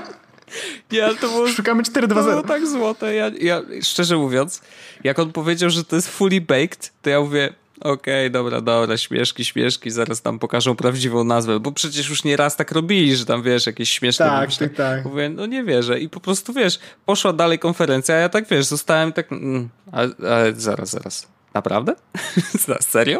Ja, 0.92 1.14
to 1.14 1.28
było, 1.28 1.48
Szukamy 1.48 1.84
4-2-0. 1.84 2.08
To 2.08 2.08
było 2.08 2.44
tak 2.44 2.68
złote. 2.68 3.16
Ja, 3.16 3.32
ja, 3.42 3.62
szczerze 3.84 4.18
mówiąc, 4.18 4.62
jak 5.04 5.20
on 5.20 5.32
powiedział, 5.32 5.70
że 5.70 5.84
to 5.84 5.96
jest 5.96 6.10
fully 6.10 6.42
baked, 6.42 6.92
to 7.02 7.10
ja 7.10 7.22
mówię, 7.22 7.54
Okej, 7.80 8.28
okay, 8.28 8.30
dobra, 8.30 8.62
dobra, 8.62 8.98
śmieszki, 8.98 9.46
śmieszki, 9.46 9.92
zaraz 9.92 10.22
tam 10.22 10.40
pokażą 10.40 10.76
prawdziwą 10.76 11.24
nazwę, 11.24 11.60
bo 11.60 11.72
przecież 11.72 12.10
już 12.10 12.24
nie 12.24 12.38
raz 12.38 12.56
tak 12.56 12.72
robili, 12.72 13.16
że 13.16 13.26
tam, 13.26 13.44
wiesz, 13.44 13.66
jakieś 13.66 13.90
śmieszne... 13.90 14.26
Tak, 14.26 14.56
tak, 14.56 14.76
tak. 14.76 15.06
Mówię, 15.06 15.30
no 15.30 15.46
nie 15.46 15.64
wierzę 15.64 16.00
i 16.00 16.10
po 16.10 16.20
prostu, 16.20 16.54
wiesz, 16.54 16.80
poszła 17.06 17.34
dalej 17.34 17.60
konferencja, 17.60 18.16
a 18.16 18.18
ja 18.18 18.30
tak, 18.30 18.48
wiesz, 18.48 18.66
zostałem 18.66 19.14
tak, 19.14 19.32
mm, 19.32 19.70
ale, 19.92 20.12
ale 20.30 20.54
zaraz, 20.54 20.90
zaraz, 20.90 21.28
naprawdę? 21.54 21.96
Serio? 22.90 23.20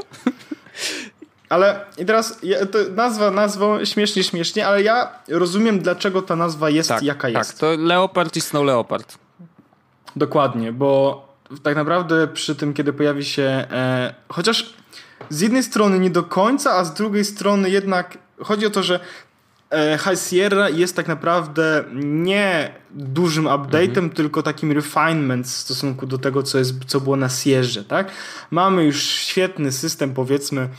Ale 1.50 1.86
i 1.98 2.06
teraz 2.06 2.40
nazwa 2.96 3.32
nazwą 3.32 3.86
śmiesznie, 3.86 4.24
śmiesznie, 4.24 4.68
ale 4.68 4.84
ja 4.84 5.12
rozumiem, 5.28 5.80
dlaczego 5.80 6.22
ta 6.22 6.36
nazwa 6.36 6.70
jest 6.70 6.90
tak, 6.90 7.04
jaka 7.04 7.30
jest. 7.30 7.52
Tak, 7.52 7.60
to 7.60 7.76
Leopard 7.78 8.36
i 8.36 8.42
Snow 8.42 8.66
Leopard. 8.66 9.18
Dokładnie, 10.16 10.72
bo 10.72 11.28
tak 11.64 11.76
naprawdę 11.76 12.28
przy 12.28 12.56
tym, 12.56 12.74
kiedy 12.74 12.94
pojawi 12.94 13.26
się. 13.26 13.44
E, 13.44 14.14
chociaż 14.30 14.74
z 15.30 15.42
jednej 15.42 15.64
strony 15.64 16.00
nie 16.00 16.10
do 16.10 16.24
końca, 16.24 16.72
a 16.72 16.84
z 16.84 16.94
drugiej 16.94 17.26
strony 17.26 17.70
jednak 17.70 18.18
chodzi 18.44 18.66
o 18.66 18.70
to, 18.70 18.84
że 18.84 19.00
High 19.98 20.20
Sierra 20.30 20.70
jest 20.70 20.96
tak 20.96 21.08
naprawdę 21.08 21.84
nie 21.94 22.74
dużym 22.92 23.46
update'em, 23.46 23.88
mhm. 23.88 24.10
tylko 24.10 24.44
takim 24.44 24.72
refinement 24.72 25.48
w 25.48 25.50
stosunku 25.50 26.06
do 26.06 26.18
tego, 26.18 26.44
co, 26.44 26.58
jest, 26.58 26.74
co 26.88 27.02
było 27.02 27.16
na 27.16 27.30
Sierrze, 27.30 27.84
tak? 27.84 28.12
Mamy 28.52 28.84
już 28.84 29.04
świetny 29.04 29.72
system, 29.72 30.14
powiedzmy, 30.14 30.70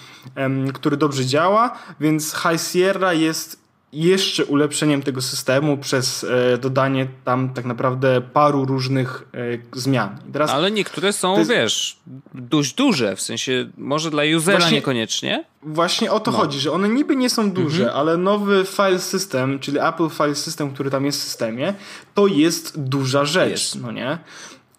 który 0.74 0.96
dobrze 0.96 1.26
działa, 1.26 1.79
więc 2.00 2.35
High 2.35 2.61
Sierra 2.61 3.12
jest 3.12 3.60
jeszcze 3.92 4.44
ulepszeniem 4.44 5.03
tego 5.03 5.22
systemu 5.22 5.76
przez 5.76 6.24
e, 6.24 6.59
dodanie 6.59 7.07
tam 7.24 7.55
tak 7.55 7.64
naprawdę 7.64 8.20
paru 8.20 8.64
różnych 8.64 9.29
e, 9.35 9.79
zmian. 9.81 10.18
Teraz 10.33 10.50
Ale 10.50 10.70
niektóre 10.70 11.12
są, 11.12 11.38
jest... 11.38 11.50
wiesz, 11.50 11.96
dość 12.35 12.74
duże, 12.74 13.16
w 13.16 13.20
sensie 13.20 13.70
może 13.76 14.11
dla 14.11 14.22
usera 14.37 14.59
właśnie, 14.59 14.76
niekoniecznie. 14.76 15.44
Właśnie 15.62 16.12
o 16.12 16.20
to 16.20 16.31
no. 16.31 16.38
chodzi, 16.38 16.61
że 16.61 16.72
one 16.72 16.88
niby 16.88 17.16
nie 17.16 17.31
są 17.31 17.50
duże, 17.50 17.83
mhm. 17.83 18.00
ale 18.00 18.16
nowy 18.16 18.64
file 18.64 18.98
system, 18.98 19.59
czyli 19.59 19.79
Apple 19.79 20.09
File 20.09 20.35
System, 20.35 20.70
który 20.70 20.90
tam 20.90 21.07
jest 21.07 21.20
w 21.20 21.24
systemie, 21.24 21.74
to 22.14 22.26
jest 22.26 22.81
duża 22.81 23.24
rzecz, 23.24 23.50
jest. 23.50 23.83
no 23.83 23.92
nie? 23.92 24.18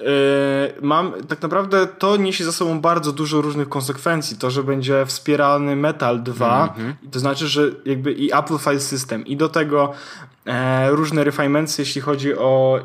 Yy, 0.01 0.81
mam, 0.81 1.13
tak 1.27 1.41
naprawdę 1.41 1.87
to 1.87 2.17
niesie 2.17 2.43
za 2.43 2.51
sobą 2.51 2.81
bardzo 2.81 3.11
dużo 3.11 3.41
różnych 3.41 3.69
konsekwencji. 3.69 4.37
To, 4.37 4.51
że 4.51 4.63
będzie 4.63 5.05
wspierany 5.05 5.75
Metal 5.75 6.23
2, 6.23 6.67
mm-hmm. 6.67 6.93
to 7.11 7.19
znaczy, 7.19 7.47
że 7.47 7.71
jakby 7.85 8.11
i 8.11 8.33
Apple 8.33 8.57
File 8.57 8.79
System, 8.79 9.25
i 9.25 9.37
do 9.37 9.49
tego 9.49 9.93
e, 10.45 10.91
różne 10.91 11.23
refinements, 11.23 11.77
jeśli 11.77 12.01
chodzi 12.01 12.37
o 12.37 12.79
e, 12.79 12.83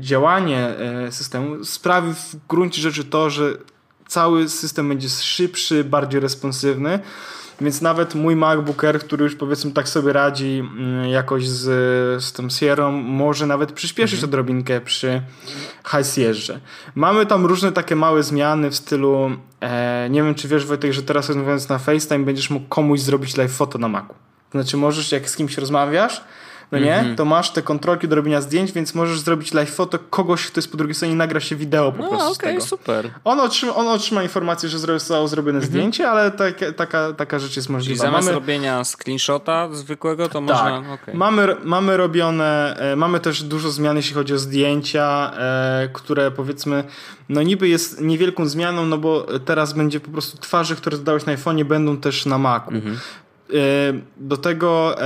działanie 0.00 0.58
e, 0.58 1.12
systemu, 1.12 1.64
sprawi 1.64 2.14
w 2.14 2.36
gruncie 2.48 2.82
rzeczy 2.82 3.04
to, 3.04 3.30
że 3.30 3.52
cały 4.06 4.48
system 4.48 4.88
będzie 4.88 5.08
szybszy, 5.08 5.84
bardziej 5.84 6.20
responsywny. 6.20 6.98
Więc 7.60 7.82
nawet 7.82 8.14
mój 8.14 8.36
MacBook 8.36 8.84
Air, 8.84 9.00
który 9.00 9.24
już 9.24 9.34
powiedzmy 9.34 9.70
tak 9.70 9.88
sobie 9.88 10.12
radzi 10.12 10.58
mm, 10.58 11.08
jakoś 11.08 11.48
z, 11.48 11.64
z 12.24 12.32
tą 12.32 12.50
Sierra, 12.50 12.90
może 12.90 13.46
nawet 13.46 13.72
przyspieszyć 13.72 14.18
mhm. 14.18 14.30
odrobinkę 14.30 14.80
przy 14.80 15.22
High 15.90 16.06
Sierra. 16.06 16.60
Mamy 16.94 17.26
tam 17.26 17.46
różne 17.46 17.72
takie 17.72 17.96
małe 17.96 18.22
zmiany 18.22 18.70
w 18.70 18.76
stylu, 18.76 19.30
e, 19.60 20.08
nie 20.10 20.22
wiem 20.22 20.34
czy 20.34 20.48
wiesz 20.48 20.66
Wojtek, 20.66 20.92
że 20.92 21.02
teraz 21.02 21.28
rozmawiając 21.28 21.68
na 21.68 21.78
FaceTime 21.78 22.24
będziesz 22.24 22.50
mógł 22.50 22.68
komuś 22.68 23.00
zrobić 23.00 23.36
live 23.36 23.52
foto 23.52 23.78
na 23.78 23.88
Macu. 23.88 24.14
Znaczy 24.50 24.76
możesz 24.76 25.12
jak 25.12 25.30
z 25.30 25.36
kimś 25.36 25.58
rozmawiasz, 25.58 26.24
no 26.72 26.78
nie, 26.78 26.94
mm 26.94 27.12
-hmm. 27.12 27.16
to 27.16 27.24
masz 27.24 27.50
te 27.50 27.62
kontrolki 27.62 28.08
do 28.08 28.16
robienia 28.16 28.40
zdjęć, 28.40 28.72
więc 28.72 28.94
możesz 28.94 29.20
zrobić 29.20 29.54
live 29.54 29.74
foto 29.74 29.98
kogoś, 30.10 30.46
kto 30.46 30.58
jest 30.58 30.70
po 30.70 30.76
drugiej 30.76 30.94
stronie 30.94 31.14
i 31.14 31.16
nagra 31.16 31.40
się 31.40 31.56
wideo 31.56 31.92
po 31.92 32.02
no, 32.02 32.08
prostu 32.08 32.32
okay, 32.32 32.34
z 32.34 32.38
tego. 32.38 32.60
super. 32.60 33.10
On 33.24 33.40
otrzyma, 33.40 33.74
on 33.74 33.88
otrzyma 33.88 34.22
informację, 34.22 34.68
że 34.68 34.78
zostało 34.78 35.28
zrobione 35.28 35.58
mm 35.58 35.68
-hmm. 35.68 35.70
zdjęcie, 35.70 36.10
ale 36.10 36.30
tak, 36.30 36.54
taka, 36.76 37.12
taka 37.12 37.38
rzecz 37.38 37.56
jest 37.56 37.68
możliwa. 37.68 37.88
Czyli 37.88 38.10
zamiast 38.10 38.28
mamy... 38.28 38.40
robienia 38.40 38.84
screenshota 38.84 39.68
zwykłego, 39.72 40.28
to 40.28 40.32
tak. 40.32 40.42
można... 40.42 40.82
Okay. 40.94 41.14
Mamy, 41.14 41.56
mamy 41.64 41.96
robione, 41.96 42.76
e, 42.78 42.96
mamy 42.96 43.20
też 43.20 43.42
dużo 43.42 43.70
zmian, 43.70 43.96
jeśli 43.96 44.14
chodzi 44.14 44.34
o 44.34 44.38
zdjęcia, 44.38 45.32
e, 45.38 45.88
które 45.92 46.30
powiedzmy, 46.30 46.84
no 47.28 47.42
niby 47.42 47.68
jest 47.68 48.00
niewielką 48.00 48.46
zmianą, 48.46 48.86
no 48.86 48.98
bo 48.98 49.26
teraz 49.44 49.72
będzie 49.72 50.00
po 50.00 50.10
prostu 50.10 50.38
twarze, 50.38 50.76
które 50.76 50.98
dodałeś 50.98 51.26
na 51.26 51.36
iPhone'ie 51.36 51.64
będą 51.64 51.96
też 51.96 52.26
na 52.26 52.38
Macu. 52.38 52.70
Mm 52.70 52.82
-hmm. 52.82 52.96
do 54.16 54.36
tego 54.36 54.96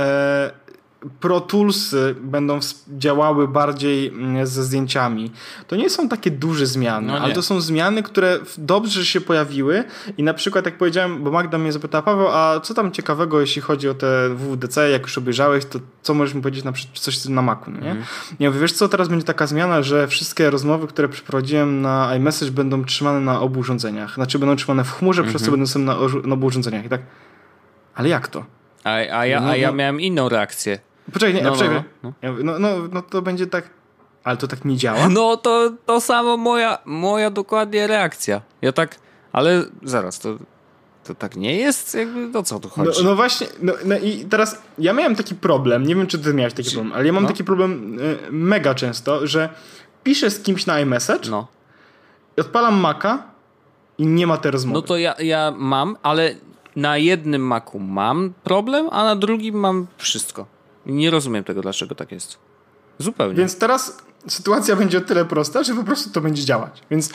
Pro 1.19 1.41
Toolsy 1.41 2.15
będą 2.21 2.59
działały 2.97 3.47
bardziej 3.47 4.07
mm, 4.07 4.47
ze 4.47 4.63
zdjęciami. 4.63 5.31
To 5.67 5.75
nie 5.75 5.89
są 5.89 6.09
takie 6.09 6.31
duże 6.31 6.65
zmiany, 6.65 7.07
no 7.07 7.19
ale 7.19 7.33
to 7.33 7.41
są 7.41 7.61
zmiany, 7.61 8.03
które 8.03 8.39
dobrze 8.57 9.05
się 9.05 9.21
pojawiły 9.21 9.83
i 10.17 10.23
na 10.23 10.33
przykład 10.33 10.65
jak 10.65 10.77
powiedziałem, 10.77 11.23
bo 11.23 11.31
Magda 11.31 11.57
mnie 11.57 11.71
zapytała, 11.71 12.01
Paweł, 12.01 12.27
a 12.27 12.59
co 12.59 12.73
tam 12.73 12.91
ciekawego, 12.91 13.41
jeśli 13.41 13.61
chodzi 13.61 13.89
o 13.89 13.93
te 13.93 14.29
WWDC, 14.29 14.89
jak 14.89 15.01
już 15.01 15.17
obejrzałeś, 15.17 15.65
to 15.65 15.79
co 16.01 16.13
możesz 16.13 16.35
mi 16.35 16.41
powiedzieć 16.41 16.63
na 16.63 16.71
przykład 16.71 16.99
coś 16.99 17.25
na 17.25 17.41
Macu, 17.41 17.71
no 17.71 17.79
nie? 17.79 17.91
Mm. 17.91 18.03
Ja 18.39 18.49
mówię, 18.49 18.61
wiesz 18.61 18.73
co, 18.73 18.89
teraz 18.89 19.07
będzie 19.07 19.25
taka 19.25 19.47
zmiana, 19.47 19.81
że 19.81 20.07
wszystkie 20.07 20.49
rozmowy, 20.49 20.87
które 20.87 21.09
przeprowadziłem 21.09 21.81
na 21.81 22.15
iMessage 22.15 22.51
będą 22.51 22.85
trzymane 22.85 23.19
na 23.19 23.39
obu 23.39 23.59
urządzeniach. 23.59 24.15
Znaczy 24.15 24.39
będą 24.39 24.55
trzymane 24.55 24.83
w 24.83 24.91
chmurze, 24.91 25.23
-hmm. 25.23 25.27
przez 25.27 25.41
co 25.41 25.51
mhm. 25.51 25.67
będą 25.67 25.79
na, 25.79 26.27
na 26.27 26.33
obu 26.33 26.45
urządzeniach. 26.47 26.85
I 26.85 26.89
tak, 26.89 27.01
ale 27.95 28.09
jak 28.09 28.27
to? 28.27 28.45
A, 28.83 28.89
a, 28.89 28.99
ja, 28.99 29.17
a 29.19 29.55
ja 29.55 29.67
no, 29.67 29.71
no. 29.71 29.77
miałem 29.77 30.01
inną 30.01 30.29
reakcję. 30.29 30.79
Poczekaj, 31.13 31.33
nie, 31.33 31.41
no, 31.41 31.51
poczekaj. 31.51 31.83
No, 32.03 32.13
no. 32.21 32.33
no, 32.43 32.59
no, 32.59 32.69
no 32.91 33.01
to 33.01 33.21
będzie 33.21 33.47
tak. 33.47 33.69
Ale 34.23 34.37
to 34.37 34.47
tak 34.47 34.65
nie 34.65 34.77
działa. 34.77 35.09
No 35.09 35.37
to, 35.37 35.71
to 35.85 36.01
samo 36.01 36.37
moja, 36.37 36.77
moja 36.85 37.29
dokładnie 37.29 37.87
reakcja. 37.87 38.41
Ja 38.61 38.71
tak, 38.71 38.95
ale 39.31 39.65
zaraz, 39.83 40.19
to, 40.19 40.37
to 41.03 41.15
tak 41.15 41.35
nie 41.35 41.55
jest? 41.55 41.95
Jakby 41.95 42.37
o 42.39 42.43
co 42.43 42.59
tu 42.59 42.69
chodzi? 42.69 43.03
No, 43.03 43.09
no 43.09 43.15
właśnie, 43.15 43.47
no, 43.61 43.73
no, 43.85 43.97
i 43.97 44.25
teraz 44.25 44.61
ja 44.77 44.93
miałem 44.93 45.15
taki 45.15 45.35
problem, 45.35 45.87
nie 45.87 45.95
wiem 45.95 46.07
czy 46.07 46.19
ty 46.19 46.33
miałeś 46.33 46.53
taki 46.53 46.71
problem, 46.71 46.93
ale 46.93 47.05
ja 47.05 47.13
mam 47.13 47.23
no. 47.23 47.29
taki 47.29 47.43
problem 47.43 47.99
y, 47.99 48.17
mega 48.31 48.75
często, 48.75 49.27
że 49.27 49.49
piszę 50.03 50.31
z 50.31 50.43
kimś 50.43 50.65
na 50.65 50.79
iMessage, 50.79 51.29
no. 51.29 51.47
odpalam 52.37 52.75
Maca 52.75 53.23
i 53.97 54.07
nie 54.07 54.27
ma 54.27 54.37
tej 54.37 54.51
rozmowy. 54.51 54.73
No 54.73 54.81
to 54.81 54.97
ja, 54.97 55.15
ja 55.19 55.53
mam, 55.57 55.97
ale 56.03 56.35
na 56.75 56.97
jednym 56.97 57.41
Macu 57.41 57.79
mam 57.79 58.33
problem, 58.43 58.89
a 58.91 59.03
na 59.03 59.15
drugim 59.15 59.55
mam 59.55 59.87
wszystko. 59.97 60.45
Nie 60.85 61.11
rozumiem 61.11 61.43
tego, 61.43 61.61
dlaczego 61.61 61.95
tak 61.95 62.11
jest. 62.11 62.37
Zupełnie. 62.97 63.35
Więc 63.35 63.57
teraz 63.57 63.97
sytuacja 64.27 64.75
będzie 64.75 64.97
o 64.97 65.01
tyle 65.01 65.25
prosta, 65.25 65.63
że 65.63 65.75
po 65.75 65.83
prostu 65.83 66.09
to 66.09 66.21
będzie 66.21 66.45
działać. 66.45 66.81
Więc 66.91 67.09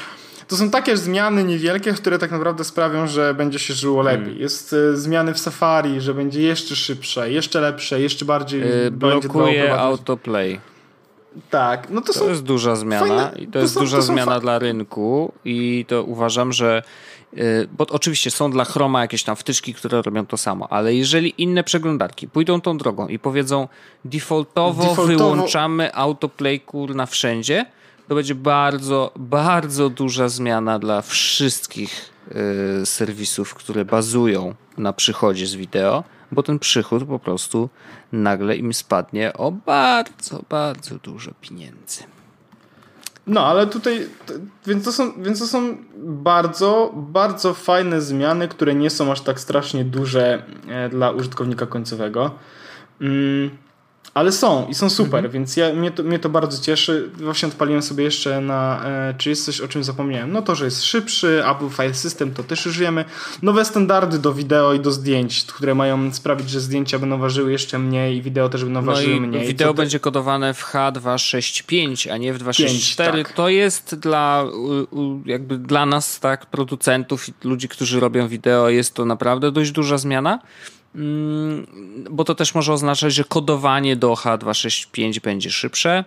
to 0.49 0.57
są 0.57 0.71
takie 0.71 0.97
zmiany 0.97 1.45
niewielkie, 1.45 1.93
które 1.93 2.19
tak 2.19 2.31
naprawdę 2.31 2.65
sprawią, 2.65 3.07
że 3.07 3.35
będzie 3.35 3.59
się 3.59 3.75
żyło 3.75 4.03
lepiej. 4.03 4.25
Hmm. 4.25 4.41
Jest 4.41 4.73
y, 4.73 4.97
zmiany 4.97 5.35
w 5.35 5.39
Safari, 5.39 6.01
że 6.01 6.15
będzie 6.15 6.43
jeszcze 6.43 6.77
szybsze, 6.77 7.33
jeszcze 7.33 7.61
lepsze, 7.61 8.01
jeszcze 8.01 8.25
bardziej 8.25 8.61
yy, 8.61 8.91
blokuje 8.91 9.79
autoplay. 9.81 10.61
Tak, 11.51 11.91
no 11.91 12.01
to, 12.01 12.13
to 12.13 12.19
są 12.19 12.29
jest 12.29 12.43
duża 12.43 12.77
zmiana 12.77 13.07
fajne, 13.07 13.33
i 13.39 13.47
to, 13.47 13.53
to 13.53 13.59
jest 13.59 13.75
są, 13.75 13.81
duża 13.81 13.97
to 13.97 14.03
zmiana 14.03 14.41
dla 14.41 14.59
rynku 14.59 15.33
i 15.45 15.85
to 15.89 16.03
uważam, 16.03 16.53
że 16.53 16.83
bo 17.73 17.87
oczywiście 17.91 18.31
są 18.31 18.51
dla 18.51 18.65
Chroma 18.65 19.01
jakieś 19.01 19.23
tam 19.23 19.37
wtyczki, 19.37 19.75
które 19.75 20.03
robią 20.03 20.27
to 20.27 20.37
samo, 20.37 20.73
ale 20.73 20.95
jeżeli 20.95 21.35
inne 21.43 21.65
przeglądarki 21.65 22.29
pójdą 22.29 22.61
tą 22.61 22.79
drogą 22.79 23.09
i 23.09 23.19
powiedzą 23.19 23.69
defaultowo, 24.05 24.83
defaultowo... 24.83 25.07
wyłączamy 25.07 25.95
autoplay 25.95 26.61
na 26.95 27.07
wszędzie, 27.07 27.67
to 28.09 28.15
będzie 28.15 28.35
bardzo, 28.35 29.13
bardzo 29.17 29.91
duża 29.91 30.29
zmiana 30.29 30.79
dla 30.79 31.03
wszystkich 31.03 32.11
y, 32.83 32.87
serwisów, 32.87 33.55
które 33.55 33.85
bazują 33.85 34.55
na 34.79 34.93
przychodzie 34.93 35.47
z 35.47 35.55
wideo, 35.55 36.05
bo 36.33 36.43
ten 36.43 36.59
przychód 36.59 37.05
po 37.05 37.19
prostu 37.19 37.69
nagle 38.13 38.57
im 38.57 38.75
spadnie 38.75 39.33
o 39.33 39.53
bardzo, 39.53 40.45
bardzo 40.49 40.95
dużo 40.95 41.31
pieniędzy. 41.41 42.18
No, 43.29 43.47
ale 43.47 43.67
tutaj, 43.67 44.07
więc 44.67 44.85
to, 44.85 44.93
są, 44.93 45.23
więc 45.23 45.39
to 45.39 45.47
są 45.47 45.77
bardzo, 45.99 46.93
bardzo 46.97 47.55
fajne 47.55 48.01
zmiany, 48.01 48.49
które 48.49 48.75
nie 48.75 48.91
są 48.91 49.13
aż 49.13 49.21
tak 49.21 49.41
strasznie 49.41 49.85
duże 49.85 50.43
e, 50.69 50.89
dla 50.89 51.11
użytkownika 51.11 51.67
końcowego. 51.67 52.31
Mm, 53.01 53.51
ale 54.19 54.33
są 54.33 54.67
i 54.69 54.75
są 54.75 54.91
super, 54.91 55.25
mhm. 55.25 55.33
więc 55.33 55.57
ja, 55.57 55.75
mnie, 55.75 55.91
to, 55.91 56.03
mnie 56.03 56.19
to 56.19 56.29
bardzo 56.29 56.63
cieszy. 56.63 57.11
Właśnie 57.15 57.49
odpaliłem 57.49 57.83
sobie 57.83 58.05
jeszcze 58.05 58.41
na, 58.41 58.85
e, 58.85 59.15
czy 59.19 59.31
jest 59.31 59.45
coś, 59.45 59.61
o 59.61 59.69
czym 59.69 59.85
zapomniałem. 59.85 60.33
No 60.33 60.43
to, 60.43 60.55
że 60.55 60.65
jest 60.65 60.85
szybszy, 60.85 61.43
Apple 61.47 61.69
File 61.69 61.95
System, 61.95 62.35
to 62.35 62.43
też 62.43 62.67
już 62.67 62.79
wiemy. 62.79 63.05
Nowe 63.43 63.65
standardy 63.65 64.19
do 64.19 64.35
wideo 64.35 64.75
i 64.75 64.81
do 64.81 64.93
zdjęć, 64.93 65.45
które 65.45 65.75
mają 65.75 66.13
sprawić, 66.13 66.51
że 66.51 66.61
zdjęcia 66.61 66.99
będą 66.99 67.19
ważyły 67.19 67.53
jeszcze 67.53 67.79
mniej 67.79 68.17
i 68.17 68.23
wideo 68.23 68.49
też 68.49 68.65
będą 68.65 68.83
no 68.83 68.93
ważyły 68.93 69.21
mniej. 69.21 69.47
Wideo 69.47 69.75
będzie 69.75 70.01
kodowane 70.01 70.55
w 70.55 70.65
H265, 70.65 72.11
a 72.11 72.17
nie 72.17 72.33
w 72.33 72.39
264. 72.39 73.25
tak. 73.25 73.33
To 73.33 73.49
jest 73.49 73.95
dla, 73.95 74.45
jakby 75.27 75.59
dla 75.59 75.87
nas, 75.87 76.21
tak, 76.21 76.47
producentów 76.47 77.29
i 77.29 77.33
ludzi, 77.45 77.69
którzy 77.69 78.01
robią 78.01 78.29
wideo, 78.29 78.69
jest 78.69 78.95
to 78.95 79.05
naprawdę 79.05 79.53
dość 79.53 79.71
duża 79.71 79.99
zmiana. 79.99 80.39
Mm, 80.99 81.67
bo 82.11 82.25
to 82.25 82.35
też 82.35 82.55
może 82.55 82.73
oznaczać, 82.73 83.15
że 83.15 83.25
kodowanie 83.25 83.97
do 83.97 84.13
H265 84.13 85.21
będzie 85.21 85.51
szybsze 85.51 86.05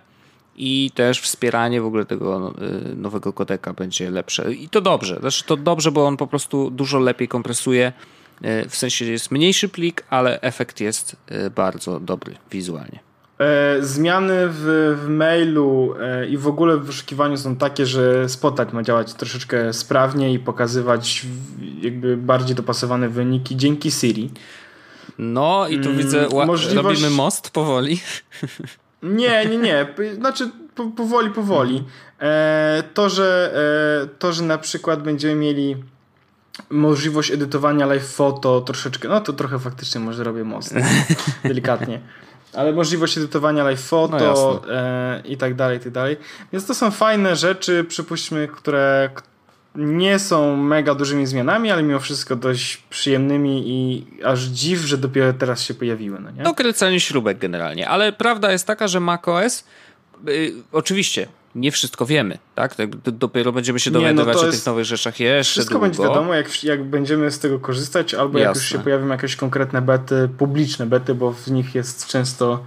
i 0.55 0.91
też 0.95 1.21
wspieranie 1.21 1.81
w 1.81 1.85
ogóle 1.85 2.05
tego 2.05 2.53
y, 2.91 2.95
nowego 2.95 3.33
kodeka 3.33 3.73
będzie 3.73 4.11
lepsze. 4.11 4.53
I 4.53 4.69
to 4.69 4.81
dobrze. 4.81 5.17
Znaczy 5.19 5.43
to 5.43 5.57
dobrze, 5.57 5.91
bo 5.91 6.07
on 6.07 6.17
po 6.17 6.27
prostu 6.27 6.71
dużo 6.71 6.99
lepiej 6.99 7.27
kompresuje. 7.27 7.93
Y, 8.45 8.69
w 8.69 8.75
sensie 8.75 9.05
jest 9.05 9.31
mniejszy 9.31 9.69
plik, 9.69 10.03
ale 10.09 10.41
efekt 10.41 10.79
jest 10.79 11.15
y, 11.31 11.49
bardzo 11.49 11.99
dobry 11.99 12.35
wizualnie. 12.51 12.99
E, 13.41 13.83
zmiany 13.83 14.33
w, 14.49 14.97
w 15.03 15.09
mailu 15.09 15.95
e, 15.99 16.27
i 16.27 16.37
w 16.37 16.47
ogóle 16.47 16.77
w 16.77 16.85
wyszukiwaniu 16.85 17.37
są 17.37 17.55
takie, 17.55 17.85
że 17.85 18.29
Spotlight 18.29 18.73
ma 18.73 18.83
działać 18.83 19.13
troszeczkę 19.13 19.73
sprawniej 19.73 20.33
i 20.33 20.39
pokazywać 20.39 21.25
jakby 21.81 22.17
bardziej 22.17 22.55
dopasowane 22.55 23.09
wyniki 23.09 23.55
dzięki 23.55 23.91
Siri. 23.91 24.29
No 25.21 25.67
i 25.67 25.79
tu 25.79 25.89
mm, 25.89 25.97
widzę, 25.97 26.27
możliwość... 26.45 26.75
robimy 26.75 27.09
most 27.09 27.49
powoli. 27.49 27.99
Nie, 29.03 29.45
nie, 29.45 29.57
nie. 29.57 29.87
Znaczy 30.15 30.51
po, 30.75 30.85
powoli, 30.85 31.29
powoli. 31.29 31.83
E, 32.19 32.83
to, 32.93 33.09
że, 33.09 33.53
e, 34.03 34.07
to, 34.19 34.33
że 34.33 34.43
na 34.43 34.57
przykład 34.57 35.03
będziemy 35.03 35.35
mieli 35.35 35.75
możliwość 36.69 37.31
edytowania 37.31 37.85
live 37.85 38.13
foto 38.13 38.61
troszeczkę, 38.61 39.07
no 39.07 39.21
to 39.21 39.33
trochę 39.33 39.59
faktycznie 39.59 40.01
może 40.01 40.23
robię 40.23 40.43
most. 40.43 40.75
delikatnie. 41.43 42.01
Ale 42.53 42.73
możliwość 42.73 43.17
edytowania 43.17 43.63
live 43.63 43.81
foto 43.81 44.61
no 44.65 44.73
e, 44.73 45.21
i 45.25 45.37
tak 45.37 45.55
dalej, 45.55 45.77
i 45.77 45.79
tak 45.79 45.91
dalej. 45.91 46.17
Więc 46.53 46.65
to 46.65 46.75
są 46.75 46.91
fajne 46.91 47.35
rzeczy, 47.35 47.83
przypuśćmy, 47.83 48.47
które, 48.47 49.09
nie 49.75 50.19
są 50.19 50.57
mega 50.57 50.95
dużymi 50.95 51.25
zmianami, 51.27 51.71
ale 51.71 51.83
mimo 51.83 51.99
wszystko 51.99 52.35
dość 52.35 52.77
przyjemnymi 52.77 53.63
i 53.65 54.07
aż 54.23 54.43
dziw, 54.43 54.79
że 54.79 54.97
dopiero 54.97 55.33
teraz 55.33 55.61
się 55.61 55.73
pojawiły. 55.73 56.19
No 56.19 56.31
nie? 56.31 56.43
Dokręcanie 56.43 56.99
śrubek 56.99 57.37
generalnie, 57.37 57.89
ale 57.89 58.13
prawda 58.13 58.51
jest 58.51 58.67
taka, 58.67 58.87
że 58.87 58.99
macOS 58.99 59.63
yy, 60.25 60.53
oczywiście 60.71 61.27
nie 61.55 61.71
wszystko 61.71 62.05
wiemy, 62.05 62.37
tak? 62.55 62.75
Dopiero 63.05 63.51
będziemy 63.51 63.79
się 63.79 63.91
dowiadywać 63.91 64.37
no 64.41 64.47
o 64.47 64.51
tych 64.51 64.65
nowych 64.65 64.85
rzeczach 64.85 65.19
jeszcze 65.19 65.51
Wszystko 65.51 65.73
długo. 65.73 65.85
będzie 65.85 66.03
wiadomo, 66.03 66.33
jak, 66.33 66.63
jak 66.63 66.83
będziemy 66.83 67.31
z 67.31 67.39
tego 67.39 67.59
korzystać, 67.59 68.13
albo 68.13 68.39
Jasne. 68.39 68.49
jak 68.49 68.55
już 68.55 68.65
się 68.65 68.79
pojawią 68.79 69.07
jakieś 69.07 69.35
konkretne 69.35 69.81
bety, 69.81 70.29
publiczne 70.37 70.85
bety, 70.85 71.15
bo 71.15 71.31
w 71.31 71.47
nich 71.47 71.75
jest 71.75 72.07
często 72.07 72.65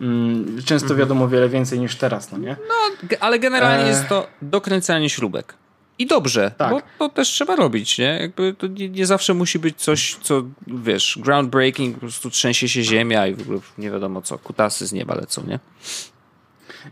mm, 0.00 0.62
często 0.64 0.86
mhm. 0.86 1.00
wiadomo 1.00 1.28
wiele 1.28 1.48
więcej 1.48 1.80
niż 1.80 1.96
teraz, 1.96 2.32
no 2.32 2.38
nie? 2.38 2.56
No, 2.68 3.08
ale 3.20 3.38
generalnie 3.38 3.84
e... 3.84 3.88
jest 3.88 4.08
to 4.08 4.26
dokręcanie 4.42 5.10
śrubek. 5.10 5.54
I 5.98 6.06
dobrze, 6.06 6.52
tak. 6.58 6.70
bo 6.70 6.82
to 6.98 7.08
też 7.08 7.28
trzeba 7.28 7.56
robić, 7.56 7.98
nie? 7.98 8.18
Jakby 8.20 8.54
to 8.58 8.66
nie, 8.66 8.88
nie, 8.88 9.06
zawsze 9.06 9.34
musi 9.34 9.58
być 9.58 9.76
coś, 9.76 10.16
co, 10.22 10.42
wiesz, 10.66 11.18
groundbreaking, 11.22 11.94
po 11.94 12.00
prostu 12.00 12.30
trzęsie 12.30 12.68
się 12.68 12.82
ziemia 12.82 13.26
i 13.26 13.34
w 13.34 13.40
ogóle 13.40 13.58
nie 13.78 13.90
wiadomo 13.90 14.22
co, 14.22 14.38
kutasy 14.38 14.86
z 14.86 14.92
nieba 14.92 15.14
lecą, 15.14 15.42
nie? 15.46 15.58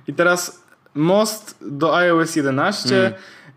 I 0.09 0.15
teraz 0.15 0.63
most 0.95 1.57
do 1.61 1.97
iOS 1.97 2.37
11 2.37 2.99
mm. 2.99 3.13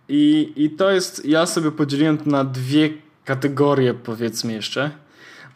i, 0.09 0.53
i 0.55 0.69
to 0.69 0.91
jest, 0.91 1.25
ja 1.25 1.45
sobie 1.45 1.71
podzieliłem 1.71 2.17
to 2.17 2.29
na 2.29 2.43
dwie 2.43 2.89
kategorie, 3.25 3.93
powiedzmy 3.93 4.53
jeszcze. 4.53 4.91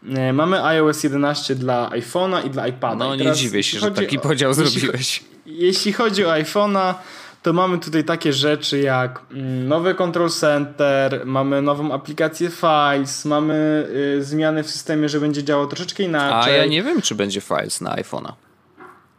E, 0.10 0.34
mamy 0.34 0.64
iOS 0.64 1.04
11 1.04 1.56
dla 1.56 1.90
iPhone'a 1.90 2.46
i 2.46 2.50
dla 2.50 2.68
iPada. 2.68 3.06
No 3.06 3.16
nie 3.16 3.32
dziwię 3.32 3.64
się, 3.64 3.80
że 3.80 3.92
taki 3.92 4.20
podział 4.20 4.52
o, 4.52 4.54
zrobiłeś. 4.54 5.24
Jeśli, 5.46 5.66
jeśli 5.66 5.94
chodzi 5.94 6.26
o 6.26 6.30
iPhone'a, 6.30 6.94
to 7.42 7.54
mamy 7.54 7.80
tutaj 7.80 8.04
takie 8.04 8.34
rzeczy 8.34 8.80
jak 8.80 9.22
mm, 9.32 9.68
nowy 9.68 9.96
Control 9.96 10.30
Center, 10.30 11.22
mamy 11.26 11.62
nową 11.62 11.92
aplikację 11.92 12.50
Files, 12.50 13.26
mamy 13.26 13.88
y, 14.18 14.24
zmiany 14.24 14.64
w 14.64 14.70
systemie, 14.70 15.10
że 15.10 15.20
będzie 15.20 15.44
działał 15.44 15.68
troszeczkę 15.68 16.04
inaczej. 16.04 16.54
A 16.54 16.58
ja 16.58 16.66
nie 16.66 16.84
wiem, 16.84 17.02
czy 17.02 17.16
będzie 17.16 17.42
Files 17.42 17.82
na 17.82 17.96
iPhone'a. 17.96 18.34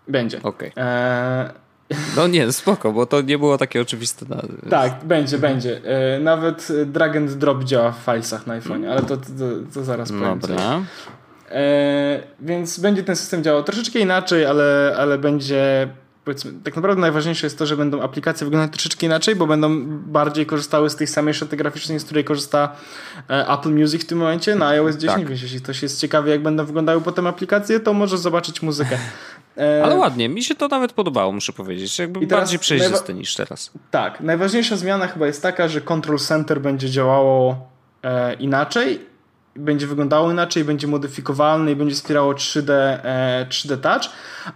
Będzie. 0.08 0.42
Okej. 0.42 0.72
E, 0.76 1.62
No 2.16 2.26
nie, 2.26 2.52
spoko, 2.52 2.92
bo 2.92 3.06
to 3.06 3.20
nie 3.20 3.38
było 3.38 3.58
takie 3.58 3.80
oczywiste. 3.80 4.26
Na... 4.28 4.42
tak, 4.70 5.04
będzie, 5.04 5.38
będzie. 5.38 5.80
E, 5.84 6.20
nawet 6.20 6.68
drag 6.86 7.16
and 7.16 7.32
drop 7.32 7.64
działa 7.64 7.92
w 7.92 7.96
filesach 8.04 8.46
na 8.46 8.54
iPhone, 8.54 8.84
ale 8.84 9.02
to, 9.02 9.16
to, 9.16 9.22
to 9.74 9.84
zaraz 9.84 10.12
powiem. 10.12 10.38
Dobra. 10.38 10.82
E, 11.50 12.22
więc 12.40 12.80
będzie 12.80 13.02
ten 13.02 13.16
system 13.16 13.42
działał 13.42 13.62
troszeczkę 13.62 13.98
inaczej, 13.98 14.46
ale, 14.46 14.94
ale 14.98 15.18
będzie 15.18 15.88
powiedzmy, 16.24 16.52
tak 16.64 16.76
naprawdę 16.76 17.00
najważniejsze 17.00 17.46
jest 17.46 17.58
to, 17.58 17.66
że 17.66 17.76
będą 17.76 18.02
aplikacje 18.02 18.44
wyglądać 18.44 18.72
troszeczkę 18.72 19.06
inaczej, 19.06 19.36
bo 19.36 19.46
będą 19.46 19.86
bardziej 19.86 20.46
korzystały 20.46 20.90
z 20.90 20.96
tej 20.96 21.06
samej 21.06 21.34
szyty 21.34 21.56
graficznej, 21.56 22.00
z 22.00 22.04
której 22.04 22.24
korzysta 22.24 22.76
e, 23.30 23.48
Apple 23.48 23.70
Music 23.70 24.02
w 24.02 24.06
tym 24.06 24.18
momencie 24.18 24.54
na 24.54 24.68
iOS 24.68 24.96
10, 24.96 25.18
Tak. 25.18 25.28
więc 25.28 25.42
jeśli 25.42 25.60
ktoś 25.60 25.82
jest 25.82 26.00
ciekawy, 26.00 26.30
jak 26.30 26.42
będą 26.42 26.64
wyglądały 26.64 27.00
potem 27.00 27.26
aplikacje, 27.26 27.80
to 27.80 27.92
może 27.92 28.18
zobaczyć 28.18 28.62
muzykę. 28.62 28.98
E, 29.58 29.84
Ale 29.84 29.96
ładnie, 29.96 30.28
mi 30.28 30.42
się 30.42 30.54
to 30.54 30.68
nawet 30.68 30.92
podobało, 30.92 31.32
muszę 31.32 31.52
powiedzieć. 31.52 31.98
Jakby 31.98 32.20
I 32.20 32.26
bardziej 32.26 32.58
przejrzyste 32.58 33.14
niż 33.14 33.34
teraz. 33.34 33.70
Tak, 33.90 34.20
najważniejsza 34.20 34.76
zmiana 34.76 35.06
chyba 35.06 35.26
jest 35.26 35.42
taka, 35.42 35.68
że 35.68 35.80
Control 35.80 36.18
Center 36.18 36.60
będzie 36.60 36.90
działało 36.90 37.68
e, 38.02 38.34
inaczej, 38.34 39.11
będzie 39.57 39.86
wyglądało 39.86 40.32
inaczej, 40.32 40.64
będzie 40.64 40.86
modyfikowalne 40.86 41.72
i 41.72 41.76
będzie 41.76 41.94
wspierało 41.94 42.32
3D, 42.32 42.72
e, 42.72 43.46
3D 43.48 43.78
Touch. 43.78 44.03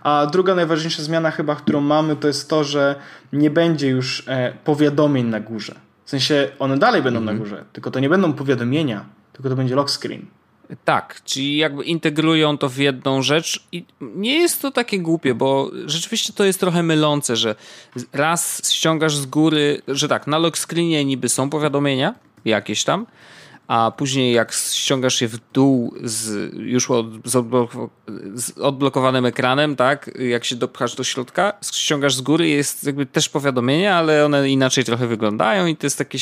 A 0.02 0.26
druga 0.26 0.54
najważniejsza 0.54 1.02
zmiana 1.02 1.30
chyba, 1.30 1.56
którą 1.56 1.80
mamy, 1.80 2.16
to 2.16 2.28
jest 2.28 2.50
to, 2.50 2.64
że 2.64 2.94
nie 3.32 3.50
będzie 3.50 3.88
już 3.88 4.24
e, 4.28 4.52
powiadomień 4.64 5.26
na 5.26 5.40
górze. 5.40 5.74
W 6.04 6.10
sensie 6.10 6.48
one 6.58 6.78
dalej 6.78 7.02
będą 7.02 7.20
na 7.20 7.34
górze, 7.34 7.64
tylko 7.72 7.90
to 7.90 8.00
nie 8.00 8.08
będą 8.08 8.32
powiadomienia, 8.32 9.04
tylko 9.32 9.48
to 9.48 9.56
będzie 9.56 9.74
lock 9.74 9.90
screen. 9.90 10.26
Tak, 10.84 11.20
czyli 11.24 11.56
jakby 11.56 11.84
integrują 11.84 12.58
to 12.58 12.68
w 12.68 12.76
jedną 12.76 13.22
rzecz 13.22 13.66
i 13.72 13.84
nie 14.00 14.38
jest 14.40 14.62
to 14.62 14.70
takie 14.70 14.98
głupie, 14.98 15.34
bo 15.34 15.70
rzeczywiście 15.86 16.32
to 16.32 16.44
jest 16.44 16.60
trochę 16.60 16.82
mylące, 16.82 17.36
że 17.36 17.54
raz 18.12 18.70
ściągasz 18.72 19.16
z 19.16 19.26
góry, 19.26 19.82
że 19.88 20.08
tak, 20.08 20.26
na 20.26 20.38
lock 20.38 20.58
screenie 20.58 21.04
niby 21.04 21.28
są 21.28 21.50
powiadomienia 21.50 22.14
jakieś 22.44 22.84
tam, 22.84 23.06
a 23.68 23.92
później 23.96 24.32
jak 24.32 24.52
ściągasz 24.52 25.20
je 25.22 25.28
w 25.28 25.38
dół 25.52 25.94
z 26.02 26.52
już 26.54 26.90
od, 26.90 27.06
z, 27.24 27.34
odblok- 27.34 27.88
z 28.34 28.58
odblokowanym 28.58 29.26
ekranem, 29.26 29.76
tak, 29.76 30.10
jak 30.18 30.44
się 30.44 30.56
dopchasz 30.56 30.94
do 30.94 31.04
środka, 31.04 31.52
ściągasz 31.72 32.14
z 32.14 32.20
góry, 32.20 32.48
jest 32.48 32.84
jakby 32.84 33.06
też 33.06 33.28
powiadomienia, 33.28 33.96
ale 33.96 34.24
one 34.24 34.50
inaczej 34.50 34.84
trochę 34.84 35.06
wyglądają 35.06 35.66
i 35.66 35.76
to 35.76 35.86
jest 35.86 35.98
takie, 35.98 36.18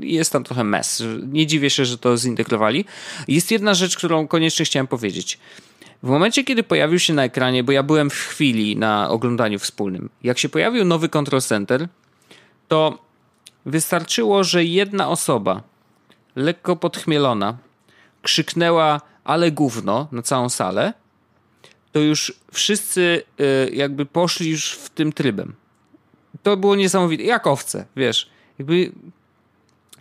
jest 0.00 0.32
tam 0.32 0.44
trochę 0.44 0.64
mess. 0.64 1.02
Nie 1.32 1.46
dziwię 1.46 1.70
się, 1.70 1.84
że 1.84 1.98
to 1.98 2.16
zintegrowali. 2.16 2.84
Jest 3.28 3.50
jedna 3.50 3.74
rzecz, 3.74 3.96
którą 3.96 4.28
koniecznie 4.28 4.64
chciałem 4.64 4.86
powiedzieć. 4.86 5.38
W 6.02 6.08
momencie, 6.08 6.44
kiedy 6.44 6.62
pojawił 6.62 6.98
się 6.98 7.14
na 7.14 7.24
ekranie, 7.24 7.64
bo 7.64 7.72
ja 7.72 7.82
byłem 7.82 8.10
w 8.10 8.14
chwili 8.14 8.76
na 8.76 9.10
oglądaniu 9.10 9.58
wspólnym, 9.58 10.10
jak 10.22 10.38
się 10.38 10.48
pojawił 10.48 10.84
nowy 10.84 11.08
Control 11.08 11.40
Center, 11.40 11.88
to 12.68 12.98
wystarczyło, 13.66 14.44
że 14.44 14.64
jedna 14.64 15.08
osoba 15.08 15.62
lekko 16.38 16.76
podchmielona, 16.76 17.56
krzyknęła 18.22 19.00
ale 19.24 19.50
gówno 19.50 20.08
na 20.12 20.22
całą 20.22 20.48
salę, 20.48 20.92
to 21.92 21.98
już 21.98 22.32
wszyscy 22.52 23.22
y, 23.40 23.70
jakby 23.74 24.06
poszli 24.06 24.50
już 24.50 24.72
w 24.72 24.90
tym 24.90 25.12
trybem. 25.12 25.54
To 26.42 26.56
było 26.56 26.76
niesamowite. 26.76 27.22
Jak 27.22 27.46
owce, 27.46 27.86
wiesz. 27.96 28.30
Jakby 28.58 28.92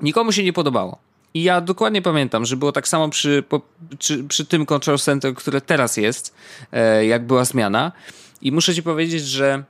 nikomu 0.01 0.31
się 0.31 0.43
nie 0.43 0.53
podobało. 0.53 0.97
I 1.33 1.43
ja 1.43 1.61
dokładnie 1.61 2.01
pamiętam, 2.01 2.45
że 2.45 2.57
było 2.57 2.71
tak 2.71 2.87
samo 2.87 3.09
przy, 3.09 3.43
po, 3.49 3.61
przy, 3.99 4.23
przy 4.23 4.45
tym 4.45 4.65
Control 4.65 4.97
Center, 4.97 5.33
które 5.33 5.61
teraz 5.61 5.97
jest, 5.97 6.35
e, 6.71 7.05
jak 7.05 7.25
była 7.25 7.45
zmiana. 7.45 7.91
I 8.41 8.51
muszę 8.51 8.75
ci 8.75 8.83
powiedzieć, 8.83 9.23
że 9.23 9.63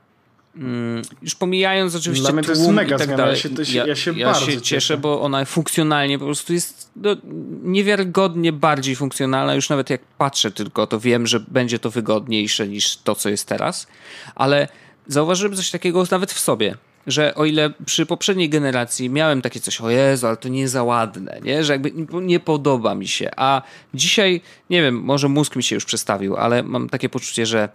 Mm, 0.57 1.01
już 1.21 1.35
pomijając 1.35 1.95
oczywiście 1.95 2.23
Dla 2.23 2.33
mnie 2.33 2.43
to 2.43 2.49
jest 2.51 2.67
mega 2.69 2.95
i 2.95 2.99
tak 2.99 3.07
zmiana, 3.07 3.17
dalej. 3.17 3.35
ja 3.35 3.41
się- 3.41 3.49
to 3.49 3.65
się- 3.65 3.83
ja 3.87 3.95
się 3.95 4.13
bardzo 4.13 4.45
cieszę, 4.45 4.61
cieszę. 4.61 4.97
bo 4.97 5.21
ona 5.21 5.45
funkcjonalnie 5.45 6.19
po 6.19 6.25
prostu 6.25 6.53
jest 6.53 6.91
no, 6.95 7.15
niewiarygodnie 7.63 8.53
bardziej 8.53 8.95
funkcjonalna. 8.95 9.55
Już 9.55 9.69
nawet 9.69 9.89
jak 9.89 10.01
patrzę 10.17 10.51
tylko, 10.51 10.87
to 10.87 10.99
wiem, 10.99 11.27
że 11.27 11.39
będzie 11.39 11.79
to 11.79 11.89
wygodniejsze 11.91 12.67
niż 12.67 12.97
to, 12.97 13.15
co 13.15 13.29
jest 13.29 13.47
teraz. 13.47 13.87
Ale 14.35 14.67
zauważyłem 15.07 15.55
coś 15.55 15.71
takiego 15.71 16.03
nawet 16.11 16.31
w 16.31 16.39
sobie, 16.39 16.75
że 17.07 17.35
o 17.35 17.45
ile 17.45 17.69
przy 17.85 18.05
poprzedniej 18.05 18.49
generacji 18.49 19.09
miałem 19.09 19.41
takie 19.41 19.59
coś, 19.59 19.81
o 19.81 19.89
Jezu, 19.89 20.27
ale 20.27 20.37
to 20.37 20.49
nie 20.49 20.67
za 20.69 20.83
ładne, 20.83 21.39
nie? 21.43 21.63
że 21.63 21.73
jakby 21.73 21.91
nie 22.21 22.39
podoba 22.39 22.95
mi 22.95 23.07
się. 23.07 23.29
A 23.37 23.61
dzisiaj, 23.93 24.41
nie 24.69 24.81
wiem, 24.81 24.95
może 25.01 25.29
mózg 25.29 25.55
mi 25.55 25.63
się 25.63 25.75
już 25.75 25.85
przestawił, 25.85 26.37
ale 26.37 26.63
mam 26.63 26.89
takie 26.89 27.09
poczucie, 27.09 27.45
że 27.45 27.69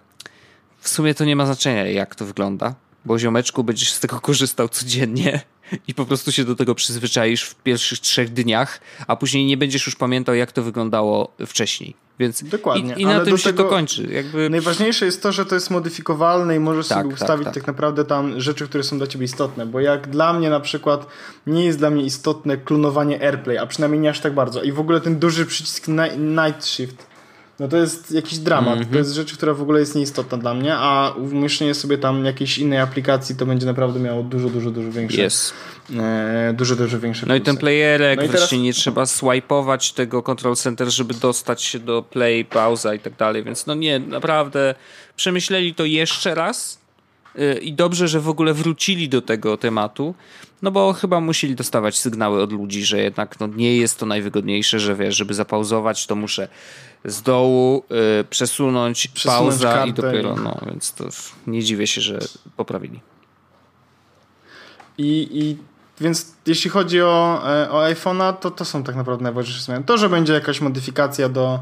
w 0.83 0.89
sumie 0.89 1.15
to 1.15 1.25
nie 1.25 1.37
ma 1.37 1.47
znaczenia, 1.47 1.87
jak 1.87 2.15
to 2.15 2.25
wygląda, 2.25 2.75
bo 3.05 3.19
ziomeczku 3.19 3.65
będziesz 3.65 3.93
z 3.93 4.01
tego 4.01 4.21
korzystał 4.21 4.69
codziennie 4.69 5.41
i 5.89 5.95
po 5.95 6.07
prostu 6.07 6.33
się 6.33 6.45
do 6.45 6.57
tego 6.57 6.75
przyzwyczaisz 6.75 7.43
w 7.43 7.55
pierwszych 7.55 8.01
trzech 8.01 8.33
dniach, 8.33 8.81
a 9.07 9.17
później 9.17 9.45
nie 9.45 9.57
będziesz 9.57 9.87
już 9.87 9.97
pamiętał, 9.97 10.35
jak 10.35 10.53
to 10.53 10.63
wyglądało 10.63 11.33
wcześniej. 11.47 11.95
Więc 12.19 12.45
Dokładnie, 12.45 12.95
I, 12.97 13.03
i 13.03 13.07
na 13.07 13.15
ale 13.15 13.25
tym 13.25 13.39
się 13.39 13.53
to 13.53 13.65
kończy. 13.65 14.09
Jakby... 14.13 14.51
Najważniejsze 14.51 15.05
jest 15.07 15.23
to, 15.23 15.33
że 15.33 15.47
to 15.47 15.55
jest 15.55 15.71
modyfikowalne 15.71 16.57
i 16.57 16.61
możesz 16.61 16.89
Tak, 16.89 16.99
sobie 16.99 17.11
tak, 17.11 17.23
ustawić 17.23 17.45
tak. 17.45 17.55
tak, 17.55 17.67
naprawdę 17.67 18.05
tam 18.05 18.41
rzeczy, 18.41 18.69
które 18.69 18.85
są 18.85 18.99
dla 18.99 19.07
ciebie 19.07 19.25
istotne. 19.25 19.67
Bo 19.67 19.81
jak 19.81 20.11
dla 20.11 20.33
mnie 20.33 20.51
na 20.51 20.61
przykład 20.61 21.07
nie 21.47 21.65
jest 21.65 21.79
dla 21.79 21.91
mnie 21.91 22.03
istotne 22.03 22.57
klonowanie 22.57 23.23
AirPlay, 23.23 23.59
a 23.59 23.67
przynajmniej 23.67 24.01
nie 24.01 24.11
aż 24.11 24.21
tak 24.21 24.35
bardzo. 24.35 24.63
I 24.63 24.73
w 24.73 24.81
ogóle 24.81 25.01
ten 25.01 25.19
duży 25.19 25.47
przycisk 25.47 25.89
ni- 25.89 26.19
Night 26.19 26.67
Shift. 26.67 27.12
No 27.61 27.69
to 27.69 27.77
jest 27.77 28.13
jakiś 28.13 28.39
dramat. 28.39 28.73
Mhm. 28.73 28.93
To 28.93 28.99
jest 28.99 29.13
rzecz, 29.13 29.35
która 29.35 29.55
w 29.55 29.63
ogóle 29.63 29.81
jest 29.81 29.95
nieistotna 29.95 30.39
dla 30.39 30.55
mnie, 30.55 30.75
a 30.75 31.13
umieszczenie 31.17 31.75
sobie 31.75 31.99
tam 31.99 32.25
jakiejś 32.25 32.59
innej 32.59 32.79
aplikacji 32.79 33.37
to 33.37 33.47
będzie 33.47 33.67
naprawdę 33.67 34.01
miało 34.01 34.23
dużo, 34.23 34.49
dużo, 34.49 34.71
dużo 34.71 34.91
większe. 34.93 35.21
Jest. 35.21 35.53
E, 35.99 36.55
dużo, 36.57 36.77
dużo 36.77 37.01
większe. 37.01 37.27
No 37.27 37.35
i 37.35 37.41
ten 37.41 37.45
plusy. 37.55 37.61
playerek, 37.61 38.21
No 38.23 38.29
teraz- 38.29 38.53
nie 38.53 38.73
trzeba 38.73 39.07
swipeować 39.07 39.93
tego 39.93 40.23
control 40.23 40.57
center, 40.57 40.91
żeby 40.91 41.15
dostać 41.15 41.63
się 41.63 41.79
do 41.79 42.03
play, 42.03 42.45
pauza 42.45 42.95
i 42.95 42.99
tak 42.99 43.17
dalej, 43.17 43.45
więc 43.45 43.67
no 43.67 43.75
nie, 43.75 43.99
naprawdę 43.99 44.75
przemyśleli 45.17 45.75
to 45.75 45.85
jeszcze 45.85 46.35
raz 46.35 46.82
i 47.63 47.73
dobrze, 47.73 48.09
że 48.09 48.21
w 48.21 48.29
ogóle 48.29 48.55
wrócili 48.55 49.09
do 49.09 49.23
tego 49.23 49.57
tematu, 49.57 50.15
no 50.63 50.71
bo 50.71 50.93
chyba 50.93 51.21
musieli 51.21 51.55
dostawać 51.55 51.99
sygnały 51.99 52.43
od 52.43 52.53
ludzi, 52.53 52.85
że 52.85 53.01
jednak 53.01 53.41
no, 53.41 53.47
nie 53.47 53.77
jest 53.77 53.99
to 53.99 54.07
najwygodniejsze, 54.07 54.81
że 54.81 54.97
wiesz, 54.97 55.17
żeby 55.17 55.35
zapauzować, 55.35 56.07
to 56.07 56.17
muszę 56.17 56.49
z 57.05 57.23
dołu 57.23 57.85
yy, 57.91 58.25
przesunąć, 58.31 59.09
Przesunąć 59.09 59.63
pauza 59.63 59.87
i 59.87 59.93
dopiero, 59.93 60.37
no 60.37 60.61
więc 60.67 60.93
to 60.93 61.09
nie 61.47 61.63
dziwię 61.63 61.87
się, 61.87 62.01
że 62.01 62.19
poprawili. 62.57 63.01
I, 64.99 65.29
I 65.33 65.57
więc 66.01 66.33
jeśli 66.47 66.71
chodzi 66.71 67.03
o, 67.03 67.43
e, 67.47 67.71
o 67.71 67.83
iPhone'a, 67.91 68.37
to 68.37 68.51
to 68.51 68.65
są 68.65 68.85
tak 68.85 68.97
naprawdę 68.97 69.23
najważniejsze 69.23 69.63
zmiany. 69.63 69.85
To, 69.85 69.99
że 69.99 70.09
będzie 70.09 70.33
jakaś 70.33 70.61
modyfikacja 70.61 71.29
do, 71.29 71.61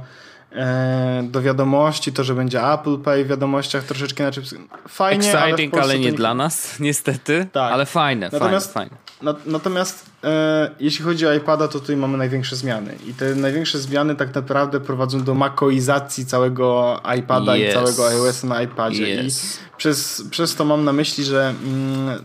do 1.23 1.43
wiadomości, 1.43 2.13
to, 2.13 2.25
że 2.25 2.35
będzie 2.35 2.73
Apple 2.73 2.99
Pay 2.99 3.25
w 3.25 3.29
wiadomościach 3.29 3.85
troszeczkę 3.85 4.23
inaczej. 4.25 4.45
Fajnie, 4.89 5.31
ale, 5.39 5.45
Exciting, 5.45 5.73
Polsce 5.73 5.91
ale 5.91 5.99
to 5.99 6.05
nie 6.05 6.13
dla 6.13 6.35
nas, 6.35 6.75
niestety, 6.81 7.47
Tak. 7.53 7.73
ale 7.73 7.87
fajne, 7.87 8.29
Natomiast- 8.33 8.73
fajne, 8.73 8.91
fajne. 8.91 9.11
Na- 9.23 9.35
Natomiast 9.47 10.07
e, 10.25 10.71
jeśli 10.81 11.05
chodzi 11.05 11.27
o 11.27 11.33
iPada, 11.35 11.69
to 11.69 11.81
tutaj 11.81 11.97
mamy 11.97 12.19
największe 12.19 12.57
zmiany. 12.57 12.95
I 13.07 13.15
te 13.15 13.35
największe 13.35 13.79
zmiany 13.79 14.17
tak 14.17 14.35
naprawdę 14.35 14.81
prowadzą 14.81 15.25
do 15.25 15.35
makoizacji 15.35 16.27
całego 16.27 17.01
iPada 17.19 17.57
Yes. 17.57 17.71
i 17.71 17.73
całego 17.75 18.09
iOS 18.09 18.45
na 18.45 18.63
iPadzie. 18.63 19.21
Yes. 19.27 19.55
I 19.57 19.59
przez, 19.77 20.25
przez 20.31 20.55
to 20.55 20.65
mam 20.65 20.85
na 20.85 20.93
myśli, 20.93 21.25
że 21.25 21.55
mm, 21.65 22.25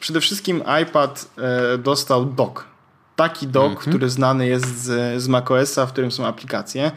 przede 0.00 0.20
wszystkim 0.20 0.62
iPad 0.82 1.28
e, 1.74 1.78
dostał 1.78 2.24
dock. 2.24 2.64
Taki 3.16 3.46
dock, 3.46 3.68
Mhm. 3.76 3.88
który 3.92 4.10
znany 4.10 4.46
jest 4.46 4.82
z, 4.82 5.22
z 5.22 5.28
macOSa, 5.28 5.86
w 5.86 5.92
którym 5.92 6.10
są 6.12 6.26
aplikacje. 6.26 6.90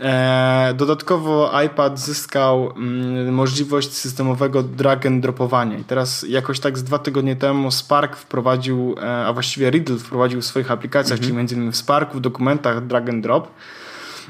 E, 0.00 0.74
dodatkowo 0.76 1.62
iPad 1.66 2.00
zyskał 2.00 2.72
mm, 2.76 3.34
możliwość 3.34 3.92
systemowego 3.92 4.62
drag 4.62 5.06
and 5.06 5.22
dropowania. 5.22 5.78
I 5.78 5.84
teraz 5.84 6.26
jakoś 6.28 6.60
tak 6.60 6.78
z 6.78 6.84
dwa 6.84 6.98
tygodnie 6.98 7.36
temu 7.36 7.70
Spark 7.70 8.16
wprowadził, 8.16 8.94
e, 9.02 9.26
a 9.26 9.32
właściwie 9.32 9.70
Riddle 9.70 9.96
wprowadził 9.96 10.40
w 10.40 10.44
swoich 10.44 10.70
aplikacjach, 10.70 11.20
czyli 11.20 11.32
między 11.32 11.54
innymi 11.54 11.72
w 11.72 11.76
Sparku, 11.76 12.18
w 12.18 12.20
dokumentach 12.20 12.86
drag 12.86 13.08
and 13.08 13.22
drop. 13.22 13.50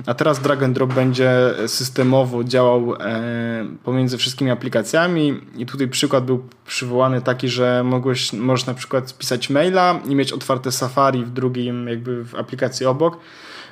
A 0.06 0.14
teraz 0.14 0.40
drag 0.40 0.62
and 0.62 0.74
drop 0.74 0.94
będzie 0.94 1.30
systemowo 1.66 2.44
działał 2.44 2.94
e, 2.94 3.66
pomiędzy 3.84 4.18
wszystkimi 4.18 4.50
aplikacjami 4.50 5.40
i 5.56 5.66
tutaj 5.66 5.88
przykład 5.88 6.24
był 6.24 6.48
przywołany 6.66 7.20
taki, 7.20 7.48
że 7.48 7.82
mogłeś, 7.84 8.32
możesz 8.32 8.66
na 8.66 8.74
przykład 8.74 9.18
pisać 9.18 9.50
maila 9.50 10.00
i 10.08 10.14
mieć 10.14 10.32
otwarte 10.32 10.72
Safari 10.72 11.24
w 11.24 11.30
drugim 11.30 11.88
jakby 11.88 12.24
w 12.24 12.34
aplikacji 12.34 12.86
obok. 12.86 13.18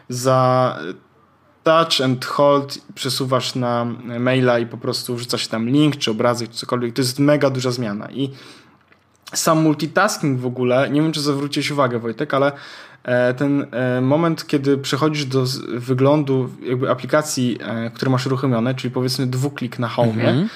Za 0.08 0.78
touch 1.62 2.00
and 2.04 2.24
hold 2.24 2.78
przesuwasz 2.94 3.54
na 3.54 3.86
maila 4.18 4.58
i 4.58 4.66
po 4.66 4.76
prostu 4.76 5.16
wrzuca 5.16 5.38
się 5.38 5.48
tam 5.48 5.68
link, 5.68 5.96
czy 5.96 6.10
obrazek, 6.10 6.50
czy 6.50 6.56
cokolwiek. 6.56 6.94
To 6.94 7.02
jest 7.02 7.18
mega 7.18 7.50
duża 7.50 7.70
zmiana 7.70 8.10
i 8.10 8.30
sam 9.34 9.62
multitasking 9.62 10.40
w 10.40 10.46
ogóle, 10.46 10.90
nie 10.90 11.02
wiem 11.02 11.12
czy 11.12 11.20
zwróciłeś 11.20 11.70
uwagę 11.70 11.98
Wojtek, 11.98 12.34
ale 12.34 12.52
e, 13.04 13.34
ten 13.34 13.66
e, 13.70 14.00
moment, 14.00 14.46
kiedy 14.46 14.78
przechodzisz 14.78 15.24
do 15.24 15.44
wyglądu 15.68 16.50
jakby 16.62 16.90
aplikacji, 16.90 17.58
które 17.94 18.10
masz 18.10 18.26
uruchomione, 18.26 18.74
czyli 18.74 18.90
powiedzmy 18.94 19.26
dwuklik 19.26 19.78
na 19.78 19.88
home, 19.88 20.12
mhm. 20.12 20.48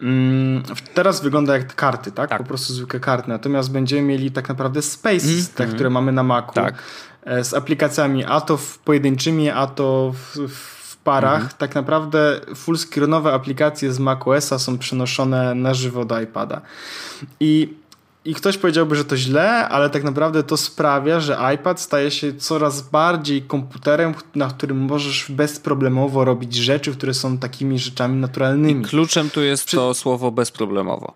Mm, 0.00 0.62
teraz 0.94 1.22
wygląda 1.22 1.56
jak 1.56 1.74
karty, 1.74 2.12
tak? 2.12 2.30
tak? 2.30 2.38
Po 2.38 2.44
prostu 2.44 2.72
zwykłe 2.72 3.00
karty. 3.00 3.28
Natomiast 3.28 3.72
będziemy 3.72 4.02
mieli 4.02 4.30
tak 4.30 4.48
naprawdę 4.48 4.82
spaces, 4.82 5.24
mm 5.24 5.46
te, 5.46 5.64
mhm. 5.64 5.74
które 5.74 5.90
mamy 5.90 6.12
na 6.12 6.22
Macu. 6.22 6.52
Tak. 6.52 6.74
Z 7.42 7.54
aplikacjami 7.54 8.24
a 8.24 8.40
to 8.40 8.56
w 8.56 8.78
pojedynczymi, 8.78 9.50
a 9.50 9.66
to 9.66 10.14
w, 10.14 10.48
w 10.48 10.96
parach. 10.96 11.34
Mhm. 11.34 11.52
Tak 11.58 11.74
naprawdę 11.74 12.40
fullscreenowe 12.54 13.32
aplikacje 13.32 13.92
z 13.92 13.98
macOSa 13.98 14.58
są 14.58 14.78
przenoszone 14.78 15.54
na 15.54 15.74
żywo 15.74 16.04
do 16.04 16.20
iPada. 16.20 16.60
I 17.40 17.74
i 18.24 18.34
ktoś 18.34 18.58
powiedziałby, 18.58 18.96
że 18.96 19.04
to 19.04 19.16
źle, 19.16 19.68
ale 19.68 19.90
tak 19.90 20.04
naprawdę 20.04 20.42
to 20.42 20.56
sprawia, 20.56 21.20
że 21.20 21.38
iPad 21.54 21.80
staje 21.80 22.10
się 22.10 22.34
coraz 22.34 22.82
bardziej 22.90 23.42
komputerem, 23.42 24.14
na 24.34 24.48
którym 24.48 24.78
możesz 24.78 25.30
bezproblemowo 25.30 26.24
robić 26.24 26.54
rzeczy, 26.54 26.92
które 26.92 27.14
są 27.14 27.38
takimi 27.38 27.78
rzeczami 27.78 28.16
naturalnymi. 28.16 28.82
I 28.82 28.84
kluczem 28.84 29.30
tu 29.30 29.42
jest 29.42 29.70
to 29.70 29.94
słowo 29.94 30.30
bezproblemowo. 30.30 31.14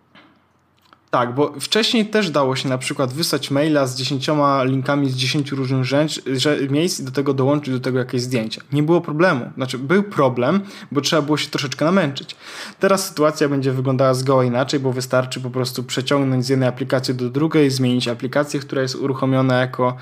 Tak, 1.15 1.35
bo 1.35 1.53
wcześniej 1.61 2.07
też 2.07 2.31
dało 2.31 2.57
się 2.57 2.69
na 2.69 2.79
przykład 2.79 3.12
wysłać 3.12 3.51
maila 3.51 3.87
z 3.87 3.97
dziesięcioma 3.97 4.65
linkami 4.65 5.11
z 5.11 5.17
dziesięciu 5.17 5.57
różnych 5.57 5.85
rzecz, 5.85 6.23
miejsc 6.71 7.01
i 7.01 7.05
do 7.05 7.11
tego 7.11 7.35
dołączyć 7.35 7.75
do 7.75 7.81
tego 7.81 7.99
jakieś 7.99 8.23
zdjęcia. 8.23 8.62
Nie 8.73 8.83
było 8.83 9.01
problemu. 9.01 9.51
Znaczy, 9.57 9.79
był 9.79 10.03
problem, 10.03 10.61
bo 10.93 11.01
trzeba 11.01 11.23
było 11.23 11.37
się 11.37 11.51
troszeczkę 11.51 11.85
namęczyć. 11.85 12.37
Teraz 12.81 13.09
sytuacja 13.09 13.49
będzie 13.49 13.73
wyglądała 13.73 14.15
zgoła 14.15 14.45
inaczej, 14.45 14.81
bo 14.81 14.93
wystarczy 14.93 15.41
po 15.41 15.51
prostu 15.51 15.85
przeciągnąć 15.85 16.45
z 16.45 16.49
jednej 16.49 16.69
aplikacji 16.69 17.15
do 17.15 17.31
drugiej, 17.31 17.71
zmienić 17.71 18.09
aplikację, 18.09 18.61
która 18.61 18.83
jest 18.83 18.95
uruchomiona 18.95 19.61
jako 19.61 19.97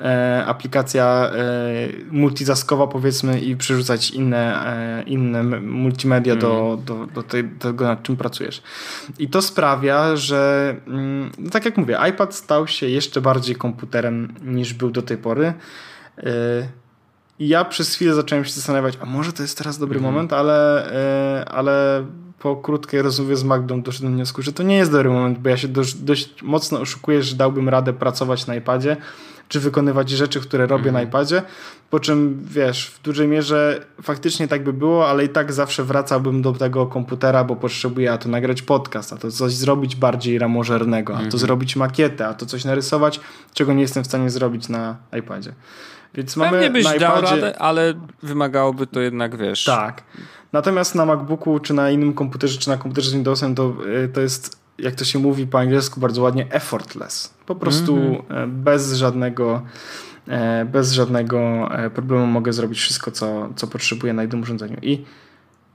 e, 0.00 0.44
aplikacja 0.46 1.30
e, 1.34 1.88
multizaskowa 2.10 2.86
powiedzmy 2.86 3.40
i 3.40 3.56
przerzucać 3.56 4.10
inne, 4.10 4.66
e, 4.66 5.02
inne 5.02 5.42
multimedia 5.60 6.32
mm. 6.32 6.40
do, 6.40 6.78
do, 6.84 7.06
do, 7.06 7.22
tej, 7.22 7.44
do 7.44 7.58
tego, 7.58 7.84
nad 7.84 8.02
czym 8.02 8.16
pracujesz. 8.16 8.62
I 9.18 9.28
to 9.28 9.42
sprawia, 9.42 10.16
że 10.16 10.51
Mm, 10.86 11.30
no 11.38 11.50
tak 11.50 11.64
jak 11.64 11.76
mówię, 11.76 11.98
iPad 12.10 12.34
stał 12.34 12.66
się 12.66 12.88
jeszcze 12.88 13.20
bardziej 13.20 13.56
komputerem 13.56 14.34
niż 14.44 14.74
był 14.74 14.90
do 14.90 15.02
tej 15.02 15.16
pory. 15.16 15.52
Y, 16.18 16.22
I 17.38 17.48
ja 17.48 17.64
przez 17.64 17.94
chwilę 17.94 18.14
zacząłem 18.14 18.44
się 18.44 18.52
zastanawiać, 18.52 18.98
a 19.00 19.06
może 19.06 19.32
to 19.32 19.42
jest 19.42 19.58
teraz 19.58 19.78
dobry 19.78 19.96
mhm. 19.96 20.14
moment, 20.14 20.32
ale, 20.32 20.90
y, 21.40 21.44
ale 21.44 22.06
po 22.38 22.56
krótkiej 22.56 23.02
rozmowie 23.02 23.36
z 23.36 23.44
Magdą 23.44 23.82
doszedłem 23.82 24.12
do 24.12 24.16
wniosku, 24.16 24.42
że 24.42 24.52
to 24.52 24.62
nie 24.62 24.76
jest 24.76 24.92
dobry 24.92 25.10
moment, 25.10 25.38
bo 25.38 25.48
ja 25.48 25.56
się 25.56 25.68
dość, 25.68 25.94
dość 25.94 26.42
mocno 26.42 26.80
oszukuję, 26.80 27.22
że 27.22 27.36
dałbym 27.36 27.68
radę 27.68 27.92
pracować 27.92 28.46
na 28.46 28.54
iPadzie 28.54 28.96
czy 29.48 29.60
wykonywać 29.60 30.10
rzeczy, 30.10 30.40
które 30.40 30.66
robię 30.66 30.88
mm. 30.88 30.94
na 30.94 31.02
iPadzie. 31.02 31.42
Po 31.90 32.00
czym 32.00 32.44
wiesz, 32.44 32.90
w 32.90 33.02
dużej 33.02 33.28
mierze 33.28 33.84
faktycznie 34.02 34.48
tak 34.48 34.64
by 34.64 34.72
było, 34.72 35.08
ale 35.08 35.24
i 35.24 35.28
tak 35.28 35.52
zawsze 35.52 35.84
wracałbym 35.84 36.42
do 36.42 36.52
tego 36.52 36.86
komputera, 36.86 37.44
bo 37.44 37.56
potrzebuję 37.56 38.12
a 38.12 38.18
to 38.18 38.28
nagrać 38.28 38.62
podcast, 38.62 39.12
a 39.12 39.16
to 39.16 39.30
coś 39.30 39.52
zrobić 39.52 39.96
bardziej 39.96 40.38
ramożernego, 40.38 41.12
a 41.12 41.16
to 41.16 41.24
mhm. 41.24 41.40
zrobić 41.40 41.76
makietę, 41.76 42.26
a 42.26 42.34
to 42.34 42.46
coś 42.46 42.64
narysować, 42.64 43.20
czego 43.54 43.72
nie 43.72 43.82
jestem 43.82 44.04
w 44.04 44.06
stanie 44.06 44.30
zrobić 44.30 44.68
na 44.68 44.96
iPadzie. 45.18 45.52
Więc 46.14 46.36
mamy 46.36 46.50
Pewnie 46.50 46.70
byś 46.70 46.84
na 46.84 46.94
iPadzie... 46.94 47.06
dał 47.06 47.22
radę, 47.22 47.58
ale 47.58 47.94
wymagałoby 48.22 48.86
to 48.86 49.00
jednak, 49.00 49.36
wiesz... 49.36 49.64
Tak. 49.64 50.02
Natomiast 50.52 50.94
na 50.94 51.06
MacBooku, 51.06 51.60
czy 51.60 51.74
na 51.74 51.90
innym 51.90 52.12
komputerze, 52.14 52.58
czy 52.58 52.68
na 52.68 52.76
komputerze 52.76 53.10
z 53.10 53.12
Windowsem, 53.12 53.54
to, 53.54 53.74
y, 54.04 54.08
to 54.08 54.20
jest 54.20 54.61
jak 54.82 54.94
to 54.94 55.04
się 55.04 55.18
mówi 55.18 55.46
po 55.46 55.58
angielsku 55.58 56.00
bardzo 56.00 56.22
ładnie, 56.22 56.46
effortless. 56.50 57.34
Po 57.46 57.54
prostu 57.54 57.96
mm 57.96 58.12
-hmm. 58.14 58.48
bez 58.48 58.92
żadnego 58.92 59.62
e, 60.28 60.64
bez 60.64 60.92
żadnego 60.92 61.68
e, 61.72 61.90
problemu 61.90 62.26
mogę 62.26 62.52
zrobić 62.52 62.78
wszystko, 62.78 63.10
co, 63.10 63.48
co 63.56 63.66
potrzebuję 63.66 64.12
na 64.12 64.22
jednym 64.22 64.42
urządzeniu. 64.42 64.76
I 64.82 65.04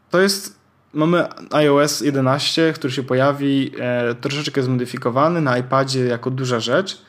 to 0.09 0.19
jest 0.19 0.57
mamy 0.93 1.27
iOS 1.51 2.01
11, 2.01 2.73
który 2.73 2.93
się 2.93 3.03
pojawi 3.03 3.71
troszeczkę 4.21 4.63
zmodyfikowany 4.63 5.41
na 5.41 5.57
iPadzie 5.57 6.05
jako 6.05 6.31
duża 6.31 6.59
rzecz, 6.59 7.01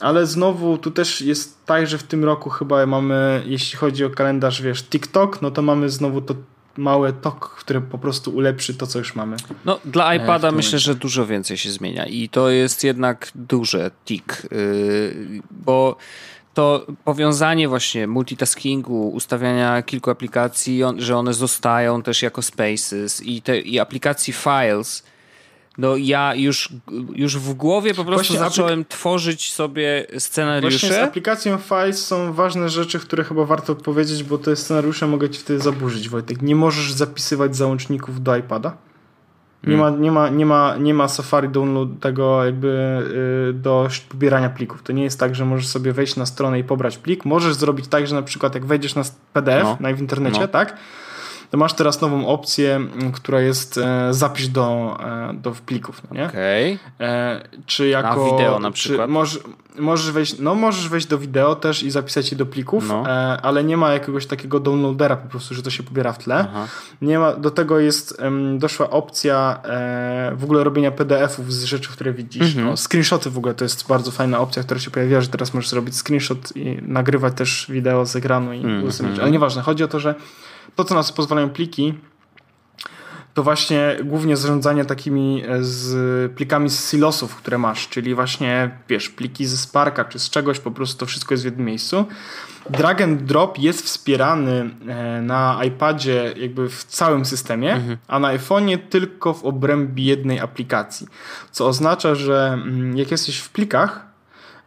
ale 0.00 0.26
znowu 0.26 0.78
tu 0.78 0.90
też 0.90 1.20
jest 1.20 1.66
tak, 1.66 1.86
że 1.86 1.98
w 1.98 2.02
tym 2.02 2.24
roku 2.24 2.50
chyba 2.50 2.86
mamy, 2.86 3.42
jeśli 3.46 3.78
chodzi 3.78 4.04
o 4.04 4.10
kalendarz, 4.10 4.62
wiesz, 4.62 4.82
TikTok, 4.82 5.42
no 5.42 5.50
to 5.50 5.62
mamy 5.62 5.88
znowu 5.88 6.20
to 6.20 6.34
małe 6.76 7.12
tok, 7.12 7.56
które 7.58 7.80
po 7.80 7.98
prostu 7.98 8.30
ulepszy 8.30 8.74
to, 8.74 8.86
co 8.86 8.98
już 8.98 9.14
mamy. 9.14 9.36
No, 9.64 9.80
dla 9.84 10.12
e, 10.12 10.16
iPada 10.16 10.52
myślę, 10.52 10.78
że 10.78 10.94
dużo 10.94 11.26
więcej 11.26 11.56
się 11.56 11.70
zmienia 11.70 12.06
i 12.06 12.28
to 12.28 12.50
jest 12.50 12.84
jednak 12.84 13.30
duże 13.34 13.90
tik, 14.04 14.42
yy, 14.50 15.42
bo 15.50 15.96
to 16.54 16.86
powiązanie 17.04 17.68
właśnie 17.68 18.06
multitaskingu, 18.06 19.08
ustawiania 19.08 19.82
kilku 19.82 20.10
aplikacji, 20.10 20.84
on, 20.84 21.00
że 21.00 21.16
one 21.16 21.34
zostają 21.34 22.02
też 22.02 22.22
jako 22.22 22.42
spaces 22.42 23.22
i, 23.22 23.42
te, 23.42 23.60
i 23.60 23.78
aplikacji 23.78 24.32
files, 24.32 25.02
no 25.78 25.96
ja 25.96 26.34
już, 26.34 26.68
już 27.14 27.38
w 27.38 27.54
głowie 27.54 27.94
po 27.94 28.04
prostu 28.04 28.34
Właśnie 28.34 28.50
zacząłem 28.50 28.84
tworzyć 28.84 29.52
sobie 29.52 30.06
scenariusze. 30.18 30.78
Właśnie 30.78 31.04
z 31.04 31.08
aplikacją 31.08 31.58
Files 31.58 32.06
są 32.06 32.32
ważne 32.32 32.68
rzeczy, 32.68 33.00
które 33.00 33.24
chyba 33.24 33.44
warto 33.44 33.74
powiedzieć, 33.74 34.22
bo 34.22 34.38
te 34.38 34.56
scenariusze 34.56 35.06
mogę 35.06 35.30
ci 35.30 35.40
wtedy 35.40 35.60
zaburzyć, 35.60 36.08
Wojtek. 36.08 36.42
Nie 36.42 36.54
możesz 36.54 36.92
zapisywać 36.92 37.56
załączników 37.56 38.22
do 38.22 38.36
iPada. 38.36 38.76
Nie, 39.64 39.76
hmm. 39.76 39.94
ma, 39.94 40.00
nie, 40.00 40.12
ma, 40.12 40.28
nie, 40.28 40.46
ma, 40.46 40.76
nie 40.76 40.94
ma 40.94 41.08
Safari 41.08 41.48
download 41.48 41.88
tego 42.00 42.44
jakby 42.44 43.02
yy, 43.46 43.52
do 43.52 43.88
pobierania 44.08 44.50
plików. 44.50 44.82
To 44.82 44.92
nie 44.92 45.02
jest 45.04 45.20
tak, 45.20 45.34
że 45.34 45.44
możesz 45.44 45.68
sobie 45.68 45.92
wejść 45.92 46.16
na 46.16 46.26
stronę 46.26 46.58
i 46.58 46.64
pobrać 46.64 46.98
plik. 46.98 47.24
Możesz 47.24 47.54
zrobić 47.54 47.88
tak, 47.88 48.06
że 48.06 48.14
na 48.14 48.22
przykład 48.22 48.54
jak 48.54 48.66
wejdziesz 48.66 48.94
na 48.94 49.02
PDF 49.32 49.64
no. 49.64 49.76
na 49.80 49.92
w 49.92 50.00
internecie, 50.00 50.40
no. 50.40 50.48
tak? 50.48 50.76
To 51.50 51.56
masz 51.56 51.72
teraz 51.72 52.00
nową 52.00 52.26
opcję, 52.26 52.80
która 53.12 53.40
jest 53.40 53.78
e, 53.78 54.14
zapisz 54.14 54.48
do, 54.48 54.96
e, 55.00 55.34
do 55.34 55.52
plików, 55.66 56.02
no 56.10 56.16
nie? 56.16 56.26
Okay. 56.26 56.78
E, 57.00 57.40
czy 57.66 57.88
jako... 57.88 58.24
Na 58.24 58.30
wideo 58.30 58.58
na 58.58 58.70
przykład? 58.70 59.10
Możesz, 59.10 59.42
możesz 59.78 60.12
wejść, 60.12 60.38
no 60.38 60.54
możesz 60.54 60.88
wejść 60.88 61.06
do 61.06 61.18
wideo 61.18 61.54
też 61.54 61.82
i 61.82 61.90
zapisać 61.90 62.30
je 62.30 62.36
do 62.36 62.46
plików, 62.46 62.88
no. 62.88 63.04
ale 63.42 63.64
nie 63.64 63.76
ma 63.76 63.92
jakiegoś 63.92 64.26
takiego 64.26 64.60
downloadera 64.60 65.16
po 65.16 65.28
prostu, 65.28 65.54
że 65.54 65.62
to 65.62 65.70
się 65.70 65.82
pobiera 65.82 66.12
w 66.12 66.18
tle. 66.18 66.34
Aha. 66.34 66.66
Nie 67.02 67.18
ma, 67.18 67.32
do 67.32 67.50
tego 67.50 67.78
jest, 67.78 68.20
doszła 68.58 68.90
opcja 68.90 69.60
w 70.34 70.44
ogóle 70.44 70.64
robienia 70.64 70.90
PDF-ów 70.90 71.52
z 71.52 71.64
rzeczy, 71.64 71.90
które 71.90 72.12
widzisz. 72.12 72.42
Mhm. 72.42 72.66
No, 72.66 72.76
screenshoty 72.76 73.30
w 73.30 73.38
ogóle 73.38 73.54
to 73.54 73.64
jest 73.64 73.88
bardzo 73.88 74.10
fajna 74.10 74.38
opcja, 74.38 74.62
która 74.62 74.80
się 74.80 74.90
pojawiła, 74.90 75.20
że 75.20 75.28
teraz 75.28 75.54
możesz 75.54 75.70
zrobić 75.70 75.94
screenshot 75.96 76.56
i 76.56 76.78
nagrywać 76.82 77.34
też 77.34 77.66
wideo 77.68 78.06
z 78.06 78.16
ekranu 78.16 78.52
i 78.52 78.60
mm 78.60 78.88
-hmm. 78.88 79.20
ale 79.20 79.30
nieważne, 79.30 79.62
chodzi 79.62 79.84
o 79.84 79.88
to, 79.88 80.00
że 80.00 80.14
to, 80.76 80.84
co 80.84 80.94
nas 80.94 81.12
pozwalają 81.12 81.50
pliki, 81.50 81.94
to 83.34 83.42
właśnie 83.42 83.96
głównie 84.04 84.36
zarządzanie 84.36 84.84
takimi 84.84 85.42
e, 85.48 85.64
z 85.64 86.32
plikami 86.32 86.70
z 86.70 86.90
silosów, 86.90 87.36
które 87.36 87.58
masz, 87.58 87.88
czyli 87.88 88.14
właśnie, 88.14 88.70
wiesz, 88.88 89.08
pliki 89.08 89.46
ze 89.46 89.56
Sparka 89.56 90.04
czy 90.04 90.18
z 90.18 90.30
czegoś, 90.30 90.60
po 90.60 90.70
prostu 90.70 90.98
to 90.98 91.06
wszystko 91.06 91.34
jest 91.34 91.42
w 91.42 91.46
jednym 91.46 91.66
miejscu. 91.66 92.04
Drag 92.70 93.00
and 93.00 93.22
drop 93.22 93.58
jest 93.58 93.82
wspierany 93.82 94.70
e, 94.88 95.22
na 95.22 95.60
iPadzie 95.64 96.34
jakby 96.36 96.68
w 96.68 96.84
całym 96.84 97.24
systemie, 97.24 97.72
mhm. 97.72 97.96
a 98.08 98.18
na 98.18 98.28
iPhone'ie 98.28 98.78
tylko 98.78 99.34
w 99.34 99.44
obrębie 99.44 100.04
jednej 100.04 100.40
aplikacji. 100.40 101.06
Co 101.50 101.66
oznacza, 101.66 102.14
że 102.14 102.50
mm, 102.52 102.96
jak 102.96 103.10
jesteś 103.10 103.38
w 103.38 103.50
plikach, 103.50 104.09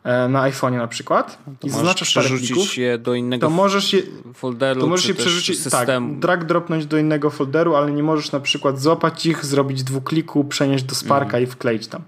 na 0.04 0.41
iPhone'ie 0.49 0.78
na 0.78 0.88
przykład 0.88 1.38
to 1.60 1.68
i 1.68 1.70
zaznaczasz 1.70 2.14
parę 2.14 2.30
plików, 2.30 2.78
je 2.78 2.97
do 2.97 3.14
innego 3.14 3.47
to 3.47 3.54
możesz 3.54 3.93
je, 3.93 4.01
folderu, 4.34 4.82
to 4.82 4.88
możesz 4.88 5.08
je 5.08 5.14
przerzucić, 5.14 5.64
tak, 5.64 5.89
drag 6.20 6.45
dropnąć 6.45 6.86
do 6.86 6.97
innego 6.97 7.30
folderu, 7.30 7.76
ale 7.76 7.91
nie 7.91 8.04
możesz 8.04 8.32
na 8.32 8.39
przykład 8.39 8.80
złapać 8.80 9.26
ich, 9.26 9.45
zrobić 9.45 9.84
dwukliku, 9.84 10.43
przenieść 10.43 10.84
do 10.84 10.95
Sparka 10.95 11.38
mm. 11.38 11.43
i 11.43 11.51
wkleić 11.51 11.88
tam. 11.88 12.01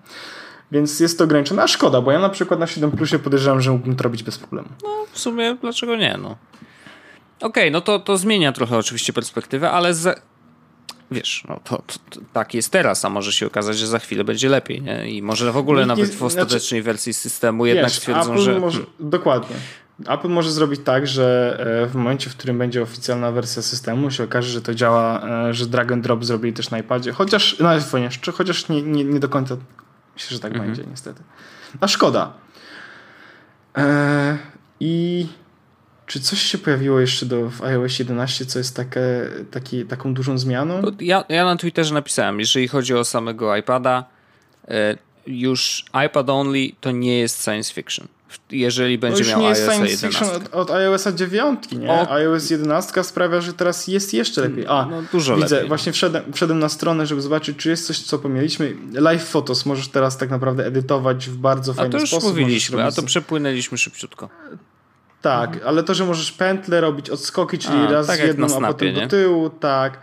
Więc 0.72 1.00
jest 1.00 1.18
to 1.18 1.24
ograniczone, 1.24 1.64
a 1.64 1.68
szkoda, 1.68 2.02
bo 2.02 2.12
ja 2.12 2.20
na 2.20 2.30
przykład 2.30 2.60
na 2.60 2.68
7 2.68 2.92
Plusie 2.92 3.20
podejrzewam, 3.20 3.62
że 3.62 3.72
mógłbym 3.72 3.96
to 3.96 4.04
robić 4.04 4.24
bez 4.24 4.38
problemu. 4.38 4.70
No, 4.84 4.90
w 5.12 5.20
sumie 5.20 5.58
dlaczego 5.62 5.96
nie, 5.96 6.18
no. 6.22 6.36
Okej, 7.38 7.48
okay, 7.48 7.72
no 7.72 7.82
to, 7.82 8.00
to 8.00 8.18
zmienia 8.18 8.52
trochę 8.52 8.78
oczywiście 8.78 9.14
perspektywę, 9.14 9.72
ale 9.72 9.94
wiesz, 11.12 11.44
no 11.50 11.60
to, 11.64 11.78
to, 11.78 12.00
to, 12.10 12.20
tak 12.34 12.54
jest 12.54 12.72
teraz, 12.72 13.06
a 13.06 13.10
może 13.10 13.32
się 13.32 13.48
okazać, 13.48 13.78
że 13.78 13.88
za 13.88 14.00
chwilę 14.00 14.24
będzie 14.24 14.50
lepiej, 14.50 14.82
nie? 14.82 15.12
I 15.12 15.22
może 15.22 15.52
w 15.52 15.58
ogóle 15.58 15.82
nie, 15.82 15.88
nawet 15.88 16.16
w 16.16 16.24
ostatecznej 16.24 16.82
znaczy, 16.82 16.84
wersji 16.84 17.14
systemu 17.14 17.66
jednak 17.66 17.86
wiesz, 17.86 17.98
stwierdzą, 17.98 18.34
Apple 18.34 18.42
że... 18.42 18.60
Może, 18.60 18.82
dokładnie. 19.00 19.56
Apple 20.08 20.30
może 20.30 20.52
zrobić 20.52 20.82
tak, 20.84 21.08
że 21.08 21.58
e, 21.84 21.88
w 21.88 21.96
momencie, 21.96 22.30
w 22.30 22.36
którym 22.36 22.58
będzie 22.58 22.82
oficjalna 22.82 23.32
wersja 23.32 23.62
systemu, 23.62 24.12
się 24.12 24.24
okaże, 24.24 24.50
że 24.50 24.62
to 24.62 24.74
działa, 24.74 25.28
e, 25.50 25.54
że 25.54 25.66
drag 25.66 25.92
and 25.92 26.04
drop 26.04 26.26
zrobili 26.26 26.54
też 26.54 26.70
na 26.70 26.80
iPadzie, 26.80 27.12
chociaż 27.12 27.60
na 27.60 27.70
iPhone, 27.70 28.10
chociaż 28.34 28.70
nie, 28.70 28.82
nie, 28.82 29.04
nie 29.04 29.20
do 29.20 29.30
końca 29.30 29.58
myślę, 30.16 30.30
że 30.30 30.40
tak 30.40 30.52
mhm. 30.52 30.70
będzie 30.70 30.84
niestety. 30.90 31.24
A 31.82 31.88
szkoda. 31.88 32.34
Eee, 33.76 34.38
I 34.80 35.28
czy 36.08 36.20
coś 36.20 36.42
się 36.42 36.58
pojawiło 36.58 37.00
jeszcze 37.00 37.26
do, 37.26 37.50
w 37.50 37.62
iOS 37.64 38.00
11, 38.00 38.46
co 38.46 38.60
jest 38.60 38.76
takie, 38.76 39.02
taki, 39.52 39.86
taką 39.86 40.14
dużą 40.14 40.38
zmianą? 40.38 40.82
Ja, 41.00 41.24
ja 41.30 41.46
na 41.46 41.56
Twitterze 41.56 41.94
napisałem, 41.94 42.40
jeżeli 42.40 42.68
chodzi 42.68 42.94
o 42.94 43.06
samego 43.06 43.56
iPada, 43.56 44.06
e, 44.68 44.98
już 45.28 45.86
iPad 46.08 46.30
only 46.30 46.70
to 46.82 46.92
nie 46.92 47.20
jest 47.20 47.44
science 47.44 47.74
fiction. 47.74 48.08
jeżeli 48.52 48.98
będzie 48.98 49.24
no 49.24 49.30
miał 49.30 49.42
nie 49.42 49.48
jest 49.48 49.62
iOS 49.62 49.74
science 49.76 49.92
11. 49.92 50.08
fiction 50.08 50.48
od, 50.54 50.54
od 50.70 50.72
iOS 50.72 51.08
9, 51.16 51.72
nie? 51.72 51.90
O. 51.92 52.12
iOS 52.12 52.50
11 52.50 53.04
sprawia, 53.04 53.42
że 53.42 53.54
teraz 53.54 53.88
jest 53.88 54.14
jeszcze 54.14 54.42
lepiej. 54.42 54.66
A, 54.68 54.86
No, 54.92 55.02
dużo 55.12 55.36
widzę, 55.38 55.56
lepiej. 55.56 55.68
właśnie 55.68 55.92
wszedłem, 55.92 56.34
wszedłem 56.34 56.60
na 56.60 56.70
stronę, 56.70 57.06
żeby 57.08 57.22
zobaczyć, 57.22 57.58
czy 57.58 57.70
jest 57.70 57.88
coś, 57.88 58.00
co 58.00 58.20
pomyliśmy. 58.20 58.76
Live 58.94 59.24
Photos 59.30 59.66
możesz 59.66 59.88
teraz 59.88 60.18
tak 60.18 60.30
naprawdę 60.30 60.66
edytować 60.66 61.30
w 61.30 61.38
bardzo 61.38 61.72
A 61.72 61.76
fajny 61.76 61.92
to 61.92 61.98
już 61.98 62.10
sposób. 62.10 62.30
mówiliśmy, 62.30 62.84
a 62.84 62.92
to 62.92 63.04
przepłynęliśmy 63.04 63.78
szybciutko. 63.78 64.30
Tak, 65.26 65.60
ale 65.66 65.84
to, 65.84 65.94
że 65.94 66.06
możesz 66.06 66.32
pętle 66.32 66.82
robić, 66.82 67.10
odskoki, 67.10 67.58
czyli 67.58 67.78
A, 67.78 67.92
raz 67.92 68.08
tak 68.08 68.20
jedną, 68.20 68.48
na 68.48 68.54
a 68.54 68.58
Snapie, 68.58 68.74
potem 68.74 68.96
nie? 68.96 69.02
do 69.02 69.08
tyłu, 69.08 69.50
tak. 69.50 70.00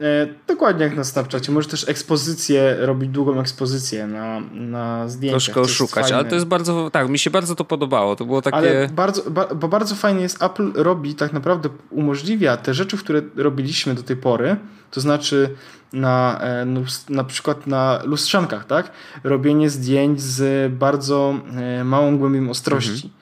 E, 0.00 0.26
dokładnie 0.46 0.84
jak 0.84 0.96
na 0.96 1.04
Snapchacie. 1.04 1.52
Możesz 1.52 1.70
też 1.70 1.88
ekspozycję, 1.88 2.76
robić 2.78 3.10
długą 3.10 3.40
ekspozycję 3.40 4.06
na, 4.06 4.40
na 4.52 5.08
zdjęciach. 5.08 5.42
Troszkę 5.42 5.60
oszukać, 5.60 6.12
ale 6.12 6.24
to 6.24 6.34
jest 6.34 6.46
bardzo, 6.46 6.90
tak, 6.90 7.08
mi 7.08 7.18
się 7.18 7.30
bardzo 7.30 7.54
to 7.54 7.64
podobało. 7.64 8.16
To 8.16 8.24
było 8.24 8.42
takie... 8.42 8.56
Ale 8.56 8.88
bardzo, 8.88 9.30
ba, 9.30 9.46
bo 9.54 9.68
bardzo 9.68 9.94
fajnie 9.94 10.22
jest, 10.22 10.42
Apple 10.42 10.72
robi, 10.74 11.14
tak 11.14 11.32
naprawdę 11.32 11.68
umożliwia 11.90 12.56
te 12.56 12.74
rzeczy, 12.74 12.96
które 12.96 13.22
robiliśmy 13.36 13.94
do 13.94 14.02
tej 14.02 14.16
pory, 14.16 14.56
to 14.90 15.00
znaczy 15.00 15.54
na, 15.92 16.40
e, 16.40 16.66
na 17.08 17.24
przykład 17.24 17.66
na 17.66 18.00
lustrzankach, 18.04 18.64
tak? 18.64 18.90
Robienie 19.24 19.70
zdjęć 19.70 20.20
z 20.20 20.72
bardzo 20.72 21.34
e, 21.56 21.84
małą 21.84 22.18
głębią 22.18 22.50
ostrości. 22.50 22.90
Mhm. 22.90 23.15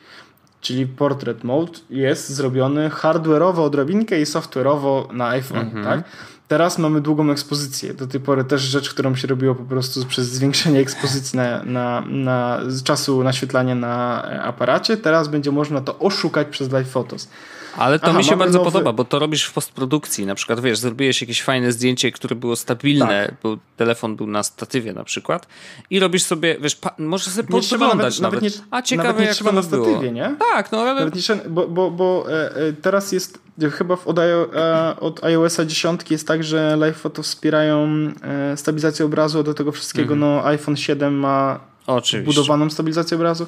Czyli 0.64 0.86
portrait 0.86 1.44
mode 1.44 1.72
jest 1.90 2.28
zrobiony 2.28 2.88
hardware'owo 2.88 3.60
odrobinkę 3.64 4.20
i 4.20 4.24
software'owo 4.24 5.12
na 5.12 5.28
iPhone, 5.28 5.58
Mhm. 5.60 5.84
tak? 5.84 6.04
Teraz 6.48 6.78
mamy 6.78 7.00
długą 7.00 7.30
ekspozycję. 7.30 7.94
Do 7.94 8.06
tej 8.06 8.20
pory 8.20 8.44
też 8.44 8.62
rzecz, 8.62 8.90
którą 8.90 9.14
się 9.16 9.28
robiło 9.28 9.54
po 9.54 9.64
prostu 9.64 10.04
przez 10.06 10.26
zwiększenie 10.30 10.80
ekspozycji 10.80 11.36
na, 11.36 11.62
na, 11.62 12.00
na 12.08 12.60
z 12.66 12.82
czasu 12.82 13.24
naświetlania 13.24 13.74
na 13.74 14.22
aparacie. 14.42 14.96
Teraz 14.96 15.28
będzie 15.28 15.50
można 15.52 15.80
to 15.80 15.98
oszukać 15.98 16.48
przez 16.48 16.72
Live 16.72 16.88
Photos. 16.90 17.28
Ale 17.76 17.98
to 17.98 18.06
Aha, 18.06 18.18
mi 18.18 18.24
się 18.24 18.36
bardzo 18.36 18.58
nowy- 18.58 18.70
podoba, 18.72 18.92
bo 18.92 19.04
to 19.04 19.18
robisz 19.18 19.44
w 19.44 19.52
postprodukcji. 19.52 20.26
Na 20.26 20.34
przykład, 20.34 20.60
wiesz, 20.60 20.78
zrobiłeś 20.78 21.20
jakieś 21.20 21.42
fajne 21.42 21.72
zdjęcie, 21.72 22.12
które 22.12 22.36
było 22.36 22.56
stabilne, 22.56 23.26
Tak. 23.26 23.34
bo 23.42 23.56
telefon 23.76 24.16
był 24.16 24.26
na 24.26 24.42
statywie 24.42 24.92
na 24.92 25.04
przykład 25.04 25.46
i 25.90 26.00
robisz 26.00 26.22
sobie, 26.22 26.56
wiesz, 26.60 26.76
pa- 26.76 26.94
możesz 26.98 27.28
sobie 27.28 27.48
Nie 27.54 27.60
podglądać 27.62 28.20
nawet. 28.20 28.42
nawet, 28.42 28.42
nawet 28.42 28.42
nie, 28.42 28.66
A 28.70 28.82
ciekawe 28.82 29.08
nawet 29.08 29.20
nie 29.20 29.26
jak 29.26 29.34
trzeba 29.34 29.50
to 29.50 29.56
na 29.56 29.62
by 29.62 29.68
było. 29.68 29.86
statywie, 29.90 30.12
nie? 30.12 30.34
Tak, 30.38 30.72
no 30.72 30.80
ale 30.80 30.94
Nawet 30.94 31.14
nie 31.30 31.36
bo, 31.48 31.68
bo, 31.68 31.90
bo 31.90 32.26
e, 32.32 32.56
e, 32.56 32.72
teraz 32.72 33.12
jest 33.12 33.38
chyba 33.72 33.96
od, 34.04 34.18
e, 34.18 34.96
od 35.00 35.24
iOS-a 35.24 35.64
10 35.64 36.00
jest 36.10 36.28
tak, 36.28 36.44
że 36.44 36.76
Live 36.76 36.96
Photo 36.96 37.22
wspierają 37.22 37.88
e, 38.22 38.56
stabilizację 38.56 39.04
obrazu, 39.06 39.42
do 39.42 39.54
tego 39.54 39.72
wszystkiego 39.72 40.16
no, 40.16 40.46
iPhone 40.46 40.76
7 40.76 41.14
ma 41.14 41.60
oczywiście. 41.86 42.26
budowaną 42.34 42.70
stabilizację 42.70 43.16
obrazu. 43.16 43.46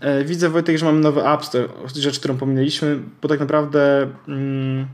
E, 0.00 0.24
widzę 0.24 0.48
Wojtek, 0.48 0.78
że 0.78 0.86
mamy 0.86 1.00
nowy 1.00 1.28
App 1.28 1.44
Store, 1.44 1.68
rzecz, 1.94 2.18
którą 2.18 2.36
pominęliśmy, 2.36 2.98
bo 3.22 3.28
tak 3.28 3.40
naprawdę 3.40 4.08
mm, 4.28 4.86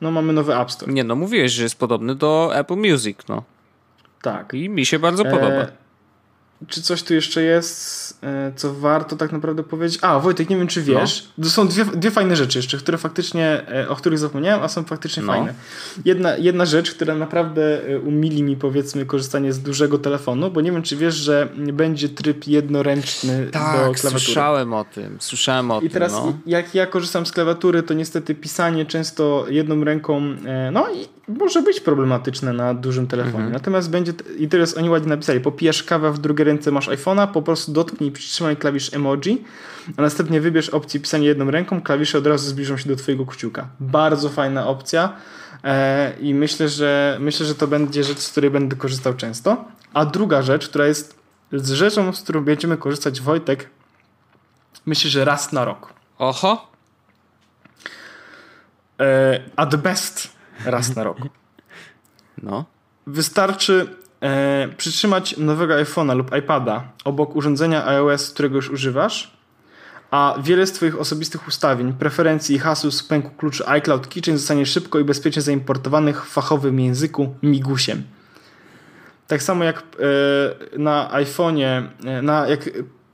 no 0.00 0.10
mamy 0.10 0.32
nowy 0.32 0.56
App 0.56 0.70
Store. 0.72 0.92
Nie 0.92 1.04
no, 1.04 1.16
mówiłeś, 1.16 1.52
że 1.52 1.62
jest 1.62 1.78
podobny 1.78 2.14
do 2.14 2.50
Apple 2.54 2.76
Music, 2.76 3.18
no. 3.28 3.42
Tak. 4.22 4.54
I 4.54 4.68
mi 4.68 4.86
się 4.86 4.98
bardzo 4.98 5.24
podoba. 5.24 5.46
E, 5.46 5.72
czy 6.68 6.82
coś 6.82 7.02
tu 7.02 7.14
jeszcze 7.14 7.42
jest, 7.42 8.18
e, 8.22 8.52
co 8.56 8.74
warto 8.74 9.16
tak 9.16 9.32
naprawdę 9.32 9.62
powiedzieć? 9.62 9.98
A, 10.02 10.18
Wojtek, 10.18 10.50
nie 10.50 10.56
wiem, 10.56 10.66
czy 10.66 10.82
wiesz. 10.82 11.28
No. 11.38 11.44
To 11.44 11.50
są 11.50 11.68
dwie, 11.68 11.84
dwie 11.84 12.10
fajne 12.10 12.36
rzeczy 12.36 12.58
jeszcze, 12.58 12.78
które 12.78 12.98
faktycznie, 12.98 13.62
e, 13.68 13.88
o 13.88 13.96
których 13.96 14.18
zapomniałem, 14.18 14.62
a 14.62 14.68
są 14.68 14.84
faktycznie 14.84 15.22
No. 15.22 15.32
fajne. 15.32 15.54
Jedna, 16.04 16.36
jedna 16.36 16.64
rzecz, 16.66 16.90
która 16.94 17.14
naprawdę 17.14 17.86
e, 17.88 17.98
umili 17.98 18.42
mi, 18.42 18.56
powiedzmy, 18.56 19.06
korzystanie 19.06 19.52
z 19.52 19.60
dużego 19.60 19.98
telefonu, 19.98 20.50
bo 20.50 20.60
nie 20.60 20.72
wiem, 20.72 20.82
czy 20.82 20.96
wiesz, 20.96 21.14
że 21.14 21.48
będzie 21.56 22.08
tryb 22.08 22.46
jednoręczny 22.46 23.46
do 23.46 23.50
Tak, 23.52 23.72
klawiatury. 23.74 24.10
słyszałem 24.10 24.72
o 24.72 24.84
tym, 24.84 25.16
słyszałem 25.20 25.70
o 25.70 25.78
I 25.78 25.82
tym, 25.82 25.90
teraz 25.90 26.12
no. 26.12 26.32
jak 26.46 26.74
ja 26.74 26.86
korzystam 26.86 27.26
z 27.26 27.32
klawiatury, 27.32 27.82
to 27.82 27.94
niestety 27.94 28.34
pisanie 28.34 28.86
często 28.86 29.44
jedną 29.48 29.84
ręką, 29.84 30.20
no 30.72 30.86
i 30.94 31.08
może 31.38 31.62
być 31.62 31.80
problematyczne 31.80 32.52
na 32.52 32.74
dużym 32.74 33.06
telefonie. 33.06 33.44
Mhm. 33.44 33.52
Natomiast 33.52 33.90
będzie, 33.90 34.12
i 34.38 34.48
teraz 34.48 34.76
oni 34.76 34.90
ładnie 34.90 35.08
napisali, 35.08 35.40
popijesz 35.40 35.82
kawę, 35.82 36.12
w 36.12 36.18
drugiej 36.18 36.44
ręce 36.44 36.70
masz 36.70 36.88
iPhone'a, 36.88 37.26
po 37.26 37.42
prostu 37.42 37.72
dotknij 37.72 38.12
przytrzymaj 38.12 38.56
klawisz 38.56 38.94
emoji, 38.94 39.44
a 39.96 40.02
następnie 40.02 40.40
wybierz 40.40 40.68
opcję 40.68 41.00
pisania 41.00 41.28
jedną 41.28 41.50
ręką, 41.50 41.82
klawisze 41.82 42.18
od 42.18 42.26
razu 42.26 42.48
zbliżą 42.48 42.76
się 42.76 42.88
do 42.88 42.96
twojego 42.96 43.26
kciuka. 43.26 43.68
Bardzo 43.80 44.28
fajna 44.28 44.66
opcja 44.66 45.12
e, 45.64 46.12
i 46.20 46.34
myślę, 46.34 46.68
że 46.68 47.16
myślę, 47.20 47.46
że 47.46 47.54
to 47.54 47.66
będzie 47.66 48.04
rzecz, 48.04 48.18
z 48.18 48.30
której 48.30 48.50
będę 48.50 48.76
korzystał 48.76 49.14
często. 49.14 49.64
A 49.94 50.06
druga 50.06 50.42
rzecz, 50.42 50.68
która 50.68 50.86
jest 50.86 51.20
z 51.52 51.70
rzeczą, 51.70 52.12
z 52.12 52.22
którą 52.22 52.44
będziemy 52.44 52.76
korzystać 52.76 53.20
Wojtek, 53.20 53.70
myślę, 54.86 55.10
że 55.10 55.24
raz 55.24 55.52
na 55.52 55.64
rok. 55.64 55.92
Oho, 56.18 56.70
E, 59.00 59.40
at 59.56 59.76
best 59.76 60.28
raz 60.64 60.96
na 60.96 61.04
rok. 61.04 61.18
no. 62.42 62.64
Wystarczy 63.06 63.86
e, 64.20 64.68
przytrzymać 64.76 65.36
nowego 65.36 65.74
iPhone'a 65.74 66.16
lub 66.16 66.36
iPada 66.36 66.92
obok 67.04 67.36
urządzenia 67.36 67.86
iOS, 67.86 68.30
którego 68.30 68.56
już 68.56 68.70
używasz, 68.70 69.40
a 70.10 70.34
wiele 70.42 70.66
z 70.66 70.72
Twoich 70.72 71.00
osobistych 71.00 71.48
ustawień, 71.48 71.92
preferencji 71.92 72.56
i 72.56 72.58
haseł 72.58 72.90
z 72.90 73.02
pęku 73.02 73.30
kluczy 73.30 73.68
iCloud 73.68 74.08
Kitchen 74.08 74.38
zostanie 74.38 74.66
szybko 74.66 74.98
i 74.98 75.04
bezpiecznie 75.04 75.42
zaimportowanych 75.42 76.26
w 76.26 76.28
fachowym 76.28 76.80
języku 76.80 77.34
migusiem. 77.42 78.02
Tak 79.26 79.42
samo 79.42 79.64
jak 79.64 79.78
e, 79.78 80.78
na 80.78 81.10
iPhone'ie, 81.12 81.88
e, 82.04 82.22
na, 82.22 82.48
jak 82.48 82.68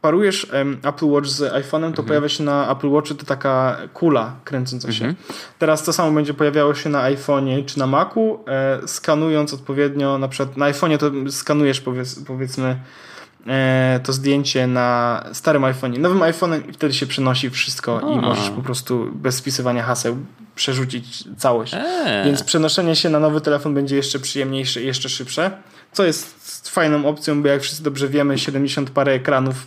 parujesz 0.06 0.46
Apple 0.82 1.06
Watch 1.06 1.28
z 1.28 1.40
iPhone'em, 1.40 1.92
to 1.92 2.02
pojawia 2.02 2.28
się 2.28 2.44
na 2.44 2.72
Apple 2.72 2.88
Watchu 2.88 3.14
to 3.14 3.26
taka 3.26 3.76
kula 3.94 4.34
kręcąca 4.44 4.92
się. 4.92 5.14
Teraz 5.58 5.84
to 5.84 5.92
samo 5.92 6.12
będzie 6.12 6.34
pojawiało 6.34 6.74
się 6.74 6.90
na 6.90 7.10
iPhone'ie 7.10 7.64
czy 7.64 7.78
na 7.78 7.86
Macu, 7.86 8.44
e, 8.48 8.88
skanując 8.88 9.54
odpowiednio, 9.54 10.18
na 10.18 10.28
przykład 10.28 10.56
na 10.56 10.72
iPhone'ie 10.72 10.98
to 10.98 11.32
skanujesz 11.32 11.80
powiedz, 11.80 12.20
powiedzmy 12.26 12.76
e, 13.46 14.00
to 14.04 14.12
zdjęcie 14.12 14.66
na 14.66 15.24
starym 15.32 15.62
iPhone'ie, 15.62 15.98
nowym 15.98 16.18
iPhone'em 16.18 16.70
i 16.70 16.72
wtedy 16.72 16.94
się 16.94 17.06
przenosi 17.06 17.50
wszystko 17.50 18.00
i 18.00 18.18
A. 18.18 18.20
możesz 18.20 18.50
po 18.50 18.62
prostu 18.62 19.10
bez 19.14 19.40
wpisywania 19.40 19.82
haseł 19.82 20.16
przerzucić 20.54 21.24
całość. 21.36 21.74
Eee. 21.74 22.24
Więc 22.24 22.42
przenoszenie 22.42 22.96
się 22.96 23.10
na 23.10 23.20
nowy 23.20 23.40
telefon 23.40 23.74
będzie 23.74 23.96
jeszcze 23.96 24.18
przyjemniejsze 24.18 24.82
i 24.82 24.86
jeszcze 24.86 25.08
szybsze, 25.08 25.50
co 25.92 26.04
jest 26.04 26.68
fajną 26.76 27.08
opcją, 27.08 27.42
bo 27.42 27.48
jak 27.48 27.62
wszyscy 27.62 27.82
dobrze 27.82 28.08
wiemy, 28.08 28.38
70 28.38 28.90
parę 28.90 29.12
ekranów, 29.12 29.66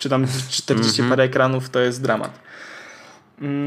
czy 0.00 0.08
tam 0.08 0.26
40 0.50 0.90
Mhm. 1.02 1.10
parę 1.10 1.24
ekranów 1.24 1.70
to 1.70 1.80
jest 1.80 2.02
dramat. 2.02 2.40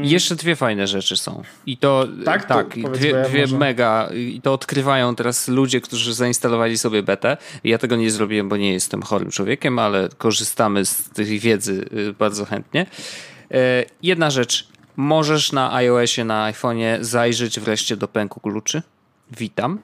I 0.02 0.10
Jeszcze 0.10 0.36
dwie 0.36 0.56
fajne 0.56 0.86
rzeczy 0.86 1.16
są. 1.16 1.42
I 1.66 1.76
to 1.76 2.06
Tak? 2.24 2.42
To 2.44 2.54
tak, 2.54 2.78
bo 2.78 2.88
dwie, 2.88 3.10
ja 3.10 3.24
dwie 3.24 3.40
może- 3.40 3.58
mega. 3.58 4.08
I 4.14 4.40
to 4.42 4.52
odkrywają 4.52 5.14
teraz 5.16 5.48
ludzie, 5.48 5.80
którzy 5.80 6.14
zainstalowali 6.14 6.78
sobie 6.78 7.02
betę. 7.02 7.36
Ja 7.64 7.78
tego 7.78 7.96
nie 7.96 8.10
zrobiłem, 8.10 8.48
bo 8.48 8.56
nie 8.56 8.72
jestem 8.72 9.02
chorym 9.02 9.30
człowiekiem, 9.30 9.78
ale 9.78 10.08
korzystamy 10.18 10.84
z 10.84 11.10
tej 11.10 11.38
wiedzy 11.38 11.84
y, 11.92 12.12
bardzo 12.18 12.44
chętnie. 12.44 12.86
E, 13.50 13.84
Jedna 14.02 14.30
rzecz. 14.30 14.68
Możesz 14.96 15.52
na 15.52 15.74
iOSie, 15.74 16.24
na 16.24 16.52
iPhone'ie 16.52 16.98
zajrzeć 17.04 17.60
wreszcie 17.60 17.96
do 17.96 18.08
pęku 18.08 18.40
kluczy. 18.40 18.82
Witam. 19.38 19.78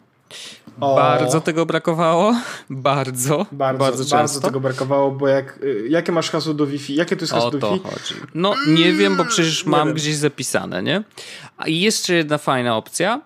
O. 0.80 0.94
Bardzo 0.96 1.40
tego 1.40 1.66
brakowało. 1.66 2.34
Bardzo. 2.70 3.46
Bardzo, 3.52 3.52
Bardzo, 3.52 3.78
bardzo, 3.84 4.04
często. 4.04 4.40
tego 4.40 4.60
brakowało, 4.60 5.10
bo 5.10 5.28
jak, 5.28 5.58
y, 5.62 5.86
jakie 5.88 6.12
masz 6.12 6.30
hasło 6.30 6.54
do 6.54 6.66
Wi-Fi? 6.66 6.94
Jakie 6.94 7.16
to 7.16 7.22
jest 7.22 7.32
hasło 7.32 7.48
O 7.48 7.50
do 7.50 7.58
to 7.58 7.72
Wi-Fi? 7.74 7.84
chodzi. 7.90 8.14
No 8.34 8.54
nie 8.68 8.92
wiem, 8.92 9.16
bo 9.16 9.24
przecież 9.24 9.64
Nie 9.64 9.70
mam 9.70 9.88
wiem. 9.88 9.96
gdzieś 9.96 10.16
zapisane, 10.16 10.82
nie? 10.82 11.02
A 11.56 11.66
i 11.66 11.80
jeszcze 11.80 12.14
jedna 12.14 12.38
fajna 12.38 12.76
opcja. 12.76 13.20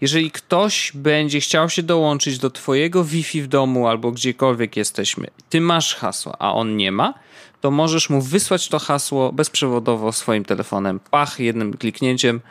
Jeżeli 0.00 0.30
ktoś 0.30 0.92
będzie 0.94 1.40
chciał 1.40 1.70
się 1.70 1.82
dołączyć 1.82 2.38
do 2.38 2.50
twojego 2.50 3.04
Wi-Fi 3.04 3.42
w 3.42 3.46
domu 3.48 3.88
albo 3.88 4.10
gdziekolwiek 4.12 4.76
jesteśmy, 4.76 5.26
ty 5.48 5.60
masz 5.60 5.94
hasło, 5.94 6.34
a 6.38 6.52
on 6.54 6.76
nie 6.76 6.92
ma, 6.92 7.14
to 7.60 7.70
możesz 7.70 8.10
mu 8.10 8.20
wysłać 8.22 8.68
to 8.68 8.78
hasło 8.78 9.32
bezprzewodowo 9.32 10.12
swoim 10.12 10.44
telefonem. 10.44 11.00
Pach, 11.10 11.40
jednym 11.40 11.76
kliknięciem, 11.76 12.30
mm, 12.30 12.46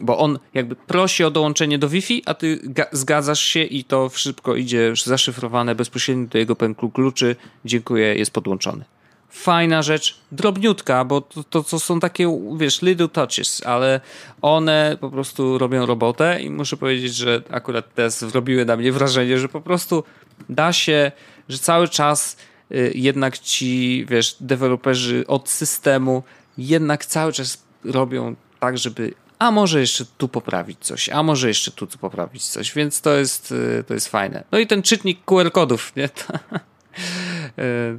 bo 0.00 0.18
on 0.18 0.38
jakby 0.54 0.76
prosi 0.76 1.24
o 1.24 1.30
dołączenie 1.30 1.78
do 1.78 1.88
Wi-Fi, 1.88 2.22
a 2.26 2.34
ty 2.34 2.60
ga- 2.64 2.88
zgadzasz 2.92 3.40
się 3.40 3.62
i 3.62 3.84
to 3.84 4.10
szybko 4.14 4.56
idzie 4.56 4.92
zaszyfrowane 5.04 5.74
bezpośrednio 5.74 6.26
do 6.26 6.38
jego 6.38 6.56
pęku 6.56 6.90
kluczy. 6.90 7.36
Dziękuję, 7.64 8.14
jest 8.14 8.30
podłączony 8.30 8.84
fajna 9.30 9.82
rzecz, 9.82 10.20
drobniutka, 10.32 11.04
bo 11.04 11.20
to, 11.20 11.44
to, 11.44 11.62
to 11.62 11.78
są 11.78 12.00
takie, 12.00 12.40
wiesz, 12.56 12.82
little 12.82 13.08
touches, 13.08 13.62
ale 13.66 14.00
one 14.42 14.96
po 15.00 15.10
prostu 15.10 15.58
robią 15.58 15.86
robotę 15.86 16.42
i 16.42 16.50
muszę 16.50 16.76
powiedzieć, 16.76 17.14
że 17.14 17.42
akurat 17.50 17.94
te 17.94 18.10
zrobiły 18.10 18.64
na 18.64 18.76
mnie 18.76 18.92
wrażenie, 18.92 19.38
że 19.38 19.48
po 19.48 19.60
prostu 19.60 20.04
da 20.48 20.72
się, 20.72 21.12
że 21.48 21.58
cały 21.58 21.88
czas 21.88 22.36
y, 22.72 22.92
jednak 22.94 23.38
ci, 23.38 24.06
wiesz, 24.08 24.36
deweloperzy 24.40 25.24
od 25.26 25.48
systemu 25.48 26.22
jednak 26.58 27.06
cały 27.06 27.32
czas 27.32 27.64
robią 27.84 28.36
tak, 28.60 28.78
żeby 28.78 29.14
a 29.38 29.50
może 29.50 29.80
jeszcze 29.80 30.04
tu 30.18 30.28
poprawić 30.28 30.78
coś, 30.80 31.08
a 31.08 31.22
może 31.22 31.48
jeszcze 31.48 31.70
tu 31.70 31.86
poprawić 31.86 32.44
coś, 32.44 32.74
więc 32.74 33.00
to 33.00 33.14
jest, 33.14 33.52
y, 33.52 33.84
to 33.86 33.94
jest 33.94 34.08
fajne. 34.08 34.44
No 34.52 34.58
i 34.58 34.66
ten 34.66 34.82
czytnik 34.82 35.24
QR 35.24 35.52
kodów, 35.52 35.92
nie? 35.96 36.08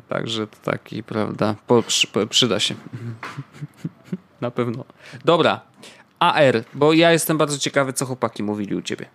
Także 0.09 0.47
to 0.47 0.57
taki, 0.71 1.03
prawda, 1.03 1.55
po, 1.67 1.83
przy, 1.83 2.07
przyda 2.29 2.59
się. 2.59 2.75
Na 4.41 4.51
pewno. 4.51 4.85
Dobra, 5.25 5.61
AR, 6.19 6.63
bo 6.73 6.93
ja 6.93 7.11
jestem 7.11 7.37
bardzo 7.37 7.57
ciekawy, 7.57 7.93
co 7.93 8.05
chłopaki 8.05 8.43
mówili 8.43 8.75
u 8.75 8.81
ciebie. 8.81 9.05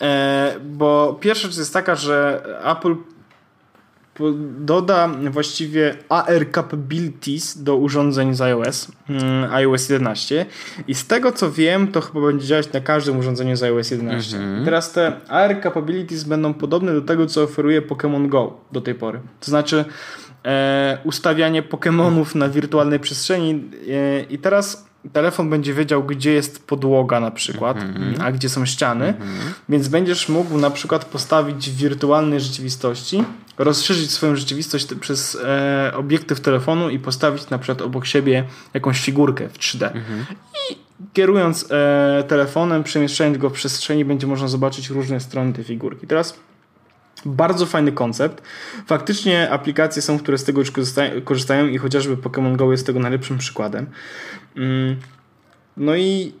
E, 0.00 0.56
bo 0.60 1.18
pierwsza 1.20 1.48
rzecz 1.48 1.58
jest 1.58 1.72
taka, 1.72 1.94
że 1.96 2.44
Apple 2.64 2.96
doda 4.58 5.10
właściwie 5.30 5.96
AR 6.08 6.52
capabilities 6.54 7.62
do 7.62 7.76
urządzeń 7.76 8.34
z 8.34 8.40
iOS, 8.40 8.88
mm, 9.08 9.52
iOS 9.52 9.88
11 9.88 10.46
i 10.88 10.94
z 10.94 11.06
tego 11.06 11.32
co 11.32 11.52
wiem, 11.52 11.92
to 11.92 12.00
chyba 12.00 12.26
będzie 12.26 12.46
działać 12.46 12.72
na 12.72 12.80
każdym 12.80 13.18
urządzeniu 13.18 13.56
z 13.56 13.62
iOS 13.62 13.90
11. 13.90 14.36
Mhm. 14.36 14.64
Teraz 14.64 14.92
te 14.92 15.12
AR 15.28 15.62
capabilities 15.62 16.24
będą 16.24 16.54
podobne 16.54 16.92
do 16.92 17.02
tego, 17.02 17.26
co 17.26 17.42
oferuje 17.42 17.82
Pokémon 17.82 18.28
Go 18.28 18.60
do 18.72 18.80
tej 18.80 18.94
pory. 18.94 19.20
To 19.40 19.46
znaczy 19.50 19.84
e, 20.44 20.98
ustawianie 21.04 21.62
Pokémonów 21.62 22.34
na 22.34 22.48
wirtualnej 22.48 23.00
przestrzeni 23.00 23.70
e, 23.90 24.22
i 24.22 24.38
teraz 24.38 24.91
telefon 25.12 25.50
będzie 25.50 25.74
wiedział, 25.74 26.04
gdzie 26.04 26.32
jest 26.32 26.66
podłoga 26.66 27.20
na 27.20 27.30
przykład, 27.30 27.76
mm 27.76 27.94
-hmm. 27.94 28.22
a 28.22 28.32
gdzie 28.32 28.48
są 28.48 28.66
ściany, 28.66 29.04
mm 29.04 29.20
-hmm. 29.20 29.52
więc 29.68 29.88
będziesz 29.88 30.28
mógł 30.28 30.58
na 30.58 30.70
przykład 30.70 31.04
postawić 31.04 31.70
w 31.70 31.76
wirtualnej 31.76 32.40
rzeczywistości, 32.40 33.24
rozszerzyć 33.58 34.10
swoją 34.10 34.36
rzeczywistość 34.36 34.86
przez 34.94 35.38
e, 35.44 35.92
obiektyw 35.96 36.40
telefonu 36.40 36.90
i 36.90 36.98
postawić 36.98 37.50
na 37.50 37.58
przykład 37.58 37.82
obok 37.82 38.06
siebie 38.06 38.44
jakąś 38.74 39.00
figurkę 39.00 39.48
w 39.48 39.58
3D. 39.58 39.90
Mm 39.90 40.02
-hmm. 40.02 40.34
I 40.70 40.76
kierując 41.12 41.66
e, 41.70 42.24
telefonem, 42.28 42.82
przemieszczając 42.82 43.38
go 43.38 43.50
w 43.50 43.52
przestrzeni, 43.52 44.04
będzie 44.04 44.26
można 44.26 44.48
zobaczyć 44.48 44.90
różne 44.90 45.20
strony 45.20 45.52
tej 45.52 45.64
figurki. 45.64 46.06
Teraz 46.06 46.38
bardzo 47.24 47.66
fajny 47.66 47.92
koncept. 47.92 48.42
Faktycznie 48.86 49.50
aplikacje 49.50 50.02
są, 50.02 50.18
które 50.18 50.38
z 50.38 50.44
tego 50.44 50.60
już 50.60 50.72
korzystają 51.24 51.66
i 51.66 51.78
chociażby 51.78 52.16
Pokémon 52.16 52.56
Go 52.56 52.72
jest 52.72 52.86
tego 52.86 52.98
najlepszym 53.00 53.38
przykładem. 53.38 53.86
Mm, 54.56 54.96
no 55.76 55.96
i 55.96 56.32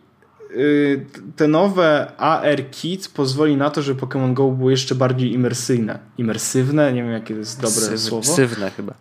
y, 0.56 1.06
te 1.36 1.48
nowe 1.48 2.12
AR 2.16 2.70
Kit 2.70 3.08
pozwoli 3.08 3.56
na 3.56 3.70
to, 3.70 3.82
żeby 3.82 4.00
Pokémon 4.00 4.34
Go 4.34 4.50
było 4.50 4.70
jeszcze 4.70 4.94
bardziej 4.94 5.32
imersyjne. 5.32 5.98
Imersywne? 6.18 6.92
Nie 6.92 7.02
wiem, 7.02 7.12
jakie 7.12 7.34
to 7.34 7.40
jest 7.40 7.56
dobre 7.56 7.70
Syw, 7.72 8.00
słowo. 8.00 8.34
Sywne 8.34 8.70
chyba. 8.70 8.94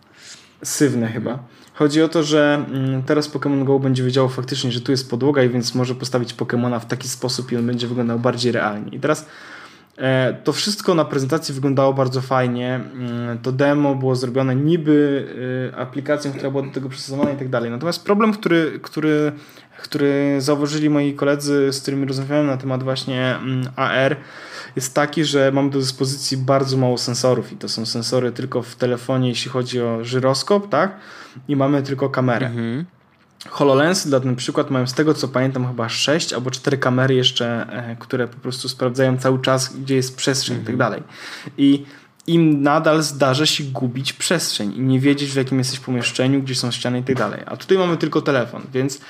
Sywne 0.64 1.08
chyba. 1.08 1.44
Chodzi 1.74 2.02
o 2.02 2.10
to, 2.10 2.24
że 2.24 2.66
mm, 2.70 3.04
teraz 3.04 3.30
Pokémon 3.30 3.64
Go 3.64 3.80
będzie 3.80 4.04
wiedziało 4.04 4.30
faktycznie, 4.30 4.72
że 4.72 4.82
tu 4.82 4.92
jest 4.92 5.10
podłoga 5.10 5.44
i 5.44 5.50
więc 5.50 5.76
może 5.76 5.96
postawić 5.96 6.36
Pokémona 6.36 6.80
w 6.80 6.86
taki 6.86 7.10
sposób 7.10 7.52
i 7.52 7.58
on 7.58 7.68
będzie 7.68 7.88
wyglądał 7.88 8.20
bardziej 8.20 8.52
realnie. 8.52 8.92
I 8.92 9.00
teraz 9.00 9.26
to 10.44 10.54
wszystko 10.54 10.96
na 10.96 11.06
prezentacji 11.06 11.54
wyglądało 11.54 11.94
bardzo 11.94 12.22
fajnie. 12.22 12.76
Mm, 12.76 13.40
to 13.40 13.52
demo 13.52 13.96
było 13.96 14.16
zrobione 14.16 14.56
niby 14.56 15.28
e, 15.72 15.76
aplikacją, 15.76 16.32
która 16.32 16.52
była 16.52 16.64
do 16.64 16.72
tego 16.72 16.90
przystosowana 16.90 17.32
i 17.32 17.38
tak 17.38 17.50
dalej. 17.50 17.72
Natomiast 17.72 18.06
problem, 18.06 18.34
który, 18.34 18.80
który, 18.82 19.32
który 19.82 20.36
zauważyli 20.42 20.90
moi 20.90 21.14
koledzy, 21.14 21.74
z 21.74 21.82
którymi 21.82 22.06
rozmawiałem 22.06 22.48
na 22.48 22.58
temat 22.58 22.84
właśnie 22.84 23.36
mm, 23.36 23.70
AR, 23.76 24.16
jest 24.76 24.96
taki, 24.96 25.26
że 25.26 25.52
mamy 25.52 25.70
do 25.70 25.80
dyspozycji 25.80 26.38
bardzo 26.38 26.78
mało 26.78 26.98
sensorów 26.98 27.54
i 27.54 27.58
to 27.58 27.70
są 27.70 27.86
sensory 27.86 28.32
tylko 28.32 28.62
w 28.62 28.76
telefonie, 28.76 29.30
jeśli 29.30 29.52
chodzi 29.52 29.82
o 29.82 30.04
żyroskop, 30.04 30.70
tak? 30.70 30.96
I 31.48 31.56
mamy 31.56 31.84
tylko 31.84 32.10
kamerę. 32.10 32.48
Mhm. 32.48 32.86
HoloLens 33.50 34.08
dla 34.08 34.20
ten 34.20 34.36
przykład 34.36 34.70
mają 34.70 34.88
z 34.88 34.94
tego 34.94 35.14
co 35.14 35.28
pamiętam 35.28 35.68
chyba 35.68 35.90
6 35.90 36.34
albo 36.34 36.52
4 36.52 36.78
kamery 36.78 37.16
jeszcze, 37.16 37.68
e, 37.70 37.96
które 38.00 38.28
po 38.28 38.38
prostu 38.38 38.70
sprawdzają 38.70 39.18
cały 39.18 39.42
czas, 39.42 39.78
gdzie 39.78 39.96
jest 39.96 40.18
przestrzeń 40.18 40.58
-hmm. 40.58 40.62
i 40.62 40.66
tak 40.66 40.74
mhm. 40.74 40.92
dalej. 40.92 41.04
I 41.58 41.86
im 42.28 42.64
nadal 42.64 43.04
zdarza 43.04 43.46
się 43.46 43.64
gubić 43.64 44.14
przestrzeń 44.14 44.74
i 44.76 44.80
nie 44.80 45.00
wiedzieć 45.00 45.32
w 45.32 45.36
jakim 45.36 45.58
jesteś 45.58 45.80
pomieszczeniu, 45.80 46.42
gdzie 46.42 46.56
są 46.56 46.72
ściany 46.72 47.00
i 47.00 47.04
tak 47.04 47.16
dalej. 47.16 47.42
A 47.46 47.58
tutaj 47.58 47.78
mamy 47.78 47.98
tylko 47.98 48.22
telefon, 48.22 48.62
więc 48.74 49.02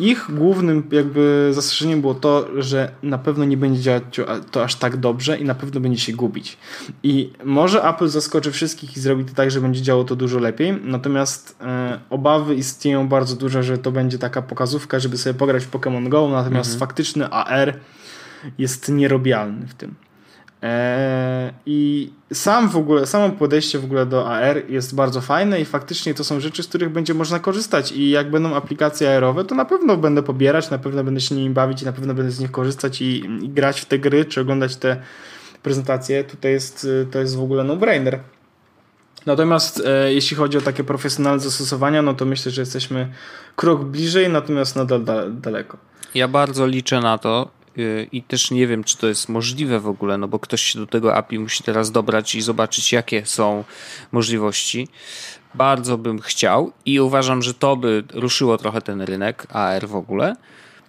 ich 0.00 0.26
głównym 0.28 0.88
jakby 0.92 1.50
zastrzeżeniem 1.52 2.00
było 2.00 2.14
to, 2.14 2.48
że 2.62 2.90
na 3.02 3.18
pewno 3.18 3.44
nie 3.44 3.56
będzie 3.56 3.80
działać 3.80 4.02
to 4.50 4.64
aż 4.64 4.74
tak 4.74 4.96
dobrze 4.96 5.38
i 5.38 5.44
na 5.44 5.54
pewno 5.54 5.80
będzie 5.80 6.00
się 6.00 6.12
gubić. 6.12 6.58
I 7.02 7.32
może 7.44 7.82
Apple 7.82 8.08
zaskoczy 8.08 8.52
wszystkich 8.52 8.96
i 8.96 9.00
zrobi 9.00 9.24
to 9.24 9.34
tak, 9.34 9.50
że 9.50 9.60
będzie 9.60 9.82
działało 9.82 10.04
to 10.04 10.16
dużo 10.16 10.38
lepiej, 10.38 10.80
natomiast 10.82 11.56
e, 11.60 12.00
obawy 12.10 12.54
istnieją 12.54 13.08
bardzo 13.08 13.36
duże, 13.36 13.62
że 13.62 13.78
to 13.78 13.92
będzie 13.92 14.18
taka 14.18 14.42
pokazówka, 14.42 14.98
żeby 14.98 15.18
sobie 15.18 15.34
pograć 15.34 15.64
w 15.64 15.70
Pokémon 15.70 16.08
Go, 16.08 16.28
natomiast 16.28 16.72
mhm. 16.72 16.80
faktyczny 16.80 17.30
AR 17.30 17.74
jest 18.58 18.88
nierobialny 18.88 19.66
w 19.66 19.74
tym. 19.74 19.94
Eee, 20.64 21.52
I 21.66 22.10
sam 22.32 22.68
w 22.68 22.76
ogóle, 22.76 23.06
samo 23.06 23.30
podejście 23.30 23.78
w 23.78 23.84
ogóle 23.84 24.06
do 24.06 24.28
AR 24.28 24.70
jest 24.70 24.94
bardzo 24.94 25.20
fajne 25.20 25.60
i 25.60 25.64
faktycznie 25.64 26.14
to 26.14 26.24
są 26.24 26.40
rzeczy, 26.40 26.62
z 26.62 26.68
których 26.68 26.90
będzie 26.90 27.14
można 27.14 27.38
korzystać 27.38 27.92
i 27.92 28.10
jak 28.10 28.30
będą 28.30 28.54
aplikacje 28.54 29.16
AR-owe, 29.16 29.44
to 29.44 29.54
na 29.54 29.64
pewno 29.64 29.96
będę 29.96 30.22
pobierać, 30.22 30.70
na 30.70 30.78
pewno 30.78 31.04
będę 31.04 31.20
się 31.20 31.34
nimi 31.34 31.50
bawić 31.50 31.82
i 31.82 31.84
na 31.84 31.92
pewno 31.92 32.14
będę 32.14 32.32
z 32.32 32.40
nich 32.40 32.50
korzystać 32.50 33.02
i, 33.02 33.24
i 33.42 33.48
grać 33.48 33.80
w 33.80 33.84
te 33.84 33.98
gry, 33.98 34.24
czy 34.24 34.40
oglądać 34.40 34.76
te 34.76 34.96
prezentacje. 35.62 36.24
Tutaj 36.24 36.52
jest, 36.52 36.86
to 37.10 37.18
jest 37.18 37.36
w 37.36 37.42
ogóle 37.42 37.64
no-brainer. 37.64 38.18
Natomiast 39.26 39.82
e, 39.86 40.14
jeśli 40.14 40.36
chodzi 40.36 40.58
o 40.58 40.60
takie 40.60 40.84
profesjonalne 40.84 41.40
zastosowania, 41.40 42.02
no 42.02 42.14
to 42.14 42.24
myślę, 42.24 42.52
że 42.52 42.62
jesteśmy 42.62 43.08
krok 43.56 43.84
bliżej, 43.84 44.28
natomiast 44.28 44.76
nadal 44.76 45.04
da, 45.04 45.28
daleko. 45.28 45.76
Ja 46.14 46.28
bardzo 46.28 46.66
liczę 46.66 47.00
na 47.00 47.18
to, 47.18 47.50
i 48.12 48.22
też 48.22 48.50
nie 48.50 48.66
wiem, 48.66 48.84
czy 48.84 48.98
to 48.98 49.06
jest 49.06 49.28
możliwe 49.28 49.80
w 49.80 49.88
ogóle, 49.88 50.18
no 50.18 50.28
bo 50.28 50.38
ktoś 50.38 50.62
się 50.62 50.78
do 50.78 50.86
tego 50.86 51.14
API 51.14 51.38
musi 51.38 51.62
teraz 51.62 51.90
dobrać 51.90 52.34
i 52.34 52.42
zobaczyć, 52.42 52.92
jakie 52.92 53.26
są 53.26 53.64
możliwości. 54.12 54.88
Bardzo 55.54 55.98
bym 55.98 56.20
chciał 56.20 56.72
i 56.86 57.00
uważam, 57.00 57.42
że 57.42 57.54
to 57.54 57.76
by 57.76 58.04
ruszyło 58.12 58.58
trochę 58.58 58.82
ten 58.82 59.02
rynek 59.02 59.46
AR 59.50 59.88
w 59.88 59.96
ogóle. 59.96 60.36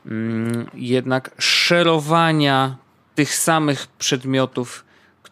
Mm, 0.05 0.69
jednak 0.73 1.31
szerowania 1.39 2.75
tych 3.15 3.35
samych 3.35 3.87
przedmiotów 3.87 4.85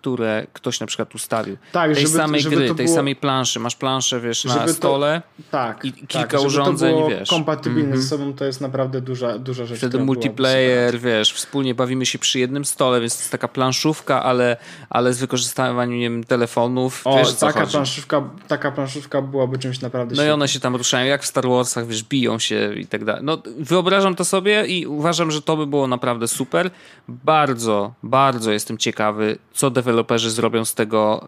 które 0.03 0.47
ktoś 0.53 0.79
na 0.79 0.87
przykład 0.87 1.15
ustawił. 1.15 1.57
Tak, 1.71 1.93
tej 1.93 2.07
żeby, 2.07 2.17
samej 2.17 2.41
żeby 2.41 2.55
gry, 2.55 2.75
tej 2.75 2.87
samej 2.87 3.15
planszy. 3.15 3.59
Masz 3.59 3.75
planszę, 3.75 4.21
wiesz, 4.21 4.45
na 4.45 4.67
stole 4.67 5.21
to, 5.37 5.43
tak, 5.51 5.85
i 5.85 5.93
kilka 5.93 6.37
tak, 6.37 6.41
urządzeń, 6.41 6.95
to 6.95 7.07
wiesz. 7.09 7.29
kompatybilne 7.29 7.83
mm 7.83 7.99
-hmm. 7.99 8.01
ze 8.01 8.07
sobą, 8.07 8.33
to 8.33 8.45
jest 8.45 8.61
naprawdę 8.61 9.01
duża, 9.01 9.39
duża 9.39 9.65
rzecz. 9.65 9.77
Wtedy 9.77 9.99
multiplayer, 9.99 10.99
wiesz, 10.99 11.33
wspólnie 11.33 11.75
bawimy 11.75 12.05
się 12.05 12.19
przy 12.19 12.39
jednym 12.39 12.65
stole, 12.65 13.01
więc 13.01 13.13
to 13.13 13.19
jest 13.19 13.31
taka 13.31 13.47
planszówka, 13.47 14.23
ale, 14.23 14.57
ale 14.89 15.13
z 15.13 15.19
wykorzystywaniem 15.19 16.23
telefonów. 16.23 17.01
O, 17.05 17.17
wiesz, 17.17 17.33
taka, 17.33 17.65
planszówka, 17.65 18.29
taka 18.47 18.71
planszówka 18.71 19.21
byłaby 19.21 19.57
czymś 19.57 19.81
naprawdę 19.81 20.15
No 20.15 20.23
i 20.23 20.29
one 20.29 20.47
się 20.47 20.59
tam 20.59 20.75
ruszają, 20.75 21.05
jak 21.05 21.23
w 21.23 21.25
Star 21.25 21.47
Warsach, 21.47 21.87
wiesz, 21.87 22.03
biją 22.03 22.39
się 22.39 22.73
i 22.75 22.87
tak 22.87 23.05
dalej. 23.05 23.23
No, 23.23 23.37
wyobrażam 23.59 24.15
to 24.15 24.25
sobie 24.25 24.65
i 24.65 24.87
uważam, 24.87 25.31
że 25.31 25.41
to 25.41 25.57
by 25.57 25.67
było 25.67 25.87
naprawdę 25.87 26.27
super. 26.27 26.71
Bardzo, 27.07 27.93
bardzo 28.03 28.51
jestem 28.51 28.77
ciekawy, 28.77 29.37
co 29.53 29.71
deweloperzy 29.93 30.31
zrobią 30.31 30.65
z 30.65 30.73
tego, 30.73 31.25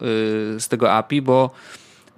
y, 0.56 0.60
z 0.60 0.68
tego 0.68 0.92
API, 0.92 1.22
bo 1.22 1.50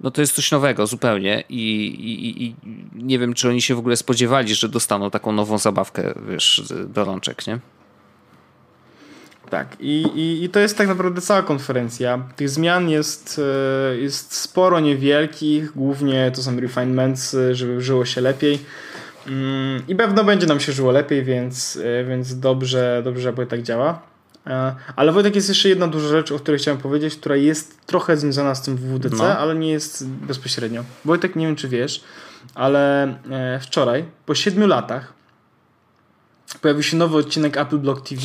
no 0.01 0.11
to 0.11 0.21
jest 0.21 0.35
coś 0.35 0.51
nowego 0.51 0.87
zupełnie 0.87 1.43
I, 1.49 1.85
i, 1.85 2.43
i, 2.43 2.55
nie 2.95 3.19
wiem, 3.19 3.33
czy 3.33 3.49
oni 3.49 3.61
się 3.61 3.75
w 3.75 3.79
ogóle 3.79 3.95
spodziewali, 3.95 4.55
że 4.55 4.69
dostaną 4.69 5.11
taką 5.11 5.31
nową 5.31 5.57
zabawkę, 5.57 6.13
wiesz, 6.29 6.63
do 6.87 7.05
rączek, 7.05 7.47
nie? 7.47 7.59
Tak, 9.49 9.77
i, 9.79 10.01
i, 10.15 10.43
i 10.43 10.49
to 10.49 10.59
jest 10.59 10.77
tak 10.77 10.87
naprawdę 10.87 11.21
cała 11.21 11.41
konferencja. 11.41 12.23
Tych 12.35 12.49
zmian 12.49 12.89
jest, 12.89 13.41
e, 13.91 13.97
jest 13.97 14.33
sporo 14.33 14.79
niewielkich, 14.79 15.71
głównie 15.71 16.31
to 16.35 16.41
są 16.41 16.59
refinements, 16.59 17.33
e, 17.33 17.55
żeby 17.55 17.81
żyło 17.81 18.05
się 18.05 18.21
lepiej. 18.21 18.59
Mm, 19.27 19.83
I 19.87 19.95
pewno 19.95 20.23
będzie 20.23 20.47
nam 20.47 20.59
się 20.59 20.71
żyło 20.71 20.91
lepiej, 20.91 21.23
więc, 21.23 21.79
więc 22.07 22.39
dobrze, 22.39 23.01
dobrze, 23.03 23.33
że 23.37 23.47
tak 23.47 23.61
działa. 23.61 24.08
E, 24.49 24.75
ale 24.95 25.11
Wojtek 25.11 25.35
jest 25.35 25.49
jeszcze 25.49 25.69
jedna 25.69 25.87
duża 25.87 26.07
rzecz, 26.07 26.31
o 26.31 26.39
której 26.39 26.59
chciałem 26.59 26.77
powiedzieć, 26.81 27.15
która 27.15 27.35
jest 27.35 27.85
trochę 27.85 28.17
związana 28.17 28.55
z 28.55 28.61
tym 28.61 28.77
WWDC, 28.77 29.17
no. 29.17 29.37
ale 29.37 29.55
nie 29.55 29.71
jest 29.71 30.07
bezpośrednio. 30.07 30.83
Wojtek, 31.05 31.35
nie 31.35 31.45
wiem 31.45 31.55
czy 31.55 31.67
wiesz, 31.67 32.03
ale 32.55 33.03
e, 33.31 33.59
wczoraj, 33.59 34.05
po 34.25 34.35
siedmiu 34.35 34.67
latach, 34.67 35.13
pojawił 36.61 36.83
się 36.83 36.97
nowy 36.97 37.17
odcinek 37.17 37.57
Apple 37.57 37.77
Block 37.77 38.09
TV. 38.09 38.21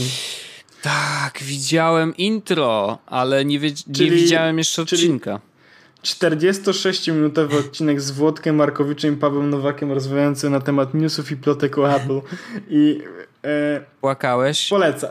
Tak, 0.83 1.39
widziałem 1.43 2.17
intro, 2.17 2.99
ale 3.07 3.45
nie, 3.45 3.61
czyli, 3.61 4.11
nie 4.11 4.11
widziałem 4.11 4.59
jeszcze 4.59 4.83
odcinka. 4.83 5.41
46-minutowy 6.03 7.59
odcinek 7.59 8.01
z 8.01 8.11
Włodkiem 8.11 8.57
Markowiczem 8.57 9.15
i 9.15 9.17
Pawłem 9.17 9.51
Nowakiem 9.51 9.93
rozmawiający 9.93 10.51
na 10.51 10.61
temat 10.61 10.95
newsów 10.95 11.31
i 11.31 11.37
plotek 11.37 11.79
o 11.79 11.97
Apple. 11.97 12.21
I, 12.69 13.01
e, 13.45 13.85
Płakałeś? 14.01 14.69
Polecam. 14.69 15.11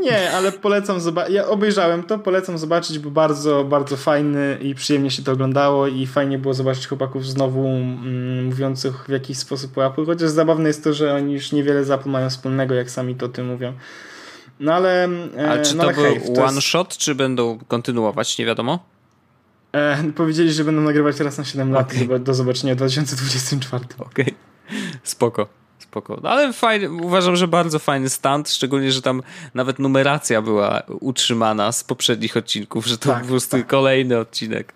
Nie, 0.00 0.32
ale 0.32 0.52
polecam 0.52 1.00
zobaczyć. 1.00 1.34
Ja 1.34 1.46
obejrzałem 1.46 2.02
to, 2.02 2.18
polecam 2.18 2.58
zobaczyć, 2.58 2.98
bo 2.98 3.10
bardzo, 3.10 3.64
bardzo 3.64 3.96
fajny 3.96 4.58
i 4.60 4.74
przyjemnie 4.74 5.10
się 5.10 5.22
to 5.22 5.32
oglądało 5.32 5.86
i 5.86 6.06
fajnie 6.06 6.38
było 6.38 6.54
zobaczyć 6.54 6.86
chłopaków 6.86 7.26
znowu 7.26 7.66
mm, 7.66 8.44
mówiących 8.44 9.04
w 9.04 9.08
jakiś 9.08 9.38
sposób 9.38 9.78
o 9.78 9.86
Apple, 9.86 10.06
chociaż 10.06 10.30
zabawne 10.30 10.68
jest 10.68 10.84
to, 10.84 10.92
że 10.92 11.14
oni 11.14 11.34
już 11.34 11.52
niewiele 11.52 11.84
z 11.84 11.90
Apple 11.90 12.10
mają 12.10 12.30
wspólnego, 12.30 12.74
jak 12.74 12.90
sami 12.90 13.14
to 13.14 13.28
ty 13.28 13.42
mówią. 13.42 13.72
No 14.60 14.74
ale... 14.74 15.08
Ale 15.48 15.62
czy 15.62 15.76
no, 15.76 15.82
to 15.82 15.88
ale 15.88 15.96
był 15.96 16.04
hej, 16.04 16.38
one 16.44 16.54
jest... 16.54 16.66
shot, 16.66 16.96
czy 16.96 17.14
będą 17.14 17.58
kontynuować, 17.68 18.38
nie 18.38 18.46
wiadomo? 18.46 18.78
E, 19.72 20.12
powiedzieli, 20.12 20.52
że 20.52 20.64
będą 20.64 20.82
nagrywać 20.82 21.16
teraz 21.16 21.38
na 21.38 21.44
7 21.44 21.72
lat 21.72 21.86
Okej. 21.86 21.98
chyba 21.98 22.18
do 22.18 22.34
zobaczenia 22.34 22.74
w 22.74 22.76
2024. 22.76 23.84
Okej, 23.98 24.34
spoko. 25.02 25.46
Spoko. 25.78 26.20
No, 26.22 26.30
ale 26.30 26.52
fajny, 26.52 26.90
uważam, 26.90 27.36
że 27.36 27.48
bardzo 27.48 27.78
fajny 27.78 28.08
stand, 28.08 28.50
szczególnie, 28.50 28.92
że 28.92 29.02
tam 29.02 29.22
nawet 29.54 29.78
numeracja 29.78 30.42
była 30.42 30.82
utrzymana 31.00 31.72
z 31.72 31.84
poprzednich 31.84 32.36
odcinków, 32.36 32.86
że 32.86 32.98
to 32.98 33.08
Tak, 33.10 33.22
po 33.22 33.28
prostu 33.28 33.56
kolejny 33.66 34.18
odcinek 34.18 34.74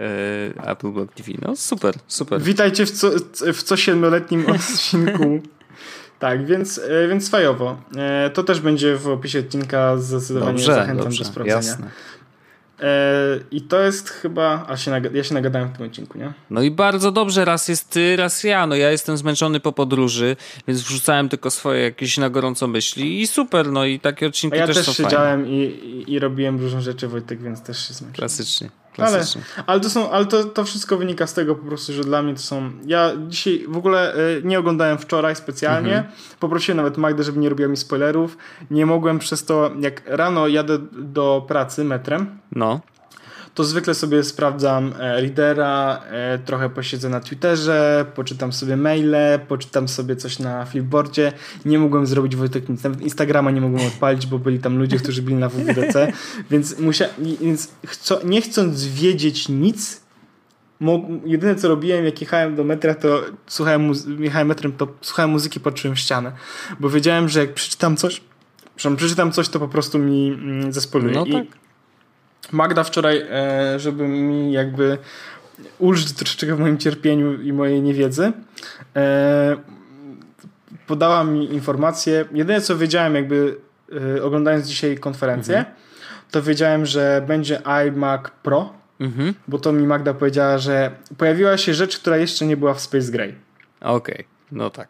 e, 0.00 0.70
Apple 0.70 0.90
Blog 0.90 1.12
TV. 1.12 1.30
No 1.42 1.56
super, 1.56 1.94
super. 2.08 2.40
Witajcie 2.42 2.86
w 2.86 2.90
co, 2.90 3.10
w 3.52 3.62
co 3.62 3.76
siedmioletnim 3.76 4.46
odcinku. 4.54 5.40
tak, 6.18 6.46
więc, 6.46 6.78
e, 6.78 7.08
więc 7.08 7.30
fajowo. 7.30 7.76
E, 7.96 8.30
to 8.30 8.42
też 8.44 8.60
będzie 8.60 8.96
w 8.96 9.08
opisie 9.08 9.38
odcinka, 9.38 9.96
zdecydowanie 9.96 10.52
Dobrze, 10.52 10.74
zachęcam 10.74 11.04
dobrze, 11.04 11.24
do 11.24 11.30
sprawdzenia. 11.30 11.56
jasne. 11.56 11.90
E, 12.80 13.38
I 13.50 13.60
to 13.60 13.80
jest 13.82 14.08
chyba, 14.08 14.66
a 14.68 14.76
się 14.76 15.00
ja 15.14 15.24
się 15.24 15.34
nagadałem 15.34 15.68
w 15.68 15.76
tym 15.76 15.86
odcinku, 15.86 16.18
nie? 16.18 16.32
No 16.50 16.62
i 16.62 16.70
bardzo 16.70 17.12
dobrze, 17.12 17.44
raz 17.44 17.68
jest 17.68 17.90
ty, 17.90 18.16
raz 18.16 18.44
ja. 18.44 18.66
No 18.66 18.76
ja 18.76 18.90
jestem 18.90 19.16
zmęczony 19.16 19.60
po 19.60 19.72
podróży, 19.72 20.36
więc 20.68 20.80
wrzucałem 20.80 21.28
tylko 21.28 21.50
swoje 21.50 21.82
jakieś 21.82 22.18
na 22.18 22.30
gorąco 22.30 22.66
myśli 22.66 23.20
i 23.20 23.26
super, 23.26 23.72
no 23.72 23.84
i 23.84 24.00
takie 24.00 24.26
A 24.26 24.28
odcinki 24.28 24.56
ja 24.56 24.66
też, 24.66 24.86
też 24.86 24.96
siedziałem 24.96 25.46
i, 25.48 25.56
i, 25.58 26.12
i 26.12 26.18
robiłem 26.18 26.60
różne 26.60 26.82
rzeczy, 26.82 27.08
Wojtek, 27.08 27.42
więc 27.42 27.62
też 27.62 27.88
się 27.88 27.94
zmęczyłem. 27.94 28.14
Klasycznie, 28.14 28.70
Ale, 28.98 29.24
ale, 29.66 29.80
to, 29.80 29.90
są, 29.90 30.10
ale 30.10 30.26
to, 30.26 30.44
to 30.44 30.64
wszystko 30.64 30.96
wynika 30.96 31.26
z 31.26 31.34
tego 31.34 31.54
po 31.54 31.66
prostu, 31.66 31.92
że 31.92 32.04
dla 32.04 32.22
mnie 32.22 32.34
to 32.34 32.40
są. 32.40 32.70
Ja 32.86 33.12
dzisiaj 33.28 33.64
w 33.68 33.76
ogóle 33.76 34.16
y, 34.16 34.42
nie 34.44 34.58
oglądałem 34.58 34.98
wczoraj 34.98 35.36
specjalnie. 35.36 35.96
Mhm. 35.96 36.14
Poprosiłem 36.40 36.76
nawet 36.76 36.96
Magdę, 36.96 37.24
żeby 37.24 37.38
nie 37.38 37.48
robiła 37.48 37.68
mi 37.68 37.76
spoilerów. 37.76 38.36
Nie 38.70 38.86
mogłem 38.86 39.18
przez 39.18 39.44
to, 39.44 39.70
jak 39.80 40.02
rano 40.06 40.48
jadę 40.48 40.78
do 40.92 41.44
pracy 41.48 41.84
metrem, 41.84 42.38
No, 42.52 42.80
to 43.58 43.64
zwykle 43.64 43.94
sobie 43.94 44.24
sprawdzam 44.24 44.92
e, 45.00 45.20
readera, 45.20 46.02
e, 46.10 46.38
trochę 46.38 46.70
posiedzę 46.70 47.08
na 47.08 47.20
Twitterze, 47.20 48.06
poczytam 48.14 48.52
sobie 48.52 48.76
maile, 48.76 49.38
poczytam 49.48 49.88
sobie 49.88 50.16
coś 50.16 50.38
na 50.38 50.64
flipboardzie. 50.64 51.32
Nie 51.64 51.78
mogłem 51.78 52.06
zrobić 52.06 52.36
Wojtek 52.36 52.68
nic, 52.68 52.82
nawet 52.82 53.00
Instagrama 53.00 53.50
nie 53.50 53.60
mogłem 53.60 53.86
odpalić, 53.86 54.26
bo 54.26 54.38
byli 54.38 54.58
tam 54.58 54.78
ludzie, 54.78 54.96
którzy 54.96 55.22
byli 55.22 55.36
na 55.36 55.48
WWDC, 55.48 56.12
więc, 56.50 56.78
musia, 56.78 57.04
więc 57.40 57.72
chcą, 57.86 58.14
nie 58.24 58.40
chcąc 58.42 58.86
wiedzieć 58.86 59.48
nic, 59.48 60.00
jedyne 61.24 61.54
co 61.54 61.68
robiłem, 61.68 62.04
jak 62.04 62.20
jechałem 62.20 62.56
do 62.56 62.64
metra, 62.64 62.94
to 62.94 63.22
słuchałem, 63.46 63.92
jechałem 64.18 64.48
metrem, 64.48 64.72
to 64.72 64.88
słuchałem 65.00 65.30
muzyki, 65.30 65.60
patrzyłem 65.60 65.96
w 65.96 65.98
ścianę, 65.98 66.32
bo 66.80 66.90
wiedziałem, 66.90 67.28
że 67.28 67.40
jak 67.40 67.54
przeczytam 67.54 67.96
coś, 67.96 68.20
przeczytam 68.96 69.32
coś, 69.32 69.48
to 69.48 69.58
po 69.58 69.68
prostu 69.68 69.98
mi 69.98 70.28
mm, 70.28 70.72
zespoiluje. 70.72 71.14
No 71.14 71.24
I 71.24 71.32
tak. 71.32 71.67
Magda 72.52 72.84
wczoraj, 72.84 73.26
e, 73.30 73.78
żeby 73.80 74.08
mi 74.08 74.52
jakby 74.52 74.98
ulżyć 75.78 76.12
troszeczkę 76.12 76.54
w 76.54 76.60
moim 76.60 76.78
cierpieniu 76.78 77.42
i 77.42 77.52
mojej 77.52 77.82
niewiedzy, 77.82 78.32
e, 78.96 79.56
podała 80.86 81.24
mi 81.24 81.52
informację. 81.54 82.24
Jedyne 82.32 82.60
co 82.60 82.78
wiedziałem, 82.78 83.14
jakby 83.14 83.56
e, 84.16 84.22
oglądając 84.22 84.66
dzisiaj 84.66 84.98
konferencję, 84.98 85.64
to 86.30 86.42
wiedziałem, 86.42 86.86
że 86.86 87.24
będzie 87.26 87.60
iMac 87.86 88.22
Pro, 88.42 88.72
mhm. 89.00 89.34
bo 89.48 89.58
to 89.58 89.72
mi 89.72 89.86
Magda 89.86 90.14
powiedziała, 90.14 90.58
że 90.58 90.90
pojawiła 91.18 91.56
się 91.56 91.74
rzecz, 91.74 91.98
która 91.98 92.16
jeszcze 92.16 92.46
nie 92.46 92.56
była 92.56 92.74
w 92.74 92.80
Space 92.80 93.12
Gray. 93.12 93.34
okej, 93.80 94.24
no 94.52 94.70
tak. 94.70 94.88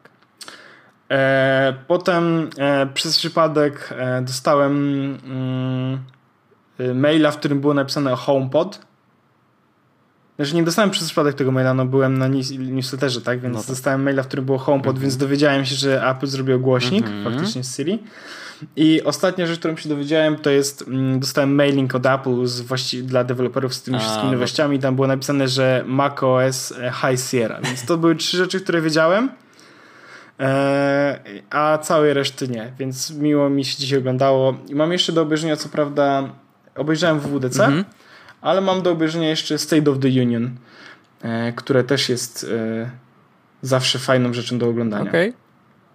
Potem 1.87 2.51
przez 2.95 3.19
przypadek 3.19 3.91
dostałem 4.23 4.75
mm, 5.25 5.99
maila, 6.95 7.31
w 7.31 7.37
którym 7.39 7.61
było 7.61 7.75
napisane 7.75 8.17
HomePod. 8.17 8.81
Znaczy 10.37 10.55
nie 10.55 10.63
dostałem 10.63 10.91
przez 10.91 11.07
przypadek 11.07 11.35
tego 11.35 11.53
maila, 11.53 11.75
no 11.75 11.85
byłem 11.87 12.19
na 12.19 12.29
news- 12.29 12.59
newsletterze, 12.59 13.21
tak? 13.21 13.41
Więc 13.41 13.55
No 13.55 13.61
tak. 13.61 13.69
dostałem 13.69 14.03
maila, 14.03 14.23
w 14.23 14.27
którym 14.27 14.45
było 14.45 14.59
HomePod, 14.59 14.99
więc 14.99 15.17
dowiedziałem 15.17 15.65
się, 15.65 15.75
że 15.75 16.07
Apple 16.11 16.27
zrobił 16.27 16.61
głośnik 16.61 17.07
Mhm. 17.07 17.25
faktycznie 17.25 17.65
z 17.65 17.77
Siri. 17.77 18.03
I 18.77 19.03
ostatnia 19.03 19.47
rzecz, 19.47 19.59
którą 19.59 19.77
się 19.77 19.89
dowiedziałem, 19.89 20.37
to 20.37 20.51
jest, 20.51 20.83
mm, 20.89 21.21
dostałem 21.21 21.55
mailing 21.55 21.95
od 21.95 22.07
Apple 22.07 22.47
z 22.47 22.61
właści- 22.61 23.03
dla 23.03 23.25
deweloperów 23.25 23.75
z 23.75 23.83
tymi 23.83 23.97
A, 23.97 24.01
wszystkimi 24.01 24.27
no. 24.27 24.33
nowościami. 24.33 24.79
Tam 24.79 24.95
było 24.95 25.07
napisane, 25.07 25.49
że 25.49 25.85
macOS 25.87 26.73
e, 26.73 26.93
High 26.93 27.21
Sierra. 27.21 27.61
Więc 27.61 27.85
to 27.87 27.97
były 27.99 28.17
trzy 28.17 28.37
rzeczy, 28.37 28.61
które 28.61 28.81
wiedziałem. 28.83 29.31
E, 30.41 31.21
a 31.51 31.79
całej 31.79 32.15
reszty 32.15 32.49
nie, 32.49 32.73
więc 32.79 33.11
miło 33.11 33.51
mi 33.51 33.65
się 33.65 33.79
dzisiaj 33.79 33.99
oglądało. 33.99 34.57
I 34.69 34.75
mam 34.75 34.93
jeszcze 34.93 35.13
do 35.13 35.23
obejrzenia, 35.23 35.57
co 35.57 35.69
prawda, 35.69 36.29
obejrzałem 36.79 37.21
WWDC, 37.21 37.65
Mhm. 37.65 37.85
ale 38.41 38.61
mam 38.61 38.83
do 38.83 38.91
obejrzenia 38.91 39.29
jeszcze 39.29 39.59
State 39.59 39.91
of 39.91 39.99
the 39.99 40.09
Union, 40.09 40.51
e, 41.23 41.53
które 41.53 41.85
też 41.85 42.09
jest 42.09 42.47
e, 42.85 42.91
zawsze 43.63 43.99
fajną 43.99 44.33
rzeczą 44.33 44.59
do 44.59 44.69
oglądania. 44.69 45.09
Okej, 45.11 45.33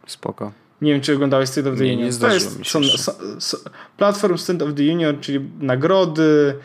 spoko. 0.08 0.52
Nie 0.82 0.92
wiem, 0.94 1.02
czy 1.02 1.14
oglądałeś 1.16 1.50
State 1.50 1.70
of 1.72 1.78
the 1.78 1.84
Nie, 1.84 1.90
nie 1.90 1.96
Union. 1.96 2.10
to 2.10 2.14
zdarzyło 2.16 2.52
jest 2.52 2.66
są, 2.72 2.84
są, 2.84 3.14
są, 3.40 3.58
platform 3.98 4.38
State 4.38 4.66
of 4.66 4.74
the 4.74 4.84
Union, 4.84 5.20
czyli 5.22 5.50
nagrody 5.60 6.56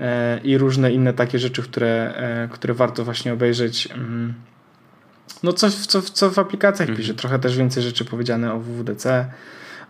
e, 0.00 0.40
i 0.44 0.58
różne 0.58 0.92
inne 0.92 1.12
takie 1.12 1.38
rzeczy, 1.38 1.62
które, 1.62 2.14
e, 2.16 2.48
które 2.52 2.74
warto 2.74 3.04
właśnie 3.04 3.32
obejrzeć. 3.32 3.88
Mm. 3.94 4.34
No 5.42 5.52
coś, 5.52 5.74
co, 5.74 6.02
co 6.02 6.30
w 6.30 6.38
aplikacjach 6.38 6.88
Mhm. 6.88 6.96
pisze. 6.98 7.14
Trochę 7.14 7.38
też 7.38 7.56
więcej 7.56 7.82
rzeczy 7.82 8.04
powiedziane 8.04 8.52
o 8.54 8.60
WWDC. 8.60 9.26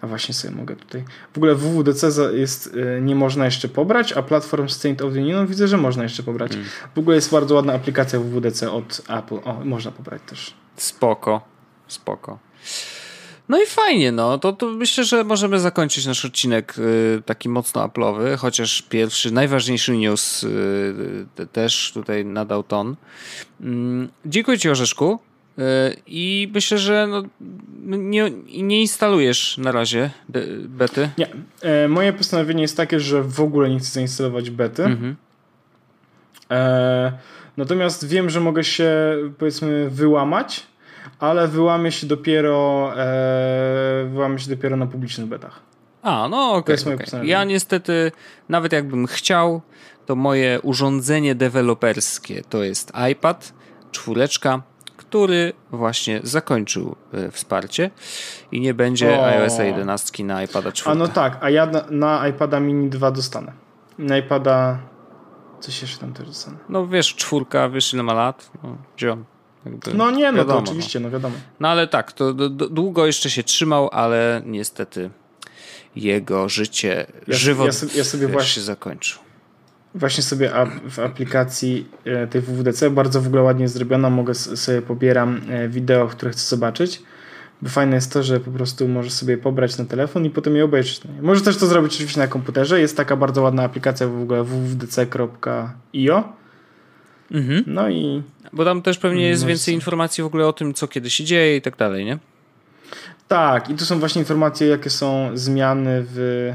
A 0.00 0.06
właśnie 0.06 0.34
sobie 0.34 0.54
mogę 0.54 0.76
tutaj. 0.76 1.04
W 1.32 1.36
ogóle 1.36 1.54
WWDC 1.54 2.08
jest, 2.32 2.76
e, 2.96 3.00
nie 3.00 3.14
można 3.14 3.44
jeszcze 3.44 3.68
pobrać, 3.68 4.12
a 4.12 4.22
platform 4.22 4.68
State 4.68 5.04
of 5.04 5.12
the 5.12 5.20
Union 5.20 5.46
widzę, 5.46 5.68
że 5.68 5.76
można 5.76 6.02
jeszcze 6.02 6.22
pobrać. 6.22 6.52
Mm. 6.52 6.66
W 6.94 6.98
ogóle 6.98 7.16
jest 7.16 7.30
bardzo 7.30 7.54
ładna 7.54 7.72
aplikacja 7.72 8.20
WWDC 8.20 8.70
od 8.70 9.02
Apple. 9.08 9.38
O, 9.44 9.64
można 9.64 9.90
pobrać 9.90 10.22
też. 10.26 10.54
Spoko, 10.76 11.40
spoko. 11.88 12.38
No 13.50 13.62
i 13.62 13.66
fajnie, 13.66 14.12
no. 14.12 14.38
To, 14.38 14.52
to 14.52 14.66
myślę, 14.66 15.04
że 15.04 15.24
możemy 15.24 15.60
zakończyć 15.60 16.06
nasz 16.06 16.24
odcinek 16.24 16.74
y, 16.78 17.22
taki 17.26 17.48
mocno 17.48 17.82
aplowy, 17.82 18.36
chociaż 18.36 18.82
pierwszy, 18.82 19.30
najważniejszy 19.30 19.96
news 19.96 20.42
y, 20.42 20.48
y, 21.40 21.46
też 21.46 21.90
tutaj 21.94 22.24
nadał 22.24 22.62
ton. 22.62 22.96
Mm, 23.60 24.08
dziękuję 24.26 24.58
Ci, 24.58 24.70
Orzeszku. 24.70 25.18
Y, 25.58 25.62
I 26.06 26.50
myślę, 26.54 26.78
że 26.78 27.06
no, 27.06 27.22
nie, 27.96 28.30
nie 28.62 28.80
instalujesz 28.80 29.58
na 29.58 29.72
razie 29.72 30.10
bety. 30.64 31.10
Nie. 31.18 31.28
E, 31.62 31.88
moje 31.88 32.12
postanowienie 32.12 32.62
jest 32.62 32.76
takie, 32.76 33.00
że 33.00 33.22
w 33.22 33.40
ogóle 33.40 33.70
nie 33.70 33.78
chcę 33.78 33.88
zainstalować 33.90 34.50
bety. 34.50 34.84
Mhm. 34.84 35.16
E, 36.50 37.12
natomiast 37.56 38.08
wiem, 38.08 38.30
że 38.30 38.40
mogę 38.40 38.64
się 38.64 38.92
powiedzmy 39.38 39.90
wyłamać, 39.90 40.66
ale 41.18 41.48
wyłamię 41.48 41.92
się 41.92 42.06
dopiero 42.06 42.92
e, 42.96 44.08
wyłamię 44.12 44.38
się 44.38 44.50
dopiero 44.50 44.76
na 44.76 44.86
publicznych 44.86 45.26
betach. 45.26 45.60
A, 46.02 46.28
no 46.30 46.52
okej. 46.52 46.74
okej. 46.74 46.98
postanowienie. 46.98 47.32
Ja 47.32 47.44
niestety, 47.44 48.12
nawet 48.48 48.72
jakbym 48.72 49.06
chciał, 49.06 49.62
to 50.06 50.16
moje 50.16 50.60
urządzenie 50.62 51.34
deweloperskie 51.34 52.42
to 52.48 52.62
jest 52.62 52.92
iPad 53.12 53.52
czwóreczka, 53.90 54.62
który 55.10 55.52
właśnie 55.70 56.20
zakończył 56.22 56.96
e, 57.12 57.30
wsparcie 57.30 57.90
i 58.52 58.60
nie 58.60 58.74
będzie 58.74 59.20
O. 59.20 59.26
iOS 59.26 59.58
11 59.58 60.24
na 60.24 60.42
iPada 60.42 60.72
4. 60.72 60.90
A 60.90 60.94
no 60.98 61.08
tak, 61.08 61.38
a 61.40 61.50
ja 61.50 61.66
na, 61.66 61.84
na 61.90 62.28
iPada 62.28 62.60
mini 62.60 62.88
2 62.90 63.10
dostanę. 63.10 63.52
Na 63.98 64.18
iPada 64.18 64.78
coś 65.60 65.82
jeszcze 65.82 65.98
tam 65.98 66.12
też 66.12 66.26
dostanę. 66.26 66.56
No 66.68 66.86
wiesz, 66.86 67.14
czwórka, 67.14 67.68
wiesz 67.68 67.94
ile 67.94 68.02
ma 68.02 68.14
lat? 68.14 68.50
No, 68.62 68.76
ziom. 68.98 69.24
Jakby 69.66 69.94
No 69.94 70.10
nie, 70.10 70.32
no 70.32 70.38
wiadomo, 70.38 70.58
to 70.62 70.64
oczywiście, 70.64 71.00
no 71.00 71.10
wiadomo. 71.10 71.34
No 71.60 71.68
ale 71.68 71.86
tak, 71.88 72.12
to 72.12 72.34
długo 72.50 73.06
jeszcze 73.06 73.30
się 73.30 73.42
trzymał, 73.42 73.88
ale 73.92 74.42
niestety 74.46 75.10
jego 75.96 76.48
życie, 76.48 77.06
Ja- 77.28 77.36
żywot 77.36 77.66
ja 77.66 77.72
sobie- 77.72 77.92
ja 77.94 78.04
sobie 78.04 78.28
właśnie- 78.28 78.48
się 78.50 78.60
zakończył. 78.60 79.20
Właśnie 79.94 80.22
sobie 80.22 80.52
w 80.90 80.98
aplikacji 80.98 81.86
e, 82.04 82.26
tej 82.26 82.40
WWDC, 82.40 82.90
bardzo 82.90 83.20
w 83.20 83.26
ogóle 83.26 83.42
ładnie 83.42 83.68
zrobiona, 83.68 84.10
mogę 84.10 84.34
sobie 84.34 84.82
pobieram 84.82 85.40
e, 85.48 85.68
wideo, 85.68 86.06
które 86.06 86.30
chcę 86.30 86.56
zobaczyć. 86.56 87.02
Bo 87.62 87.68
fajne 87.68 87.94
jest 87.94 88.12
to, 88.12 88.22
że 88.22 88.40
po 88.40 88.50
prostu 88.50 88.88
możesz 88.88 89.12
sobie 89.12 89.38
pobrać 89.38 89.78
na 89.78 89.84
telefon 89.84 90.24
i 90.24 90.30
potem 90.30 90.56
je 90.56 90.64
obejrzeć. 90.64 91.00
Możesz 91.22 91.42
też 91.44 91.56
to 91.56 91.66
zrobić 91.66 91.94
oczywiście 91.94 92.20
na 92.20 92.26
komputerze. 92.26 92.80
Jest 92.80 92.96
taka 92.96 93.16
bardzo 93.16 93.42
ładna 93.42 93.62
aplikacja 93.62 94.08
w 94.08 94.22
ogóle 94.22 94.44
www.dc.io. 94.44 96.24
Mhm. 97.30 97.64
No 97.66 97.88
i 97.90 98.22
Bo 98.52 98.64
tam 98.64 98.82
też 98.82 98.98
pewnie 98.98 99.28
jest 99.28 99.42
No, 99.42 99.48
więcej 99.48 99.74
informacji 99.74 100.22
w 100.22 100.26
ogóle 100.26 100.46
o 100.46 100.52
tym, 100.52 100.74
co 100.74 100.88
kiedy 100.88 101.10
się 101.10 101.24
dzieje 101.24 101.56
i 101.56 101.62
tak 101.62 101.76
dalej, 101.76 102.04
nie? 102.04 102.18
tak, 103.28 103.70
i 103.70 103.74
tu 103.74 103.84
są 103.84 103.98
właśnie 103.98 104.18
informacje, 104.22 104.66
jakie 104.68 104.90
są 104.90 105.30
zmiany 105.34 106.04
w. 106.14 106.52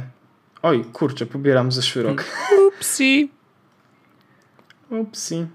Oj, 0.66 0.86
kurczę, 0.94 1.26
pobieram 1.26 1.72
zeszły 1.72 2.04
rok. 2.04 2.24
Upsi. 2.68 3.32
Upsi. 4.90 5.48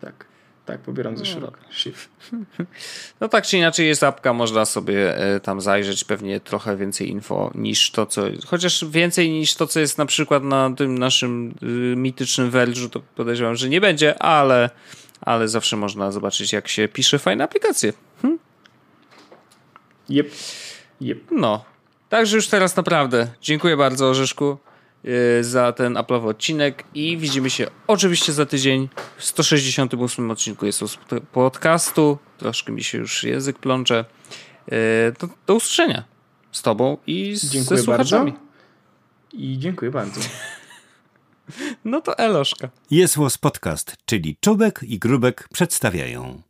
Tak. 0.00 0.26
Tak, 0.66 0.80
pobieram 0.80 1.16
zeszły 1.16 1.40
no. 1.40 1.46
rok. 1.46 1.58
Shift. 1.70 2.10
No 3.20 3.28
tak 3.28 3.46
czy 3.46 3.58
inaczej 3.58 3.86
jest 3.86 4.02
apka, 4.02 4.32
można 4.32 4.64
sobie 4.64 5.18
e, 5.18 5.40
tam 5.40 5.60
zajrzeć, 5.60 6.04
pewnie 6.04 6.40
trochę 6.40 6.76
więcej 6.76 7.10
info 7.10 7.50
niż 7.54 7.90
to, 7.90 8.06
co... 8.06 8.22
Chociaż 8.46 8.84
więcej 8.84 9.30
niż 9.30 9.54
to, 9.54 9.66
co 9.66 9.80
jest 9.80 9.98
na 9.98 10.06
przykład 10.06 10.42
na 10.42 10.70
tym 10.76 10.98
naszym 10.98 11.54
y, 11.62 11.96
mitycznym 11.96 12.50
Verge'u, 12.50 12.90
to 12.90 13.00
podejrzewam, 13.00 13.56
że 13.56 13.68
nie 13.68 13.80
będzie, 13.80 14.22
ale, 14.22 14.70
ale 15.20 15.48
zawsze 15.48 15.76
można 15.76 16.12
zobaczyć, 16.12 16.52
jak 16.52 16.68
się 16.68 16.88
pisze 16.88 17.18
fajne 17.18 17.44
aplikacje. 17.44 17.92
Hm? 18.22 18.38
Yep. 20.10 20.30
yep. 21.00 21.18
No. 21.30 21.75
Także 22.16 22.36
już 22.36 22.48
teraz 22.48 22.76
naprawdę 22.76 23.28
dziękuję 23.42 23.76
bardzo 23.76 24.08
Orzeszku 24.08 24.58
y, 25.04 25.44
za 25.44 25.72
ten 25.72 25.94
Apple'owy 25.94 26.28
odcinek 26.28 26.84
i 26.94 27.16
widzimy 27.16 27.50
się 27.50 27.66
oczywiście 27.86 28.32
za 28.32 28.46
tydzień 28.46 28.88
w 29.16 29.24
168 29.24 30.30
odcinku 30.30 30.66
jest 30.66 30.82
podcastu. 31.32 32.18
Troszkę 32.38 32.72
mi 32.72 32.84
się 32.84 32.98
już 32.98 33.24
język 33.24 33.58
plącze. 33.58 34.04
Do, 35.20 35.28
do 35.46 35.54
usłyszenia 35.54 36.04
z 36.52 36.62
tobą 36.62 36.96
i 37.06 37.36
z, 37.36 37.50
dziękuję 37.50 37.78
ze 37.78 37.84
słuchaczami. 37.84 38.32
Bardzo. 38.32 38.46
I 39.32 39.58
dziękuję 39.58 39.90
bardzo. 39.90 40.20
No 41.84 42.00
to 42.00 42.18
Eloszka. 42.18 42.68
Jest 42.90 43.16
Podcast, 43.40 43.96
czyli 44.06 44.36
Czubek 44.40 44.80
i 44.82 44.98
Grubek 44.98 45.48
przedstawiają. 45.52 46.42